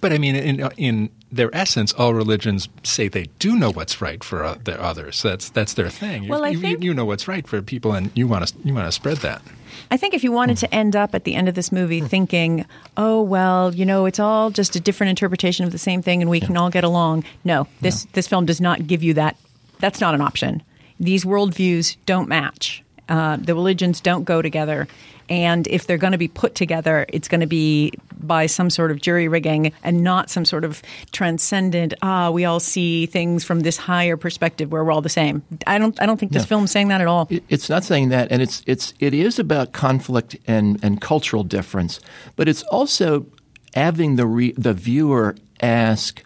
But 0.00 0.12
I 0.12 0.18
mean, 0.18 0.36
in 0.36 0.60
in 0.76 1.10
their 1.32 1.50
essence, 1.54 1.92
all 1.94 2.14
religions 2.14 2.68
say 2.84 3.08
they 3.08 3.24
do 3.40 3.56
know 3.56 3.70
what's 3.72 4.00
right 4.00 4.22
for 4.22 4.44
uh, 4.44 4.56
their 4.62 4.80
others. 4.80 5.20
That's 5.22 5.50
that's 5.50 5.74
their 5.74 5.90
thing. 5.90 6.22
You- 6.22 6.30
Well, 6.30 6.44
I 6.44 6.50
you, 6.50 6.58
you- 6.58 6.62
think- 6.62 6.84
you 6.84 6.94
know 6.94 7.04
what's 7.04 7.26
right 7.26 7.44
for 7.46 7.60
people, 7.60 7.92
and 7.94 8.12
you 8.14 8.28
want 8.28 8.46
to 8.46 8.54
you 8.64 8.72
want 8.74 8.86
to 8.86 8.92
spread 8.92 9.16
that. 9.18 9.42
I 9.90 9.96
think 9.96 10.14
if 10.14 10.22
you 10.22 10.30
wanted 10.30 10.58
to 10.58 10.72
end 10.72 10.94
up 10.94 11.14
at 11.16 11.24
the 11.24 11.34
end 11.34 11.48
of 11.48 11.54
this 11.56 11.72
movie 11.72 12.00
thinking, 12.00 12.64
oh, 12.96 13.22
well, 13.22 13.74
you 13.74 13.84
know, 13.86 14.06
it's 14.06 14.20
all 14.20 14.50
just 14.50 14.76
a 14.76 14.80
different 14.80 15.10
interpretation 15.10 15.64
of 15.66 15.72
the 15.72 15.78
same 15.78 16.00
thing 16.02 16.20
and 16.22 16.30
we 16.30 16.40
can 16.40 16.56
all 16.56 16.68
get 16.70 16.84
along. 16.84 17.24
No, 17.44 17.66
this, 17.80 18.06
this 18.12 18.26
film 18.28 18.44
does 18.46 18.60
not 18.60 18.86
give 18.86 19.02
you 19.02 19.14
that. 19.14 19.36
That's 19.80 20.00
not 20.00 20.14
an 20.14 20.20
option. 20.20 20.62
These 21.00 21.24
worldviews 21.24 21.96
don't 22.06 22.28
match. 22.28 22.82
Uh, 23.08 23.36
the 23.36 23.54
religions 23.54 24.00
don't 24.00 24.24
go 24.24 24.42
together. 24.42 24.86
And 25.30 25.66
if 25.66 25.86
they're 25.86 25.98
going 25.98 26.12
to 26.12 26.18
be 26.18 26.28
put 26.28 26.54
together, 26.54 27.04
it's 27.08 27.28
going 27.28 27.40
to 27.40 27.46
be 27.46 27.92
by 28.18 28.46
some 28.46 28.70
sort 28.70 28.90
of 28.90 29.00
jury 29.00 29.28
rigging 29.28 29.72
and 29.82 30.02
not 30.02 30.30
some 30.30 30.44
sort 30.44 30.64
of 30.64 30.82
transcendent, 31.12 31.94
ah, 32.02 32.30
we 32.30 32.44
all 32.44 32.60
see 32.60 33.06
things 33.06 33.44
from 33.44 33.60
this 33.60 33.76
higher 33.76 34.16
perspective 34.16 34.72
where 34.72 34.84
we're 34.84 34.92
all 34.92 35.02
the 35.02 35.08
same. 35.08 35.42
I 35.66 35.78
don't, 35.78 36.00
I 36.00 36.06
don't 36.06 36.18
think 36.18 36.32
this 36.32 36.46
film's 36.46 36.70
saying 36.70 36.88
that 36.88 37.00
at 37.00 37.06
all. 37.06 37.28
It's 37.48 37.68
not 37.68 37.84
saying 37.84 38.08
that, 38.08 38.32
and 38.32 38.42
it's 38.42 38.62
it's 38.66 38.94
it 38.98 39.14
is 39.14 39.38
about 39.38 39.72
conflict 39.72 40.36
and, 40.46 40.82
and 40.82 41.00
cultural 41.00 41.44
difference, 41.44 42.00
but 42.36 42.48
it's 42.48 42.62
also 42.64 43.26
having 43.74 44.16
the 44.16 44.26
re, 44.26 44.52
the 44.56 44.74
viewer 44.74 45.36
ask 45.60 46.22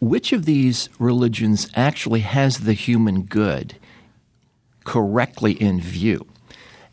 which 0.00 0.32
of 0.32 0.46
these 0.46 0.88
religions 0.98 1.68
actually 1.74 2.20
has 2.20 2.60
the 2.60 2.72
human 2.72 3.22
good 3.22 3.76
correctly 4.90 5.52
in 5.52 5.80
view, 5.80 6.26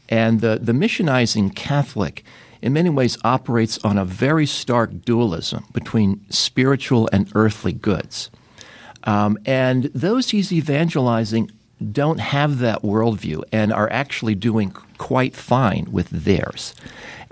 and 0.07 0.41
the 0.41 0.59
the 0.61 0.71
missionizing 0.71 1.55
Catholic. 1.55 2.23
In 2.61 2.73
many 2.73 2.89
ways, 2.89 3.17
operates 3.23 3.77
on 3.83 3.97
a 3.97 4.05
very 4.05 4.45
stark 4.45 4.89
dualism 5.05 5.65
between 5.73 6.09
spiritual 6.29 7.09
and 7.11 7.31
earthly 7.33 7.73
goods. 7.73 8.29
Um, 9.03 9.37
and 9.45 9.85
those 9.95 10.29
he's 10.29 10.51
evangelizing 10.51 11.51
don't 11.91 12.19
have 12.19 12.59
that 12.59 12.81
worldview 12.81 13.43
and 13.51 13.71
are 13.71 13.89
actually 13.91 14.35
doing 14.35 14.71
quite 14.97 15.35
fine 15.35 15.87
with 15.91 16.09
theirs. 16.09 16.75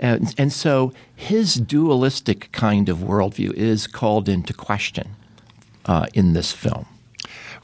And, 0.00 0.34
and 0.38 0.52
so 0.52 0.92
his 1.14 1.54
dualistic 1.54 2.50
kind 2.52 2.88
of 2.88 2.98
worldview 2.98 3.52
is 3.54 3.86
called 3.86 4.28
into 4.28 4.52
question 4.52 5.16
uh, 5.84 6.06
in 6.14 6.32
this 6.32 6.52
film. 6.52 6.86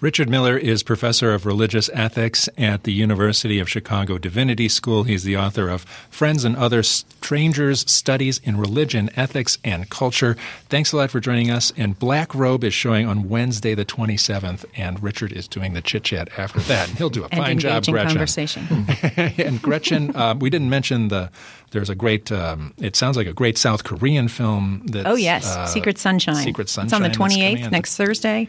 Richard 0.02 0.28
Miller 0.28 0.58
is 0.58 0.82
professor 0.82 1.32
of 1.32 1.46
religious 1.46 1.88
ethics 1.94 2.48
at 2.58 2.82
the 2.82 2.92
University 2.92 3.60
of 3.60 3.68
Chicago 3.68 4.18
Divinity 4.18 4.68
School. 4.68 5.04
He's 5.04 5.22
the 5.22 5.36
author 5.36 5.68
of 5.68 5.82
Friends 6.10 6.42
and 6.44 6.56
Other 6.56 6.82
Strangers 6.82 7.88
Studies 7.88 8.40
in 8.42 8.56
Religion, 8.56 9.10
Ethics, 9.14 9.58
and 9.62 9.88
Culture. 9.90 10.34
Thanks 10.68 10.90
a 10.90 10.96
lot 10.96 11.12
for 11.12 11.20
joining 11.20 11.52
us. 11.52 11.72
And 11.76 11.96
Black 11.96 12.34
Robe 12.34 12.64
is 12.64 12.74
showing 12.74 13.06
on 13.06 13.28
Wednesday, 13.28 13.76
the 13.76 13.84
27th, 13.84 14.64
and 14.76 15.00
Richard 15.00 15.30
is 15.30 15.46
doing 15.46 15.74
the 15.74 15.80
chit 15.80 16.02
chat 16.02 16.36
after 16.36 16.58
that. 16.62 16.88
And 16.88 16.98
he'll 16.98 17.08
do 17.08 17.22
a 17.22 17.28
fine 17.28 17.60
job, 17.60 17.86
Gretchen. 17.86 18.08
conversation. 18.08 18.66
and 19.16 19.62
Gretchen, 19.62 20.16
uh, 20.16 20.34
we 20.36 20.50
didn't 20.50 20.68
mention 20.68 21.08
the. 21.08 21.30
There's 21.70 21.90
a 21.90 21.94
great. 21.94 22.32
Um, 22.32 22.74
it 22.78 22.96
sounds 22.96 23.16
like 23.16 23.28
a 23.28 23.32
great 23.32 23.56
South 23.56 23.84
Korean 23.84 24.26
film. 24.26 24.82
That's, 24.84 25.06
Oh 25.06 25.14
yes, 25.14 25.46
uh, 25.46 25.66
Secret 25.66 25.96
Sunshine. 25.96 26.42
Secret 26.42 26.68
Sunshine. 26.68 26.86
It's 26.86 26.92
on 26.92 27.02
the 27.02 27.08
that's 27.08 27.16
twenty 27.16 27.36
coming 27.36 27.56
eighth 27.58 27.66
on. 27.66 27.70
next 27.70 27.96
Thursday. 27.96 28.48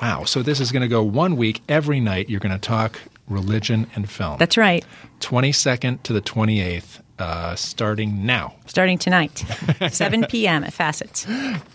Wow. 0.00 0.24
So 0.24 0.42
this 0.42 0.60
is 0.60 0.72
going 0.72 0.82
to 0.82 0.88
go 0.88 1.02
one 1.02 1.36
week 1.36 1.62
every 1.68 2.00
night. 2.00 2.28
You're 2.28 2.40
going 2.40 2.52
to 2.52 2.58
talk 2.58 2.98
religion 3.28 3.86
and 3.94 4.08
film. 4.08 4.38
That's 4.38 4.56
right. 4.56 4.84
22nd 5.20 6.02
to 6.02 6.12
the 6.12 6.20
28th, 6.20 7.00
uh, 7.18 7.54
starting 7.54 8.26
now. 8.26 8.54
Starting 8.66 8.98
tonight, 8.98 9.44
seven 9.90 10.24
p.m. 10.26 10.64
at 10.64 10.72
Facets. 10.72 11.26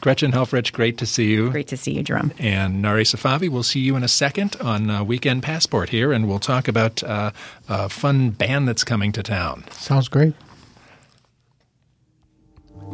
Gretchen 0.02 0.32
Helfrich, 0.32 0.74
great 0.74 0.98
to 1.00 1.06
see 1.06 1.32
you. 1.32 1.50
Great 1.50 1.68
to 1.70 1.78
see 1.78 1.94
you, 1.94 2.04
Jerome. 2.04 2.32
And 2.38 2.82
Nari 2.82 3.04
Safavi, 3.04 3.50
we'll 3.50 3.64
see 3.64 3.80
you 3.80 3.96
in 3.96 4.04
a 4.04 4.08
second 4.08 4.58
on 4.58 4.90
uh, 4.90 5.04
Weekend 5.04 5.44
Passport 5.44 5.90
here, 5.90 6.12
and 6.12 6.28
we'll 6.28 6.40
talk 6.40 6.68
about 6.68 7.02
uh, 7.04 7.32
a 7.68 7.90
fun 7.90 8.32
band 8.32 8.68
that's 8.68 8.84
coming 8.84 9.12
to 9.14 9.24
town. 9.24 9.64
Sounds 9.72 10.08
great. 10.08 10.34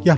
Yeah. 0.04 0.18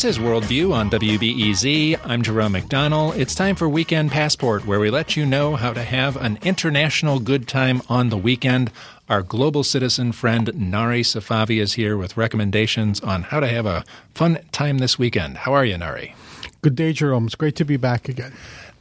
This 0.00 0.16
is 0.16 0.24
Worldview 0.24 0.72
on 0.72 0.88
WBEZ. 0.88 2.00
I'm 2.06 2.22
Jerome 2.22 2.52
McDonald. 2.52 3.16
It's 3.16 3.34
time 3.34 3.54
for 3.54 3.68
Weekend 3.68 4.10
Passport, 4.10 4.64
where 4.64 4.80
we 4.80 4.88
let 4.88 5.14
you 5.14 5.26
know 5.26 5.56
how 5.56 5.74
to 5.74 5.82
have 5.82 6.16
an 6.16 6.38
international 6.40 7.20
good 7.20 7.46
time 7.46 7.82
on 7.86 8.08
the 8.08 8.16
weekend. 8.16 8.72
Our 9.10 9.20
global 9.20 9.62
citizen 9.62 10.12
friend 10.12 10.50
Nari 10.54 11.02
Safavi 11.02 11.60
is 11.60 11.74
here 11.74 11.98
with 11.98 12.16
recommendations 12.16 13.02
on 13.02 13.24
how 13.24 13.40
to 13.40 13.48
have 13.48 13.66
a 13.66 13.84
fun 14.14 14.38
time 14.52 14.78
this 14.78 14.98
weekend. 14.98 15.36
How 15.36 15.52
are 15.52 15.66
you, 15.66 15.76
Nari? 15.76 16.14
Good 16.62 16.76
day, 16.76 16.94
Jerome. 16.94 17.26
It's 17.26 17.34
great 17.34 17.56
to 17.56 17.66
be 17.66 17.76
back 17.76 18.08
again. 18.08 18.32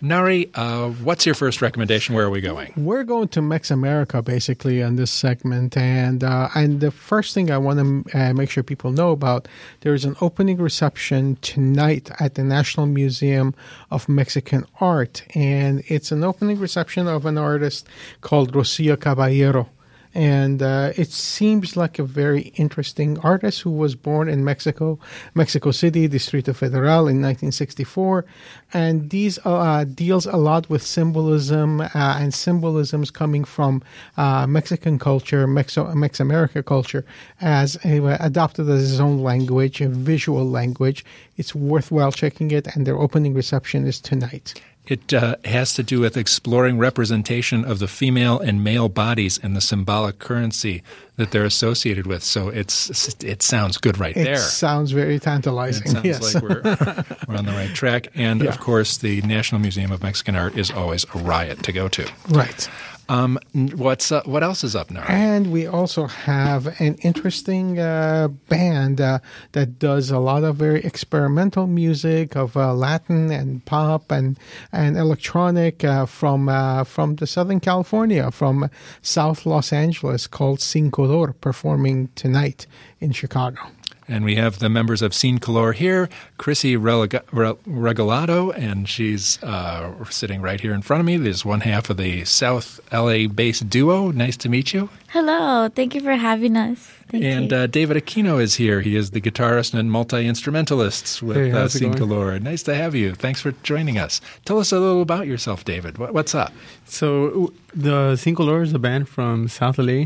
Nari, 0.02 0.50
uh, 0.56 0.90
what's 0.90 1.26
your 1.26 1.36
first 1.36 1.62
recommendation? 1.62 2.16
Where 2.16 2.26
are 2.26 2.30
we 2.30 2.40
going? 2.40 2.74
We're 2.78 3.04
going 3.04 3.28
to 3.30 3.42
Mex 3.42 3.70
America 3.70 4.22
basically 4.22 4.82
on 4.82 4.96
this 4.96 5.12
segment, 5.12 5.76
and 5.76 6.24
uh, 6.24 6.48
and 6.56 6.80
the 6.80 6.92
first 6.92 7.34
thing 7.34 7.52
I 7.52 7.58
want 7.58 8.06
to 8.14 8.18
uh, 8.18 8.34
make 8.34 8.50
sure 8.50 8.64
people 8.64 8.92
know 8.94 9.12
about 9.12 9.50
there 9.82 9.94
is 9.94 10.06
an 10.06 10.16
opening 10.22 10.58
reception 10.58 11.38
tonight 11.42 12.12
at 12.20 12.36
the 12.36 12.44
National 12.44 12.86
Museum 12.86 13.54
of 13.92 14.08
Mexican 14.08 14.66
Art, 14.80 15.24
and 15.36 15.84
it's 15.88 16.14
an 16.14 16.24
opening 16.24 16.60
reception 16.60 17.08
of 17.08 17.26
an 17.26 17.38
artist 17.38 17.86
called 18.22 18.54
Rocio 18.54 18.98
Caballero. 18.98 19.70
And 20.14 20.62
uh, 20.62 20.92
it 20.96 21.12
seems 21.12 21.78
like 21.78 22.00
a 22.00 22.04
very 22.04 22.52
interesting 22.56 23.20
artist 23.20 23.62
who 23.62 23.70
was 23.70 23.96
born 23.96 24.28
in 24.28 24.44
Mexico, 24.44 24.98
Mexico 25.36 25.72
City, 25.72 26.08
Distrito 26.08 26.54
Federal 26.54 27.08
in 27.08 27.22
1964, 27.22 28.26
and 28.74 29.10
these 29.12 29.38
uh, 29.46 29.86
deals 29.86 30.26
a 30.26 30.38
lot 30.38 30.70
with 30.70 30.82
symbolism 30.82 31.82
uh, 31.82 31.90
and 31.94 32.34
symbolisms 32.34 33.12
coming 33.12 33.44
from 33.44 33.84
uh, 34.18 34.48
Mexican 34.48 34.98
culture, 34.98 35.48
Mexo- 35.48 35.94
Mex-America 35.94 36.64
culture, 36.64 37.06
as 37.40 37.78
adopted 37.84 38.68
as 38.70 38.82
his 38.90 39.00
own 39.00 39.20
language, 39.20 39.80
a 39.82 39.90
visual 39.90 40.50
language. 40.50 41.06
It's 41.38 41.54
worthwhile 41.54 42.12
checking 42.12 42.52
it, 42.52 42.68
and 42.76 42.86
their 42.86 42.98
opening 42.98 43.34
reception 43.34 43.86
is 43.86 44.02
tonight. 44.02 44.60
It 44.90 45.14
uh, 45.14 45.36
has 45.46 45.76
to 45.76 45.84
do 45.84 46.00
with 46.00 46.18
exploring 46.18 46.80
representation 46.80 47.64
of 47.64 47.78
the 47.78 47.88
female 47.88 48.40
and 48.40 48.64
male 48.64 48.90
bodies 48.90 49.40
and 49.42 49.56
the 49.56 49.62
symbolic 49.62 50.18
currency 50.18 50.82
that 51.16 51.30
they're 51.30 51.46
associated 51.46 52.08
with. 52.08 52.24
So 52.24 52.50
it's 52.50 53.24
it 53.24 53.44
sounds 53.44 53.78
good 53.78 54.00
right 54.00 54.18
it 54.18 54.24
there. 54.24 54.34
It 54.34 54.40
sounds 54.40 54.90
very 54.92 55.20
tantalizing. 55.20 55.84
It 55.86 55.92
sounds 55.92 56.06
yes. 56.06 56.34
like 56.34 56.44
we're, 56.44 56.62
we're 57.28 57.38
on 57.38 57.46
the 57.46 57.52
right 57.52 57.74
track. 57.76 58.08
And 58.16 58.42
yeah. 58.42 58.50
of 58.50 58.60
course, 58.60 58.98
the 58.98 59.22
National 59.22 59.62
Museum 59.62 59.92
of 59.92 60.02
Mexican 60.02 60.36
Art 60.36 60.58
is 60.58 60.72
always 60.72 61.06
a 61.14 61.20
riot 61.20 61.62
to 61.64 61.72
go 61.72 61.88
to. 61.90 62.12
Right. 62.30 62.68
Um, 63.10 63.40
what's 63.54 64.12
uh, 64.12 64.22
what 64.26 64.44
else 64.44 64.64
is 64.64 64.76
up 64.76 64.92
now? 64.92 65.04
And 65.08 65.52
we 65.52 65.66
also 65.66 66.06
have 66.06 66.80
an 66.80 66.94
interesting 67.02 67.80
uh, 67.80 68.28
band 68.28 69.02
uh, 69.02 69.20
that 69.54 69.80
does 69.80 70.12
a 70.12 70.20
lot 70.20 70.44
of 70.44 70.58
very 70.58 70.84
experimental 70.84 71.66
music 71.66 72.36
of 72.36 72.56
uh, 72.56 72.72
Latin 72.76 73.32
and 73.32 73.66
pop 73.66 74.12
and 74.12 74.38
and 74.72 74.96
electronic 74.96 75.84
uh, 75.84 76.06
from 76.06 76.50
uh, 76.50 76.84
from 76.84 77.16
the 77.16 77.26
Southern 77.26 77.60
California, 77.60 78.30
from 78.30 78.70
South 79.02 79.44
Los 79.44 79.74
Angeles, 79.74 80.28
called 80.28 80.62
Sin 80.62 80.92
Color, 80.92 81.34
performing 81.34 82.10
tonight 82.14 82.68
in 83.00 83.12
Chicago. 83.12 83.72
And 84.08 84.26
we 84.26 84.36
have 84.36 84.58
the 84.58 84.70
members 84.70 85.04
of 85.04 85.14
Sin 85.14 85.38
Color 85.38 85.74
here, 85.74 86.10
Chrissy 86.38 86.76
Regalado, 86.76 88.58
and 88.58 88.90
she's 88.90 89.42
uh, 89.44 90.04
sitting 90.06 90.42
right 90.42 90.60
here 90.60 90.74
in 90.74 90.82
front 90.82 91.02
of 91.02 91.06
me. 91.06 91.18
There's 91.18 91.46
one 91.46 91.62
half 91.62 91.92
of 91.92 91.98
the 91.98 92.26
South 92.26 92.80
LA 92.92 93.28
based 93.28 93.70
duo. 93.70 94.10
Nice 94.10 94.36
to 94.38 94.50
meet 94.50 94.74
you. 94.74 94.90
Hello. 95.10 95.70
Thank 95.70 95.94
you 95.94 96.02
for 96.02 96.14
having 96.14 96.58
us. 96.58 96.80
Thank 97.10 97.24
and 97.24 97.54
uh, 97.54 97.68
David 97.68 98.04
Aquino 98.04 98.42
is 98.42 98.56
here. 98.56 98.82
He 98.82 98.96
is 98.96 99.12
the 99.12 99.22
guitarist 99.22 99.74
and 99.74 99.92
multi 99.92 100.28
instrumentalist 100.28 101.22
with 101.22 101.38
hey, 101.38 101.52
uh, 101.52 101.68
Sin 101.68 101.94
Color. 101.94 102.40
Nice 102.40 102.64
to 102.64 102.76
have 102.76 102.96
you. 102.96 103.14
Thanks 103.14 103.42
for 103.42 103.52
joining 103.62 104.00
us. 104.00 104.22
Tell 104.46 104.58
us 104.58 104.72
a 104.72 104.80
little 104.80 105.04
about 105.04 105.28
yourself, 105.28 105.66
David. 105.66 106.00
What's 106.00 106.34
up? 106.34 106.52
So, 106.86 107.54
the 107.76 108.16
Sin 108.16 108.36
Color 108.36 108.64
is 108.64 108.74
a 108.74 108.80
band 108.80 109.08
from 109.08 109.48
South 109.48 109.78
LA. 109.78 110.06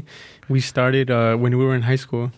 We 0.50 0.60
started 0.60 1.10
uh, 1.10 1.38
when 1.38 1.58
we 1.58 1.64
were 1.64 1.76
in 1.76 1.84
high 1.84 1.96
school 1.96 2.32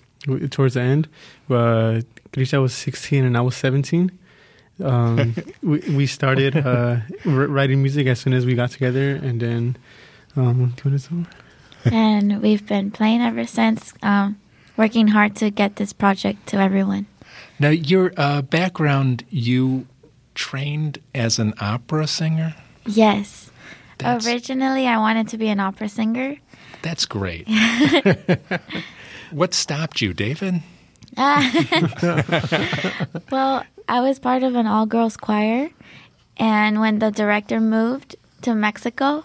towards 0.50 0.74
the 0.74 0.82
end. 0.82 1.08
Uh, 1.50 2.02
Grisha 2.32 2.62
was 2.62 2.74
16 2.74 3.24
and 3.24 3.38
I 3.38 3.42
was 3.42 3.56
17. 3.56 4.12
Um, 4.84 5.36
we, 5.64 5.80
we 5.80 6.08
started 6.08 6.58
uh, 6.58 6.98
writing 7.26 7.82
music 7.82 8.08
as 8.08 8.20
soon 8.20 8.34
as 8.34 8.46
we 8.46 8.56
got 8.56 8.72
together, 8.72 9.16
and 9.16 9.40
then 9.40 9.78
um, 10.36 10.74
and 11.86 12.42
we've 12.42 12.66
been 12.66 12.92
playing 12.92 13.22
ever 13.22 13.46
since, 13.46 13.94
um, 14.02 14.40
working 14.76 15.08
hard 15.08 15.36
to 15.38 15.50
get 15.50 15.78
this 15.78 15.94
project 15.94 16.48
to 16.48 16.58
everyone. 16.58 17.06
Now, 17.60 17.70
your 17.70 18.12
uh, 18.18 18.42
background, 18.42 19.24
you 19.30 19.88
trained 20.34 21.00
as 21.14 21.40
an 21.40 21.54
opera 21.62 22.08
singer? 22.08 22.56
Yes. 22.86 23.50
That's, 24.00 24.28
Originally, 24.28 24.88
I 24.88 24.98
wanted 24.98 25.30
to 25.30 25.38
be 25.38 25.48
an 25.48 25.62
opera 25.62 25.88
singer. 25.88 26.36
That's 26.82 27.06
great. 27.06 27.48
What 29.32 29.54
stopped 29.54 30.02
you, 30.02 30.14
David? 30.14 30.62
Well, 33.32 33.64
I 33.88 34.02
was 34.02 34.20
part 34.20 34.44
of 34.44 34.56
an 34.56 34.68
all 34.68 34.86
girls 34.86 35.18
choir, 35.18 35.70
and 36.38 36.80
when 36.80 37.00
the 37.00 37.12
director 37.12 37.60
moved 37.60 38.16
to 38.42 38.56
Mexico, 38.56 39.24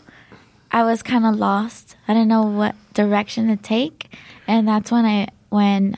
I 0.71 0.85
was 0.85 1.03
kind 1.03 1.27
of 1.27 1.37
lost. 1.37 1.97
I 2.07 2.15
didn't 2.15 2.29
know 2.29 2.45
what 2.45 2.75
direction 2.95 3.49
to 3.49 3.57
take, 3.57 4.15
and 4.47 4.69
that's 4.69 4.91
when 4.91 5.05
I 5.05 5.29
when 5.49 5.97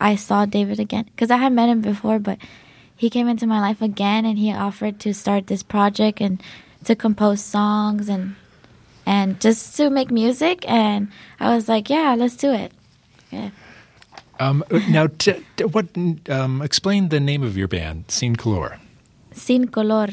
I 0.00 0.16
saw 0.16 0.46
David 0.46 0.78
again 0.78 1.06
because 1.06 1.30
I 1.30 1.38
had 1.38 1.52
met 1.52 1.68
him 1.68 1.80
before, 1.80 2.18
but 2.18 2.38
he 2.96 3.10
came 3.10 3.28
into 3.28 3.46
my 3.46 3.60
life 3.60 3.82
again, 3.82 4.24
and 4.24 4.38
he 4.38 4.52
offered 4.52 5.00
to 5.00 5.14
start 5.14 5.48
this 5.48 5.62
project 5.62 6.20
and 6.20 6.42
to 6.84 6.94
compose 6.94 7.42
songs 7.42 8.08
and 8.08 8.36
and 9.06 9.40
just 9.40 9.76
to 9.76 9.90
make 9.90 10.10
music, 10.10 10.64
and 10.68 11.08
I 11.40 11.54
was 11.54 11.68
like, 11.68 11.90
yeah, 11.90 12.14
let's 12.16 12.36
do 12.36 12.52
it. 12.52 12.72
Yeah. 13.30 13.50
Um, 14.40 14.64
now, 14.88 15.06
t- 15.06 15.44
t- 15.56 15.64
what? 15.64 15.86
Um, 16.28 16.62
explain 16.62 17.08
the 17.08 17.20
name 17.20 17.42
of 17.42 17.56
your 17.56 17.68
band, 17.68 18.04
Sin 18.08 18.36
Color. 18.36 18.78
Sin 19.32 19.68
Color. 19.68 20.08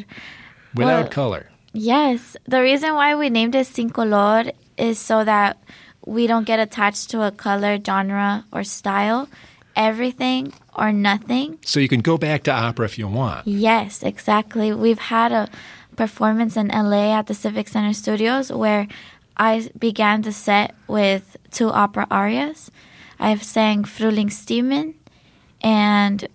Without 0.76 1.04
well, 1.04 1.08
color. 1.10 1.50
Yes, 1.74 2.38
the 2.46 2.62
reason 2.62 2.94
why 2.96 3.16
we 3.16 3.30
named 3.30 3.56
it 3.56 3.68
Sin 3.68 3.90
Color 3.90 4.52
is 4.78 5.00
so 5.00 5.24
that 5.24 5.58
we 6.06 6.28
don't 6.28 6.46
get 6.46 6.60
attached 6.60 7.10
to 7.12 7.24
a 7.24 7.32
color, 7.32 7.78
genre, 7.84 8.46
or 8.52 8.64
style. 8.64 9.28
Everything 9.74 10.52
or 10.76 10.92
nothing. 10.92 11.58
So 11.66 11.80
you 11.80 11.88
can 11.88 12.02
go 12.02 12.18
back 12.18 12.44
to 12.44 12.52
opera 12.52 12.86
if 12.86 13.00
you 13.00 13.08
want. 13.08 13.48
Yes, 13.48 14.04
exactly. 14.04 14.74
We've 14.74 15.00
had 15.00 15.32
a 15.32 15.48
performance 15.96 16.58
in 16.58 16.68
LA 16.68 17.18
at 17.18 17.28
the 17.28 17.34
Civic 17.34 17.70
Center 17.70 17.94
Studios 17.94 18.52
where 18.52 18.88
I 19.38 19.70
began 19.80 20.24
the 20.24 20.34
set 20.34 20.76
with 20.88 21.38
two 21.52 21.70
opera 21.70 22.06
arias 22.12 22.70
I've 23.22 23.44
sang 23.44 23.84
Frühlingsstimmen, 23.84 24.96
and 25.62 26.28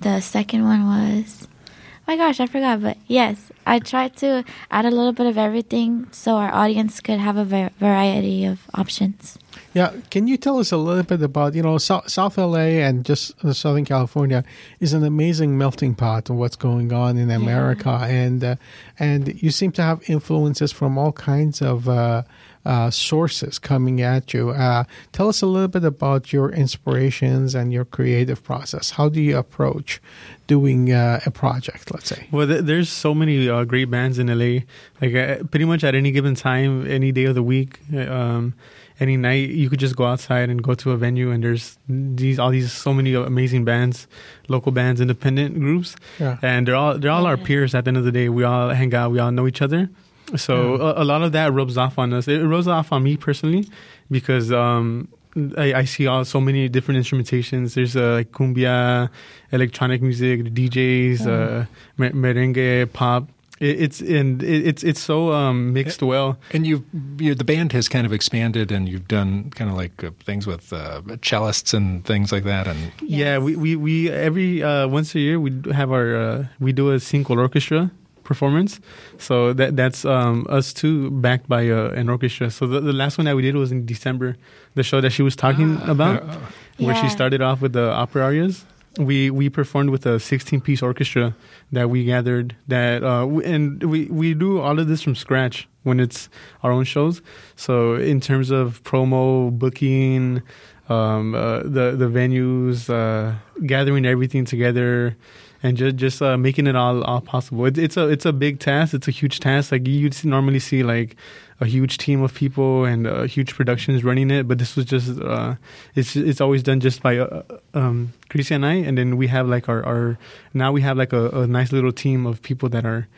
the 0.00 0.20
second 0.20 0.64
one 0.64 0.84
was, 0.86 1.46
oh 1.46 2.02
my 2.08 2.16
gosh, 2.16 2.40
I 2.40 2.46
forgot. 2.46 2.82
But 2.82 2.98
yes, 3.06 3.52
I 3.64 3.78
tried 3.78 4.16
to 4.16 4.44
add 4.72 4.86
a 4.86 4.90
little 4.90 5.12
bit 5.12 5.26
of 5.26 5.38
everything 5.38 6.08
so 6.10 6.34
our 6.34 6.52
audience 6.52 7.00
could 7.00 7.20
have 7.20 7.36
a 7.36 7.70
variety 7.78 8.44
of 8.44 8.62
options. 8.74 9.38
Yeah, 9.72 9.92
can 10.10 10.26
you 10.26 10.36
tell 10.36 10.58
us 10.58 10.72
a 10.72 10.76
little 10.76 11.04
bit 11.04 11.22
about 11.22 11.54
you 11.54 11.62
know 11.62 11.78
South, 11.78 12.10
South 12.10 12.36
LA 12.36 12.82
and 12.82 13.04
just 13.04 13.32
Southern 13.54 13.84
California 13.84 14.42
is 14.80 14.92
an 14.92 15.04
amazing 15.04 15.56
melting 15.56 15.94
pot 15.94 16.28
of 16.28 16.34
what's 16.34 16.56
going 16.56 16.92
on 16.92 17.16
in 17.16 17.30
America, 17.30 17.96
yeah. 18.00 18.06
and 18.06 18.42
uh, 18.42 18.56
and 18.98 19.40
you 19.40 19.52
seem 19.52 19.70
to 19.72 19.82
have 19.82 20.02
influences 20.10 20.72
from 20.72 20.98
all 20.98 21.12
kinds 21.12 21.62
of. 21.62 21.88
Uh, 21.88 22.24
uh, 22.68 22.90
sources 22.90 23.58
coming 23.58 24.02
at 24.02 24.34
you. 24.34 24.50
Uh, 24.50 24.84
tell 25.12 25.28
us 25.28 25.40
a 25.40 25.46
little 25.46 25.68
bit 25.68 25.84
about 25.84 26.34
your 26.34 26.50
inspirations 26.52 27.54
and 27.54 27.72
your 27.72 27.86
creative 27.86 28.44
process. 28.44 28.90
How 28.90 29.08
do 29.08 29.22
you 29.22 29.38
approach 29.38 30.02
doing 30.46 30.92
uh, 30.92 31.20
a 31.24 31.30
project, 31.30 31.90
let's 31.92 32.08
say? 32.08 32.28
Well, 32.30 32.46
th- 32.46 32.64
there's 32.64 32.90
so 32.90 33.14
many 33.14 33.48
uh, 33.48 33.64
great 33.64 33.90
bands 33.90 34.18
in 34.18 34.26
LA. 34.26 34.60
Like 35.00 35.14
uh, 35.14 35.44
pretty 35.44 35.64
much 35.64 35.82
at 35.82 35.94
any 35.94 36.12
given 36.12 36.34
time, 36.34 36.86
any 36.86 37.10
day 37.10 37.24
of 37.24 37.34
the 37.34 37.42
week. 37.42 37.80
Um, 37.94 38.52
any 39.00 39.16
night 39.16 39.48
you 39.48 39.70
could 39.70 39.78
just 39.78 39.96
go 39.96 40.04
outside 40.04 40.50
and 40.50 40.62
go 40.62 40.74
to 40.74 40.90
a 40.90 40.96
venue 40.96 41.30
and 41.30 41.44
there's 41.44 41.78
these 41.88 42.36
all 42.36 42.50
these 42.50 42.72
so 42.72 42.92
many 42.92 43.14
amazing 43.14 43.64
bands 43.64 44.08
local 44.48 44.72
bands 44.72 45.00
independent 45.00 45.56
groups 45.56 45.94
yeah. 46.18 46.36
and 46.42 46.66
they're 46.66 46.74
all 46.74 46.98
they're 46.98 47.12
all 47.12 47.24
our 47.24 47.36
peers 47.36 47.76
at 47.76 47.84
the 47.84 47.90
end 47.90 47.96
of 47.96 48.02
the 48.02 48.10
day 48.10 48.28
we 48.28 48.42
all 48.42 48.70
hang 48.70 48.92
out 48.92 49.12
we 49.12 49.20
all 49.20 49.30
know 49.30 49.46
each 49.46 49.62
other 49.62 49.88
so 50.36 50.74
a, 50.74 51.02
a, 51.02 51.04
lot 51.04 51.22
of 51.22 51.32
that 51.32 51.52
rubs 51.52 51.76
off 51.76 51.98
on 51.98 52.12
us. 52.12 52.28
It 52.28 52.44
rubs 52.44 52.68
off 52.68 52.92
on 52.92 53.02
me 53.02 53.16
personally 53.16 53.68
because 54.10 54.52
um, 54.52 55.08
I, 55.56 55.74
I, 55.74 55.84
see 55.84 56.06
all 56.06 56.24
so 56.24 56.40
many 56.40 56.68
different 56.68 57.04
instrumentations. 57.04 57.74
There's 57.74 57.96
uh, 57.96 58.14
like 58.14 58.32
cumbia, 58.32 59.10
electronic 59.52 60.02
music, 60.02 60.42
DJs, 60.42 61.26
uh, 61.26 61.66
merengue, 61.98 62.92
pop. 62.92 63.28
It, 63.60 63.80
it's 63.80 64.00
and 64.00 64.42
it, 64.42 64.66
it's 64.66 64.84
it's 64.84 65.00
so 65.00 65.32
um, 65.32 65.72
mixed 65.72 66.02
well. 66.02 66.38
And 66.52 66.66
you, 66.66 66.84
you, 67.18 67.34
the 67.34 67.44
band 67.44 67.72
has 67.72 67.88
kind 67.88 68.06
of 68.06 68.12
expanded, 68.12 68.70
and 68.70 68.88
you've 68.88 69.08
done 69.08 69.50
kind 69.50 69.70
of 69.70 69.76
like 69.76 70.02
uh, 70.02 70.10
things 70.24 70.46
with 70.46 70.72
uh, 70.72 71.02
cellists 71.22 71.74
and 71.74 72.04
things 72.04 72.32
like 72.32 72.44
that. 72.44 72.66
And 72.66 72.92
yes. 73.00 73.18
yeah, 73.20 73.38
we, 73.38 73.56
we, 73.56 73.76
we 73.76 74.10
every 74.10 74.62
uh, 74.62 74.86
once 74.88 75.14
a 75.14 75.20
year 75.20 75.40
we 75.40 75.60
have 75.72 75.90
our 75.90 76.16
uh, 76.16 76.46
we 76.60 76.72
do 76.72 76.90
a 76.92 77.00
single 77.00 77.38
orchestra 77.38 77.90
performance. 78.28 78.78
So 79.16 79.52
that 79.54 79.74
that's 79.74 80.04
um, 80.04 80.46
us 80.48 80.72
too, 80.72 81.10
backed 81.10 81.48
by 81.48 81.68
uh, 81.70 81.88
an 82.00 82.08
orchestra. 82.08 82.50
So 82.50 82.66
the, 82.66 82.80
the, 82.80 82.92
last 82.92 83.18
one 83.18 83.24
that 83.24 83.34
we 83.34 83.42
did 83.42 83.56
was 83.56 83.72
in 83.72 83.86
December, 83.86 84.36
the 84.74 84.84
show 84.84 85.00
that 85.00 85.10
she 85.10 85.22
was 85.22 85.34
talking 85.34 85.78
ah, 85.80 85.90
about, 85.90 86.22
uh, 86.22 86.36
where 86.76 86.94
yeah. 86.94 87.02
she 87.02 87.08
started 87.08 87.40
off 87.40 87.62
with 87.62 87.72
the 87.72 87.90
opera 87.90 88.22
arias. 88.22 88.66
We 88.98 89.30
we 89.30 89.48
performed 89.48 89.90
with 89.90 90.04
a 90.06 90.20
16 90.20 90.60
piece 90.60 90.82
orchestra 90.82 91.34
that 91.72 91.88
we 91.88 92.04
gathered. 92.04 92.54
That 92.68 93.02
uh, 93.02 93.26
and 93.44 93.82
we 93.82 94.06
we 94.06 94.34
do 94.34 94.60
all 94.60 94.78
of 94.78 94.86
this 94.88 95.02
from 95.02 95.14
scratch 95.14 95.66
when 95.84 95.98
it's 95.98 96.28
our 96.62 96.70
own 96.70 96.84
shows. 96.84 97.22
So 97.56 97.94
in 97.94 98.20
terms 98.20 98.50
of 98.50 98.82
promo, 98.84 99.50
booking, 99.50 100.42
um, 100.88 101.34
uh, 101.34 101.60
the 101.60 101.96
the 101.96 102.10
venues, 102.18 102.90
uh, 102.90 103.38
gathering 103.64 104.04
everything 104.04 104.44
together 104.44 105.16
and 105.62 105.76
just 105.76 105.96
just 105.96 106.22
uh, 106.22 106.36
making 106.36 106.66
it 106.66 106.76
all 106.76 107.02
all 107.04 107.20
possible. 107.20 107.66
It, 107.66 107.78
it's 107.78 107.96
a 107.96 108.08
it's 108.08 108.26
a 108.26 108.32
big 108.32 108.60
task. 108.60 108.94
It's 108.94 109.08
a 109.08 109.10
huge 109.10 109.40
task. 109.40 109.72
Like 109.72 109.86
you'd 109.86 110.24
normally 110.24 110.60
see 110.60 110.82
like 110.82 111.16
a 111.60 111.66
huge 111.66 111.98
team 111.98 112.22
of 112.22 112.34
people 112.34 112.84
and 112.84 113.06
uh, 113.06 113.22
huge 113.22 113.54
productions 113.54 114.04
running 114.04 114.30
it, 114.30 114.46
but 114.46 114.58
this 114.58 114.76
was 114.76 114.84
just 114.84 115.20
uh, 115.20 115.54
it's 115.94 116.14
it's 116.14 116.40
always 116.40 116.62
done 116.62 116.80
just 116.80 117.02
by 117.02 117.18
uh, 117.18 117.42
um, 117.74 118.12
Chrissy 118.28 118.54
and 118.54 118.64
I, 118.64 118.74
and 118.74 118.96
then 118.96 119.16
we 119.16 119.26
have 119.26 119.48
like 119.48 119.68
our, 119.68 119.84
our 119.84 120.18
now 120.54 120.70
we 120.70 120.82
have 120.82 120.96
like 120.96 121.12
a, 121.12 121.30
a 121.30 121.46
nice 121.46 121.72
little 121.72 121.92
team 121.92 122.26
of 122.26 122.42
people 122.42 122.68
that 122.68 122.84
are 122.84 123.08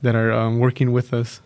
that 0.00 0.14
are 0.14 0.32
um, 0.32 0.58
working 0.58 0.92
with 0.92 1.12
us. 1.12 1.40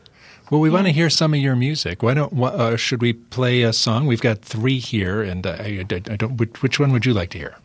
Well, 0.51 0.61
we 0.61 0.71
want 0.71 0.87
to 0.87 0.93
hear 0.93 1.11
some 1.11 1.35
of 1.35 1.41
your 1.41 1.57
music. 1.57 2.03
Why 2.03 2.15
don't 2.15 2.33
uh, 2.43 2.77
should 2.77 3.03
we 3.03 3.13
play 3.13 3.63
a 3.63 3.73
song? 3.73 4.07
We've 4.07 4.21
got 4.21 4.41
three 4.41 4.79
here, 4.79 5.23
and 5.23 5.47
uh, 5.47 5.57
I, 5.59 5.85
I, 5.91 5.95
I 5.95 6.17
don't. 6.17 6.37
Which, 6.39 6.63
which 6.63 6.81
one 6.81 6.93
would 6.93 7.05
you 7.05 7.13
like 7.13 7.31
to 7.31 7.39
hear? 7.39 7.57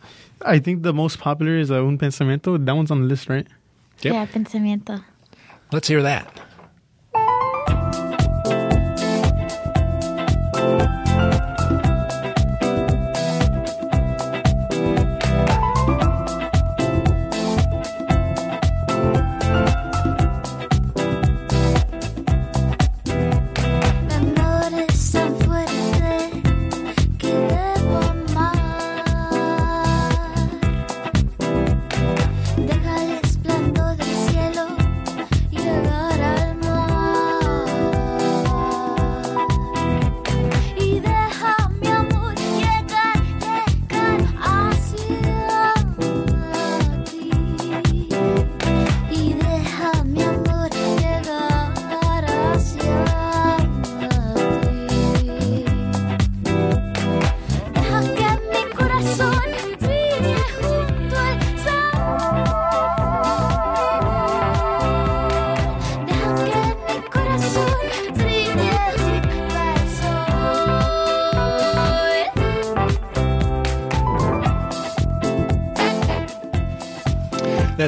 I 0.44 0.58
think 0.58 0.82
the 0.82 0.92
most 0.92 1.18
popular 1.18 1.56
is 1.56 1.70
uh, 1.70 1.84
Un 1.84 1.98
Pensamiento. 1.98 2.64
That 2.64 2.76
one's 2.76 2.90
on 2.90 3.00
the 3.02 3.06
list, 3.06 3.28
right? 3.28 3.46
Yep. 4.02 4.12
Yeah, 4.12 4.26
pensamiento. 4.26 5.02
Let's 5.72 5.88
hear 5.88 6.02
that. 6.02 6.40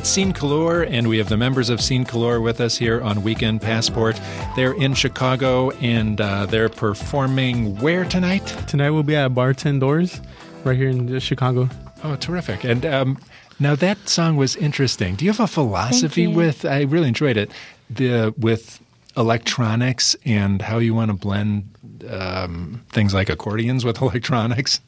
That's 0.07 0.15
Sin 0.15 0.33
Color, 0.33 0.85
and 0.85 1.09
we 1.09 1.19
have 1.19 1.29
the 1.29 1.37
members 1.37 1.69
of 1.69 1.81
Sin 1.81 2.05
Color 2.05 2.41
with 2.41 2.61
us 2.61 2.77
here 2.77 3.03
on 3.03 3.25
Weekend 3.25 3.61
Passport. 3.61 4.21
They're 4.55 4.73
in 4.73 4.95
Chicago, 4.95 5.71
and 5.81 6.21
uh, 6.21 6.47
they're 6.47 6.69
performing 6.69 7.77
where 7.81 8.05
tonight? 8.05 8.47
Tonight 8.69 8.91
we'll 8.91 9.03
be 9.03 9.17
at 9.17 9.35
Bar 9.35 9.53
Ten 9.53 9.81
Doors, 9.81 10.21
right 10.63 10.77
here 10.77 10.91
in 10.91 11.19
Chicago. 11.19 11.69
Oh, 12.05 12.15
terrific! 12.15 12.63
And 12.63 12.87
um, 12.87 13.19
now 13.59 13.75
that 13.75 14.09
song 14.09 14.37
was 14.37 14.55
interesting. 14.55 15.17
Do 15.17 15.25
you 15.25 15.33
have 15.33 15.41
a 15.41 15.49
philosophy 15.49 16.29
with? 16.29 16.65
I 16.65 16.83
really 16.83 17.09
enjoyed 17.09 17.37
it. 17.37 17.51
The 17.91 18.33
with 18.39 18.81
electronics 19.17 20.15
and 20.25 20.63
how 20.63 20.79
you 20.79 20.95
want 20.95 21.11
to 21.11 21.17
blend 21.17 21.69
um, 22.09 22.85
things 22.91 23.13
like 23.13 23.29
accordions 23.29 23.85
with 23.85 24.01
electronics. 24.03 24.81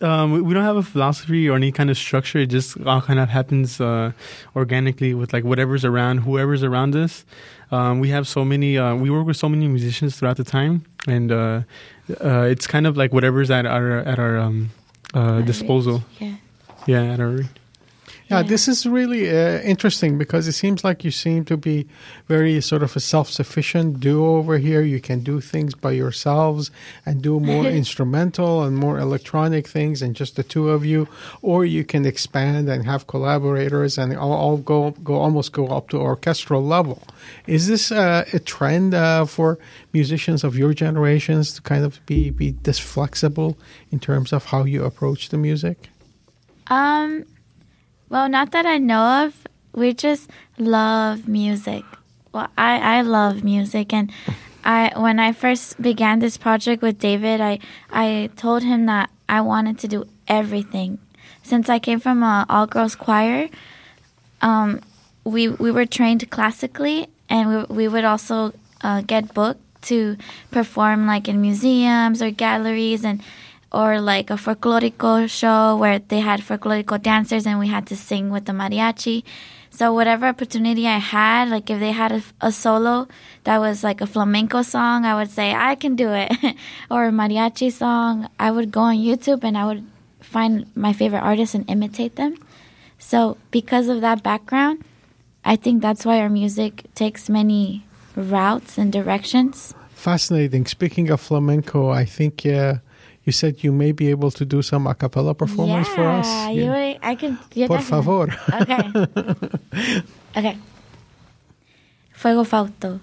Um, 0.00 0.42
we- 0.44 0.54
don't 0.54 0.64
have 0.64 0.76
a 0.76 0.82
philosophy 0.82 1.48
or 1.48 1.56
any 1.56 1.72
kind 1.72 1.90
of 1.90 1.96
structure. 1.96 2.38
It 2.38 2.46
just 2.50 2.80
all 2.86 3.00
kind 3.00 3.18
of 3.18 3.28
happens 3.28 3.80
uh, 3.80 4.12
organically 4.56 5.14
with 5.14 5.32
like 5.32 5.44
whatever's 5.44 5.84
around, 5.84 6.18
whoever's 6.18 6.62
around 6.62 6.94
us. 6.96 7.24
Um, 7.70 8.00
we 8.00 8.08
have 8.10 8.26
so 8.26 8.44
many. 8.44 8.78
Uh, 8.78 8.94
we 8.96 9.10
work 9.10 9.26
with 9.26 9.36
so 9.36 9.48
many 9.48 9.68
musicians 9.68 10.16
throughout 10.16 10.36
the 10.38 10.44
time, 10.44 10.84
and 11.06 11.30
uh, 11.30 11.62
uh, 12.24 12.42
it's 12.52 12.66
kind 12.66 12.86
of 12.86 12.96
like 12.96 13.12
whatever's 13.12 13.50
at 13.50 13.66
our 13.66 13.98
at 13.98 14.18
our 14.18 14.38
um, 14.38 14.70
uh, 15.14 15.40
disposal. 15.42 16.02
Yeah. 16.18 16.34
Yeah, 16.86 17.02
at 17.12 17.20
our 17.20 17.40
Yeah, 18.30 18.42
this 18.42 18.68
is 18.68 18.84
really 18.84 19.30
uh, 19.30 19.60
interesting 19.60 20.18
because 20.18 20.46
it 20.46 20.52
seems 20.52 20.84
like 20.84 21.02
you 21.02 21.10
seem 21.10 21.46
to 21.46 21.56
be 21.56 21.88
very 22.26 22.60
sort 22.60 22.82
of 22.82 22.94
a 22.94 23.00
self-sufficient 23.00 24.00
duo 24.00 24.36
over 24.36 24.58
here. 24.58 24.82
You 24.82 25.00
can 25.00 25.20
do 25.20 25.40
things 25.40 25.74
by 25.74 25.92
yourselves 25.92 26.70
and 27.06 27.22
do 27.22 27.40
more 27.40 27.64
instrumental 27.80 28.64
and 28.64 28.76
more 28.76 28.98
electronic 28.98 29.66
things, 29.66 30.02
and 30.02 30.14
just 30.14 30.36
the 30.36 30.42
two 30.42 30.68
of 30.68 30.84
you, 30.84 31.08
or 31.40 31.64
you 31.64 31.84
can 31.84 32.04
expand 32.04 32.68
and 32.68 32.84
have 32.84 33.06
collaborators 33.06 33.96
and 33.96 34.14
all, 34.14 34.34
all 34.34 34.58
go 34.58 34.90
go 35.02 35.14
almost 35.14 35.52
go 35.52 35.68
up 35.68 35.88
to 35.88 35.96
orchestral 35.96 36.62
level. 36.62 37.02
Is 37.46 37.66
this 37.66 37.90
uh, 37.90 38.26
a 38.34 38.38
trend 38.38 38.92
uh, 38.92 39.24
for 39.24 39.58
musicians 39.94 40.44
of 40.44 40.54
your 40.54 40.74
generations 40.74 41.54
to 41.54 41.62
kind 41.62 41.82
of 41.82 42.04
be 42.04 42.28
be 42.28 42.50
this 42.64 42.78
flexible 42.78 43.56
in 43.90 43.98
terms 43.98 44.34
of 44.34 44.44
how 44.44 44.64
you 44.64 44.84
approach 44.84 45.30
the 45.30 45.38
music? 45.38 45.88
Um, 46.66 47.24
well, 48.08 48.28
not 48.28 48.52
that 48.52 48.66
I 48.66 48.78
know 48.78 49.24
of. 49.26 49.46
We 49.72 49.94
just 49.94 50.30
love 50.58 51.28
music. 51.28 51.84
Well, 52.32 52.48
I, 52.56 52.98
I 52.98 53.00
love 53.02 53.44
music, 53.44 53.92
and 53.92 54.10
I 54.64 54.92
when 54.96 55.18
I 55.18 55.32
first 55.32 55.80
began 55.80 56.18
this 56.18 56.36
project 56.36 56.82
with 56.82 56.98
David, 56.98 57.40
I 57.40 57.58
I 57.90 58.30
told 58.36 58.62
him 58.62 58.86
that 58.86 59.10
I 59.28 59.40
wanted 59.40 59.78
to 59.80 59.88
do 59.88 60.04
everything. 60.26 60.98
Since 61.42 61.68
I 61.68 61.78
came 61.78 62.00
from 62.00 62.22
a 62.22 62.44
all 62.48 62.66
girls 62.66 62.94
choir, 62.94 63.48
um, 64.42 64.80
we 65.24 65.48
we 65.48 65.70
were 65.70 65.86
trained 65.86 66.28
classically, 66.30 67.08
and 67.28 67.48
we 67.48 67.76
we 67.76 67.88
would 67.88 68.04
also 68.04 68.52
uh, 68.82 69.02
get 69.02 69.34
booked 69.34 69.60
to 69.80 70.16
perform 70.50 71.06
like 71.06 71.28
in 71.28 71.40
museums 71.40 72.20
or 72.20 72.30
galleries 72.30 73.04
and 73.04 73.22
or 73.72 74.00
like 74.00 74.30
a 74.30 74.34
folklorico 74.34 75.28
show 75.28 75.76
where 75.76 75.98
they 75.98 76.20
had 76.20 76.40
folklorico 76.40 77.00
dancers 77.00 77.46
and 77.46 77.58
we 77.58 77.68
had 77.68 77.86
to 77.86 77.96
sing 77.96 78.30
with 78.30 78.46
the 78.46 78.52
mariachi. 78.52 79.22
So 79.70 79.92
whatever 79.92 80.26
opportunity 80.26 80.88
I 80.88 80.98
had, 80.98 81.50
like 81.50 81.68
if 81.70 81.78
they 81.78 81.92
had 81.92 82.12
a, 82.12 82.22
a 82.40 82.50
solo 82.50 83.06
that 83.44 83.58
was 83.58 83.84
like 83.84 84.00
a 84.00 84.06
flamenco 84.06 84.62
song, 84.62 85.04
I 85.04 85.14
would 85.14 85.30
say 85.30 85.54
I 85.54 85.74
can 85.74 85.94
do 85.94 86.10
it, 86.12 86.32
or 86.90 87.06
a 87.06 87.10
mariachi 87.10 87.70
song. 87.70 88.28
I 88.38 88.50
would 88.50 88.72
go 88.72 88.80
on 88.80 88.96
YouTube 88.96 89.44
and 89.44 89.56
I 89.56 89.66
would 89.66 89.84
find 90.20 90.66
my 90.74 90.92
favorite 90.92 91.20
artists 91.20 91.54
and 91.54 91.68
imitate 91.68 92.16
them. 92.16 92.36
So 92.98 93.36
because 93.50 93.88
of 93.88 94.00
that 94.00 94.22
background, 94.22 94.84
I 95.44 95.56
think 95.56 95.82
that's 95.82 96.04
why 96.04 96.20
our 96.20 96.28
music 96.28 96.84
takes 96.94 97.28
many 97.28 97.84
routes 98.16 98.78
and 98.78 98.92
directions. 98.92 99.74
Fascinating. 99.90 100.66
Speaking 100.66 101.10
of 101.10 101.20
flamenco, 101.20 101.90
I 101.90 102.04
think 102.04 102.44
uh, 102.44 102.74
you 103.28 103.32
said 103.32 103.62
you 103.62 103.72
may 103.72 103.92
be 103.92 104.08
able 104.08 104.30
to 104.30 104.44
do 104.46 104.62
some 104.62 104.86
a 104.86 104.94
cappella 104.94 105.34
performance 105.34 105.86
yeah, 105.88 105.94
for 105.94 106.06
us. 106.20 106.28
You, 106.56 106.72
Yeah. 106.72 107.10
I 107.10 107.14
can. 107.14 107.38
you 107.52 107.66
Por 107.68 107.80
favor. 107.80 108.26
Okay. 108.62 108.84
okay. 110.38 110.56
Fuego 112.20 112.44
Fausto. 112.44 113.00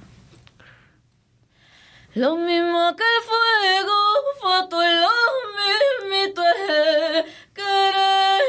Lo 2.16 2.38
mismo 2.38 2.96
que 2.98 3.04
el 3.16 3.22
fuego, 3.30 3.98
Fausto, 4.42 4.78
lo 5.04 5.16
mismito 5.60 6.42
es 6.42 7.26
querer. 7.54 8.46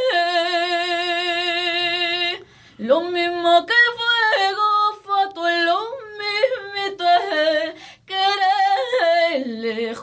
Lo 2.79 2.99
mismo 3.17 3.67
que 3.69 3.75
el 3.85 3.91
fuego, 4.01 4.67
Fausto, 5.05 5.43
lo 5.69 5.79
mismito 6.21 7.05
es 7.05 7.75
querer. 8.07 9.47
Le 9.63 9.95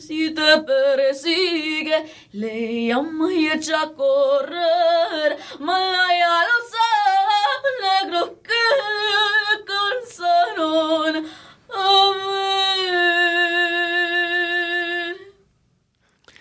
Sitä 0.00 0.64
persigue, 0.66 2.04
le 2.32 2.86
llama 2.88 3.32
y 3.32 3.48
echa 3.48 3.86
a. 3.86 5.38
Malaya 5.58 6.42
lo 6.42 6.84
negro 7.82 8.42
que 8.42 8.64
cansaron. 9.66 11.26
Amén. 11.68 13.33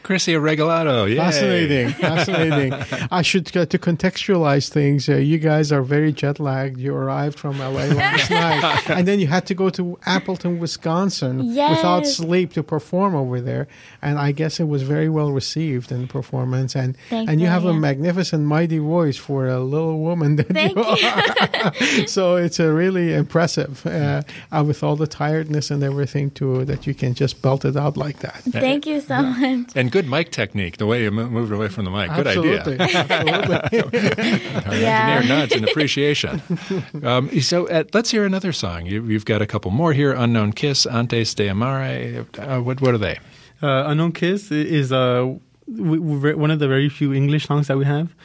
A 0.04 0.08
ver. 0.08 0.14
Crisia 0.14 0.40
Regalado. 0.40 1.08
Yay. 1.08 1.16
Fascinating, 1.18 1.90
fascinating. 2.00 2.74
I 3.12 3.22
should 3.22 3.56
uh, 3.56 3.66
to 3.66 3.80
contextualize 3.80 4.70
things. 4.70 5.10
Uh, 5.10 5.16
you 5.16 5.38
guys 5.38 5.72
are 5.72 5.82
very 5.82 6.12
jet 6.12 6.40
lagged. 6.40 6.80
You 6.80 6.96
arrived 6.96 7.40
from 7.40 7.60
LA 7.60 7.86
last 7.86 8.30
night, 8.30 8.90
and 8.90 9.08
then 9.08 9.20
you 9.20 9.28
had 9.28 9.46
to 9.48 9.54
go 9.54 9.70
to 9.72 9.98
Appleton, 10.06 10.60
Wisconsin, 10.60 11.48
without 11.48 12.06
sleep 12.06 12.54
to 12.54 12.64
perform 12.64 13.16
over 13.16 13.42
there. 13.42 13.68
And 14.02 14.20
I 14.20 14.32
guess 14.32 14.60
it 14.60 14.68
was 14.68 14.84
very 14.84 15.10
well 15.10 15.32
received 15.32 15.92
in 15.92 16.02
the 16.02 16.08
performance. 16.08 16.76
And 16.76 16.98
Thank 17.10 17.30
and 17.30 17.40
you 17.40 17.46
you, 17.46 17.52
have 17.52 17.66
a 17.66 17.74
magnificent, 17.74 18.46
mighty 18.46 18.80
voice 18.80 19.18
for 19.18 19.48
a 19.48 19.60
little 19.60 20.00
woman 20.00 20.36
that 20.38 20.48
Thank 20.48 20.76
you 20.76 20.84
you. 20.84 21.08
are. 21.08 22.08
so 22.08 22.36
it's 22.36 22.60
uh, 22.60 22.68
really 22.68 23.14
impressive 23.14 23.86
uh, 23.86 24.22
uh, 24.52 24.64
with 24.66 24.84
all 24.84 24.96
the 24.96 25.08
tiredness 25.08 25.72
and 25.72 25.84
everything 25.84 26.32
to 26.32 26.66
that 26.66 26.86
you 26.86 26.94
can 26.94 27.14
just 27.14 27.42
belt 27.42 27.66
it 27.66 27.76
out 27.78 27.98
like 27.98 28.20
that. 28.20 28.42
Thank 28.44 28.86
you 28.86 29.00
so 29.02 29.22
much. 29.22 29.72
And 29.76 29.92
good 29.94 30.10
mic 30.10 30.32
technique, 30.32 30.78
the 30.78 30.88
way 30.88 31.04
you 31.04 31.12
moved 31.12 31.52
away 31.54 31.68
from 31.70 31.86
the 31.86 31.92
mic. 31.92 32.10
Good 32.16 32.26
Absolutely. 32.26 32.80
idea. 32.80 33.06
Absolutely. 33.10 34.00
Yeah. 34.82 35.18
Engineer 35.18 35.38
nods 35.38 35.54
in 35.54 35.64
appreciation. 35.70 36.42
um, 37.04 37.30
so 37.42 37.68
uh, 37.70 37.84
let's 37.94 38.10
hear 38.10 38.26
another 38.26 38.52
song. 38.54 38.88
You, 38.88 39.06
you've 39.06 39.26
got 39.26 39.44
a 39.44 39.46
couple 39.46 39.70
more 39.70 39.94
here. 39.94 40.12
Unknown 40.12 40.52
Kiss, 40.54 40.88
Antes 40.88 41.36
de 41.36 41.48
Amarte. 41.48 42.26
Uh, 42.40 42.60
what, 42.64 42.82
what 42.82 42.96
are 42.96 42.98
they? 42.98 43.20
Uh, 43.62 43.84
Unknown 43.92 44.14
Kiss 44.14 44.52
is 44.52 44.92
uh, 44.92 45.32
w- 45.72 46.02
w- 46.02 46.38
one 46.38 46.50
of 46.50 46.58
the 46.58 46.68
very 46.68 46.90
few 46.90 47.14
English 47.14 47.46
songs 47.46 47.68
that 47.68 47.78
we 47.78 47.86
have. 47.86 48.16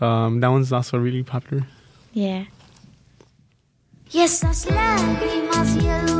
Um, 0.00 0.40
that 0.40 0.48
one's 0.48 0.72
also 0.72 0.96
really 0.98 1.22
popular. 1.22 1.66
Yeah. 2.14 2.44
Y 4.14 4.22
esas 4.22 4.64
lágrimas 4.64 5.76
y 5.76 5.86
el 5.88 6.17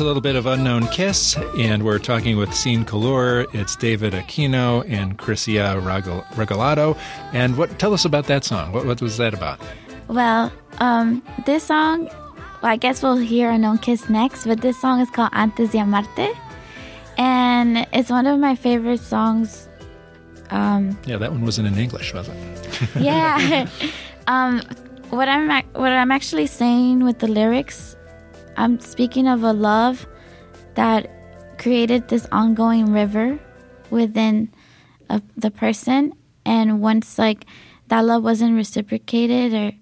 That's 0.00 0.06
a 0.06 0.14
little 0.14 0.22
bit 0.22 0.34
of 0.34 0.46
Unknown 0.46 0.86
Kiss, 0.86 1.36
and 1.58 1.82
we're 1.82 1.98
talking 1.98 2.38
with 2.38 2.54
Sin 2.54 2.86
Color. 2.86 3.44
It's 3.52 3.76
David 3.76 4.14
Aquino 4.14 4.82
and 4.88 5.12
Regal- 5.20 6.22
Regalado. 6.32 6.96
And 7.34 7.54
what? 7.58 7.78
Tell 7.78 7.92
us 7.92 8.06
about 8.06 8.24
that 8.28 8.42
song. 8.42 8.72
What, 8.72 8.86
what 8.86 9.02
was 9.02 9.18
that 9.18 9.34
about? 9.34 9.60
Well, 10.08 10.50
um, 10.78 11.22
this 11.44 11.64
song, 11.64 12.06
well, 12.06 12.72
I 12.72 12.78
guess 12.78 13.02
we'll 13.02 13.18
hear 13.18 13.50
Unknown 13.50 13.76
Kiss 13.76 14.08
next, 14.08 14.46
but 14.46 14.62
this 14.62 14.80
song 14.80 15.00
is 15.00 15.10
called 15.10 15.32
Antes 15.34 15.72
de 15.72 15.76
Amarte. 15.76 16.34
And 17.18 17.86
it's 17.92 18.08
one 18.08 18.26
of 18.26 18.40
my 18.40 18.54
favorite 18.54 19.00
songs. 19.00 19.68
Um, 20.48 20.98
Yeah, 21.04 21.18
that 21.18 21.30
one 21.30 21.42
wasn't 21.42 21.68
in 21.68 21.76
English, 21.76 22.14
was 22.14 22.26
it? 22.26 22.88
yeah. 22.98 23.68
um, 24.28 24.62
what 25.10 25.28
I'm 25.28 25.50
what 25.74 25.92
I'm 25.92 26.10
actually 26.10 26.46
saying 26.46 27.00
with 27.00 27.18
the 27.18 27.28
lyrics, 27.28 27.96
I'm 28.56 28.80
speaking 28.80 29.26
of 29.26 29.42
a 29.42 29.52
love 29.52 30.06
that 30.74 31.10
created 31.58 32.08
this 32.08 32.26
ongoing 32.32 32.92
river 32.92 33.38
within 33.90 34.52
of 35.08 35.22
the 35.36 35.50
person, 35.50 36.12
and 36.44 36.80
once 36.80 37.18
like 37.18 37.44
that 37.88 38.04
love 38.04 38.22
wasn't 38.22 38.54
reciprocated 38.54 39.52
or 39.52 39.72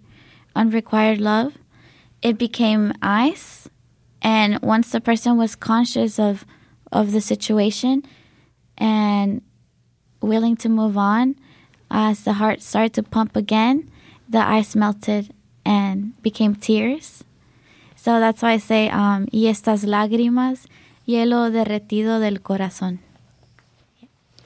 unrequired 0.56 1.20
love, 1.20 1.58
it 2.22 2.38
became 2.38 2.92
ice. 3.02 3.68
And 4.22 4.60
once 4.62 4.90
the 4.90 5.00
person 5.00 5.36
was 5.36 5.54
conscious 5.54 6.18
of 6.18 6.44
of 6.90 7.12
the 7.12 7.20
situation 7.20 8.02
and 8.78 9.42
willing 10.20 10.56
to 10.56 10.68
move 10.68 10.96
on, 10.96 11.36
as 11.90 12.24
the 12.24 12.34
heart 12.34 12.62
started 12.62 12.94
to 12.94 13.02
pump 13.02 13.36
again, 13.36 13.90
the 14.28 14.38
ice 14.38 14.74
melted 14.74 15.32
and 15.64 16.20
became 16.22 16.54
tears. 16.54 17.24
So 18.08 18.20
that's 18.20 18.40
why 18.40 18.52
I 18.52 18.58
say, 18.58 18.88
um, 18.88 19.26
y 19.32 19.48
estas 19.48 19.84
lágrimas, 19.84 20.66
hielo 21.04 21.50
derretido 21.50 22.20
del 22.20 22.40
corazón. 22.40 23.00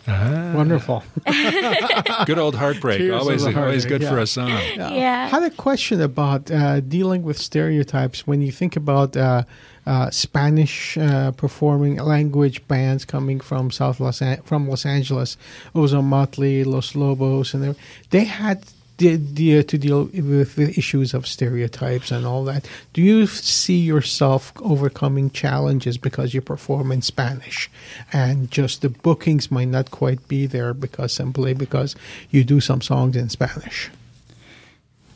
Ah. 0.08 0.50
Wonderful. 0.52 1.04
Good 2.26 2.40
old 2.40 2.56
heartbreak. 2.56 2.98
Tears 2.98 3.20
always, 3.20 3.44
the 3.44 3.56
always 3.56 3.84
heartache, 3.84 3.88
good 3.88 4.04
for 4.08 4.18
a 4.18 4.26
song. 4.26 4.48
Yeah. 4.48 5.26
I 5.26 5.28
had 5.28 5.44
a 5.44 5.50
question 5.50 6.00
about 6.00 6.50
uh, 6.50 6.80
dealing 6.80 7.22
with 7.22 7.38
stereotypes 7.38 8.26
when 8.26 8.42
you 8.42 8.50
think 8.50 8.74
about 8.74 9.16
uh, 9.16 9.44
uh, 9.86 10.10
Spanish 10.10 10.98
uh, 10.98 11.30
performing 11.30 11.98
language 11.98 12.66
bands 12.66 13.04
coming 13.04 13.38
from 13.38 13.70
South 13.70 14.00
Los 14.00 14.20
An- 14.20 14.42
from 14.42 14.68
Los 14.68 14.84
Angeles, 14.84 15.36
Ozomatli, 15.72 16.66
Los 16.66 16.96
Lobos, 16.96 17.54
and 17.54 17.62
they, 17.62 17.74
they 18.10 18.24
had 18.24 18.64
the, 19.02 19.16
the, 19.16 19.64
to 19.64 19.78
deal 19.78 20.04
with 20.04 20.54
the 20.54 20.70
issues 20.70 21.12
of 21.12 21.26
stereotypes 21.26 22.10
and 22.10 22.24
all 22.24 22.44
that. 22.44 22.68
Do 22.92 23.02
you 23.02 23.26
see 23.26 23.78
yourself 23.78 24.52
overcoming 24.60 25.30
challenges 25.30 25.98
because 25.98 26.34
you 26.34 26.40
perform 26.40 26.92
in 26.92 27.02
Spanish, 27.02 27.70
and 28.12 28.50
just 28.50 28.82
the 28.82 28.88
bookings 28.88 29.50
might 29.50 29.68
not 29.68 29.90
quite 29.90 30.28
be 30.28 30.46
there 30.46 30.72
because 30.72 31.12
simply 31.12 31.52
because 31.52 31.96
you 32.30 32.44
do 32.44 32.60
some 32.60 32.80
songs 32.80 33.16
in 33.16 33.28
Spanish? 33.28 33.90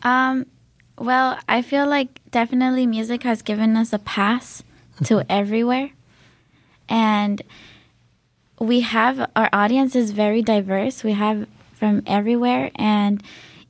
Um, 0.02 0.46
well, 0.98 1.38
I 1.48 1.62
feel 1.62 1.86
like 1.86 2.20
definitely 2.30 2.86
music 2.86 3.22
has 3.22 3.42
given 3.42 3.76
us 3.76 3.92
a 3.92 3.98
pass 3.98 4.62
to 5.04 5.24
everywhere. 5.30 5.90
And 6.88 7.40
we 8.58 8.80
have 8.80 9.30
our 9.36 9.48
audience 9.52 9.94
is 9.94 10.10
very 10.10 10.42
diverse. 10.42 11.04
We 11.04 11.12
have 11.12 11.46
from 11.74 12.02
everywhere 12.06 12.70
and 12.76 13.22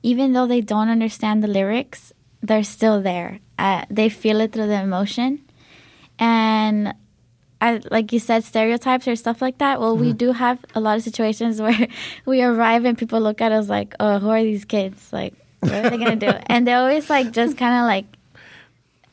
even 0.06 0.34
though 0.34 0.46
they 0.46 0.60
don't 0.60 0.88
understand 0.88 1.42
the 1.42 1.48
lyrics, 1.48 2.12
they're 2.40 2.62
still 2.62 3.02
there. 3.02 3.40
Uh, 3.58 3.84
they 3.90 4.08
feel 4.08 4.40
it 4.40 4.52
through 4.52 4.68
the 4.68 4.80
emotion. 4.80 5.42
And 6.16 6.94
I, 7.60 7.80
like 7.90 8.12
you 8.12 8.20
said, 8.20 8.44
stereotypes 8.44 9.08
or 9.08 9.16
stuff 9.16 9.42
like 9.42 9.58
that. 9.58 9.80
Well, 9.80 9.96
we 9.96 10.12
do 10.12 10.30
have 10.30 10.64
a 10.76 10.80
lot 10.80 10.96
of 10.96 11.02
situations 11.02 11.60
where 11.64 11.88
we 12.24 12.40
arrive 12.40 12.84
and 12.84 12.96
people 12.96 13.20
look 13.20 13.40
at 13.40 13.50
us 13.50 13.68
like, 13.68 13.96
"Oh, 13.98 14.20
who 14.20 14.30
are 14.30 14.42
these 14.44 14.64
kids? 14.64 15.12
Like, 15.12 15.34
what 15.58 15.72
are 15.72 15.90
they 15.90 15.98
gonna 15.98 16.14
do?" 16.14 16.30
and 16.46 16.68
they 16.68 16.74
always 16.74 17.10
like 17.10 17.32
just 17.32 17.58
kind 17.58 17.74
of 17.74 17.84
like 17.90 18.06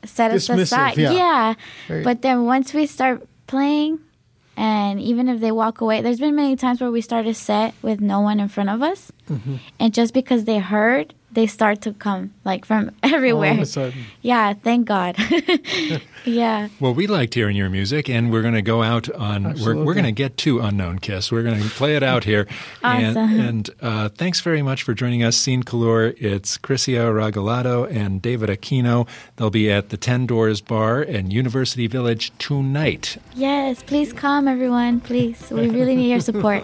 set 0.05 0.29
us 0.29 0.47
aside. 0.47 0.97
yeah. 0.97 1.55
Right. 1.89 2.03
But 2.03 2.21
then 2.21 2.45
once 2.45 2.71
we 2.71 2.85
start 2.85 3.27
playing, 3.47 3.97
and 4.55 4.99
even 5.01 5.27
if 5.29 5.39
they 5.39 5.51
walk 5.51 5.81
away, 5.81 6.01
there's 6.01 6.19
been 6.19 6.35
many 6.35 6.55
times 6.55 6.79
where 6.81 6.91
we 6.91 7.01
start 7.01 7.25
a 7.27 7.33
set 7.33 7.73
with 7.81 7.99
no 8.01 8.21
one 8.21 8.39
in 8.39 8.47
front 8.49 8.69
of 8.69 8.81
us, 8.81 9.11
Mm-hmm. 9.29 9.55
and 9.79 9.93
just 9.93 10.13
because 10.13 10.43
they 10.45 10.59
heard, 10.59 11.13
they 11.33 11.47
start 11.47 11.81
to 11.81 11.93
come 11.93 12.33
like 12.45 12.65
from 12.65 12.91
everywhere. 13.03 13.51
All 13.51 13.57
of 13.57 13.63
a 13.63 13.65
sudden. 13.65 14.03
Yeah, 14.21 14.53
thank 14.53 14.87
God. 14.87 15.15
yeah. 16.25 16.69
Well, 16.79 16.93
we 16.93 17.07
liked 17.07 17.33
hearing 17.33 17.55
your 17.55 17.69
music, 17.69 18.09
and 18.09 18.31
we're 18.31 18.41
going 18.41 18.53
to 18.53 18.61
go 18.61 18.83
out 18.83 19.09
on. 19.11 19.43
We're, 19.43 19.49
Absolutely. 19.51 19.83
we're 19.85 19.93
going 19.93 20.05
to 20.05 20.11
get 20.11 20.37
to 20.37 20.59
Unknown 20.61 20.99
Kiss. 20.99 21.31
We're 21.31 21.43
going 21.43 21.61
to 21.61 21.69
play 21.69 21.95
it 21.95 22.03
out 22.03 22.23
here. 22.23 22.47
And, 22.83 23.17
Awesome. 23.17 23.39
and 23.39 23.69
uh, 23.81 24.09
thanks 24.09 24.41
very 24.41 24.61
much 24.61 24.83
for 24.83 24.93
joining 24.93 25.23
us, 25.23 25.35
Sin 25.37 25.63
Color. 25.63 26.13
It's 26.17 26.57
Crisia 26.57 27.05
Regalado 27.05 27.89
and 27.89 28.21
David 28.21 28.49
Aquino. 28.49 29.07
They'll 29.37 29.49
be 29.49 29.71
at 29.71 29.89
the 29.89 29.97
Ten 29.97 30.25
Doors 30.27 30.59
Bar 30.61 31.01
in 31.01 31.31
University 31.31 31.87
Village 31.87 32.31
tonight. 32.39 33.17
Yes, 33.35 33.81
please 33.83 34.11
come, 34.13 34.47
everyone. 34.47 34.99
Please, 34.99 35.49
we 35.49 35.69
really 35.69 35.95
need 35.95 36.11
your 36.11 36.19
support. 36.19 36.63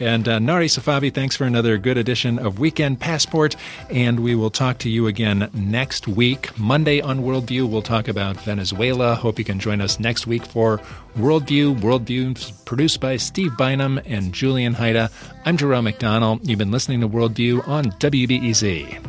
And 0.00 0.26
uh, 0.26 0.38
Nari 0.38 0.66
Safavi, 0.66 1.12
thanks 1.12 1.36
for 1.36 1.44
another 1.44 1.76
good 1.76 1.98
edition 1.98 2.38
of 2.38 2.58
Weekend 2.58 2.98
Passport. 3.00 3.54
And 3.90 4.20
we 4.20 4.34
will 4.34 4.50
talk 4.50 4.78
to 4.78 4.88
you 4.88 5.06
again 5.06 5.50
next 5.52 6.08
week. 6.08 6.58
Monday 6.58 7.02
on 7.02 7.20
Worldview, 7.20 7.68
we'll 7.68 7.82
talk 7.82 8.08
about 8.08 8.40
Venezuela. 8.40 9.14
Hope 9.14 9.38
you 9.38 9.44
can 9.44 9.60
join 9.60 9.82
us 9.82 10.00
next 10.00 10.26
week 10.26 10.46
for 10.46 10.78
Worldview. 11.18 11.78
Worldview 11.80 12.64
produced 12.64 13.00
by 13.00 13.18
Steve 13.18 13.54
Bynum 13.58 14.00
and 14.06 14.32
Julian 14.32 14.74
Hayda. 14.74 15.12
I'm 15.44 15.58
Jerome 15.58 15.84
McDonald. 15.84 16.48
You've 16.48 16.58
been 16.58 16.70
listening 16.70 17.02
to 17.02 17.08
Worldview 17.08 17.68
on 17.68 17.84
WBEZ. 17.84 19.06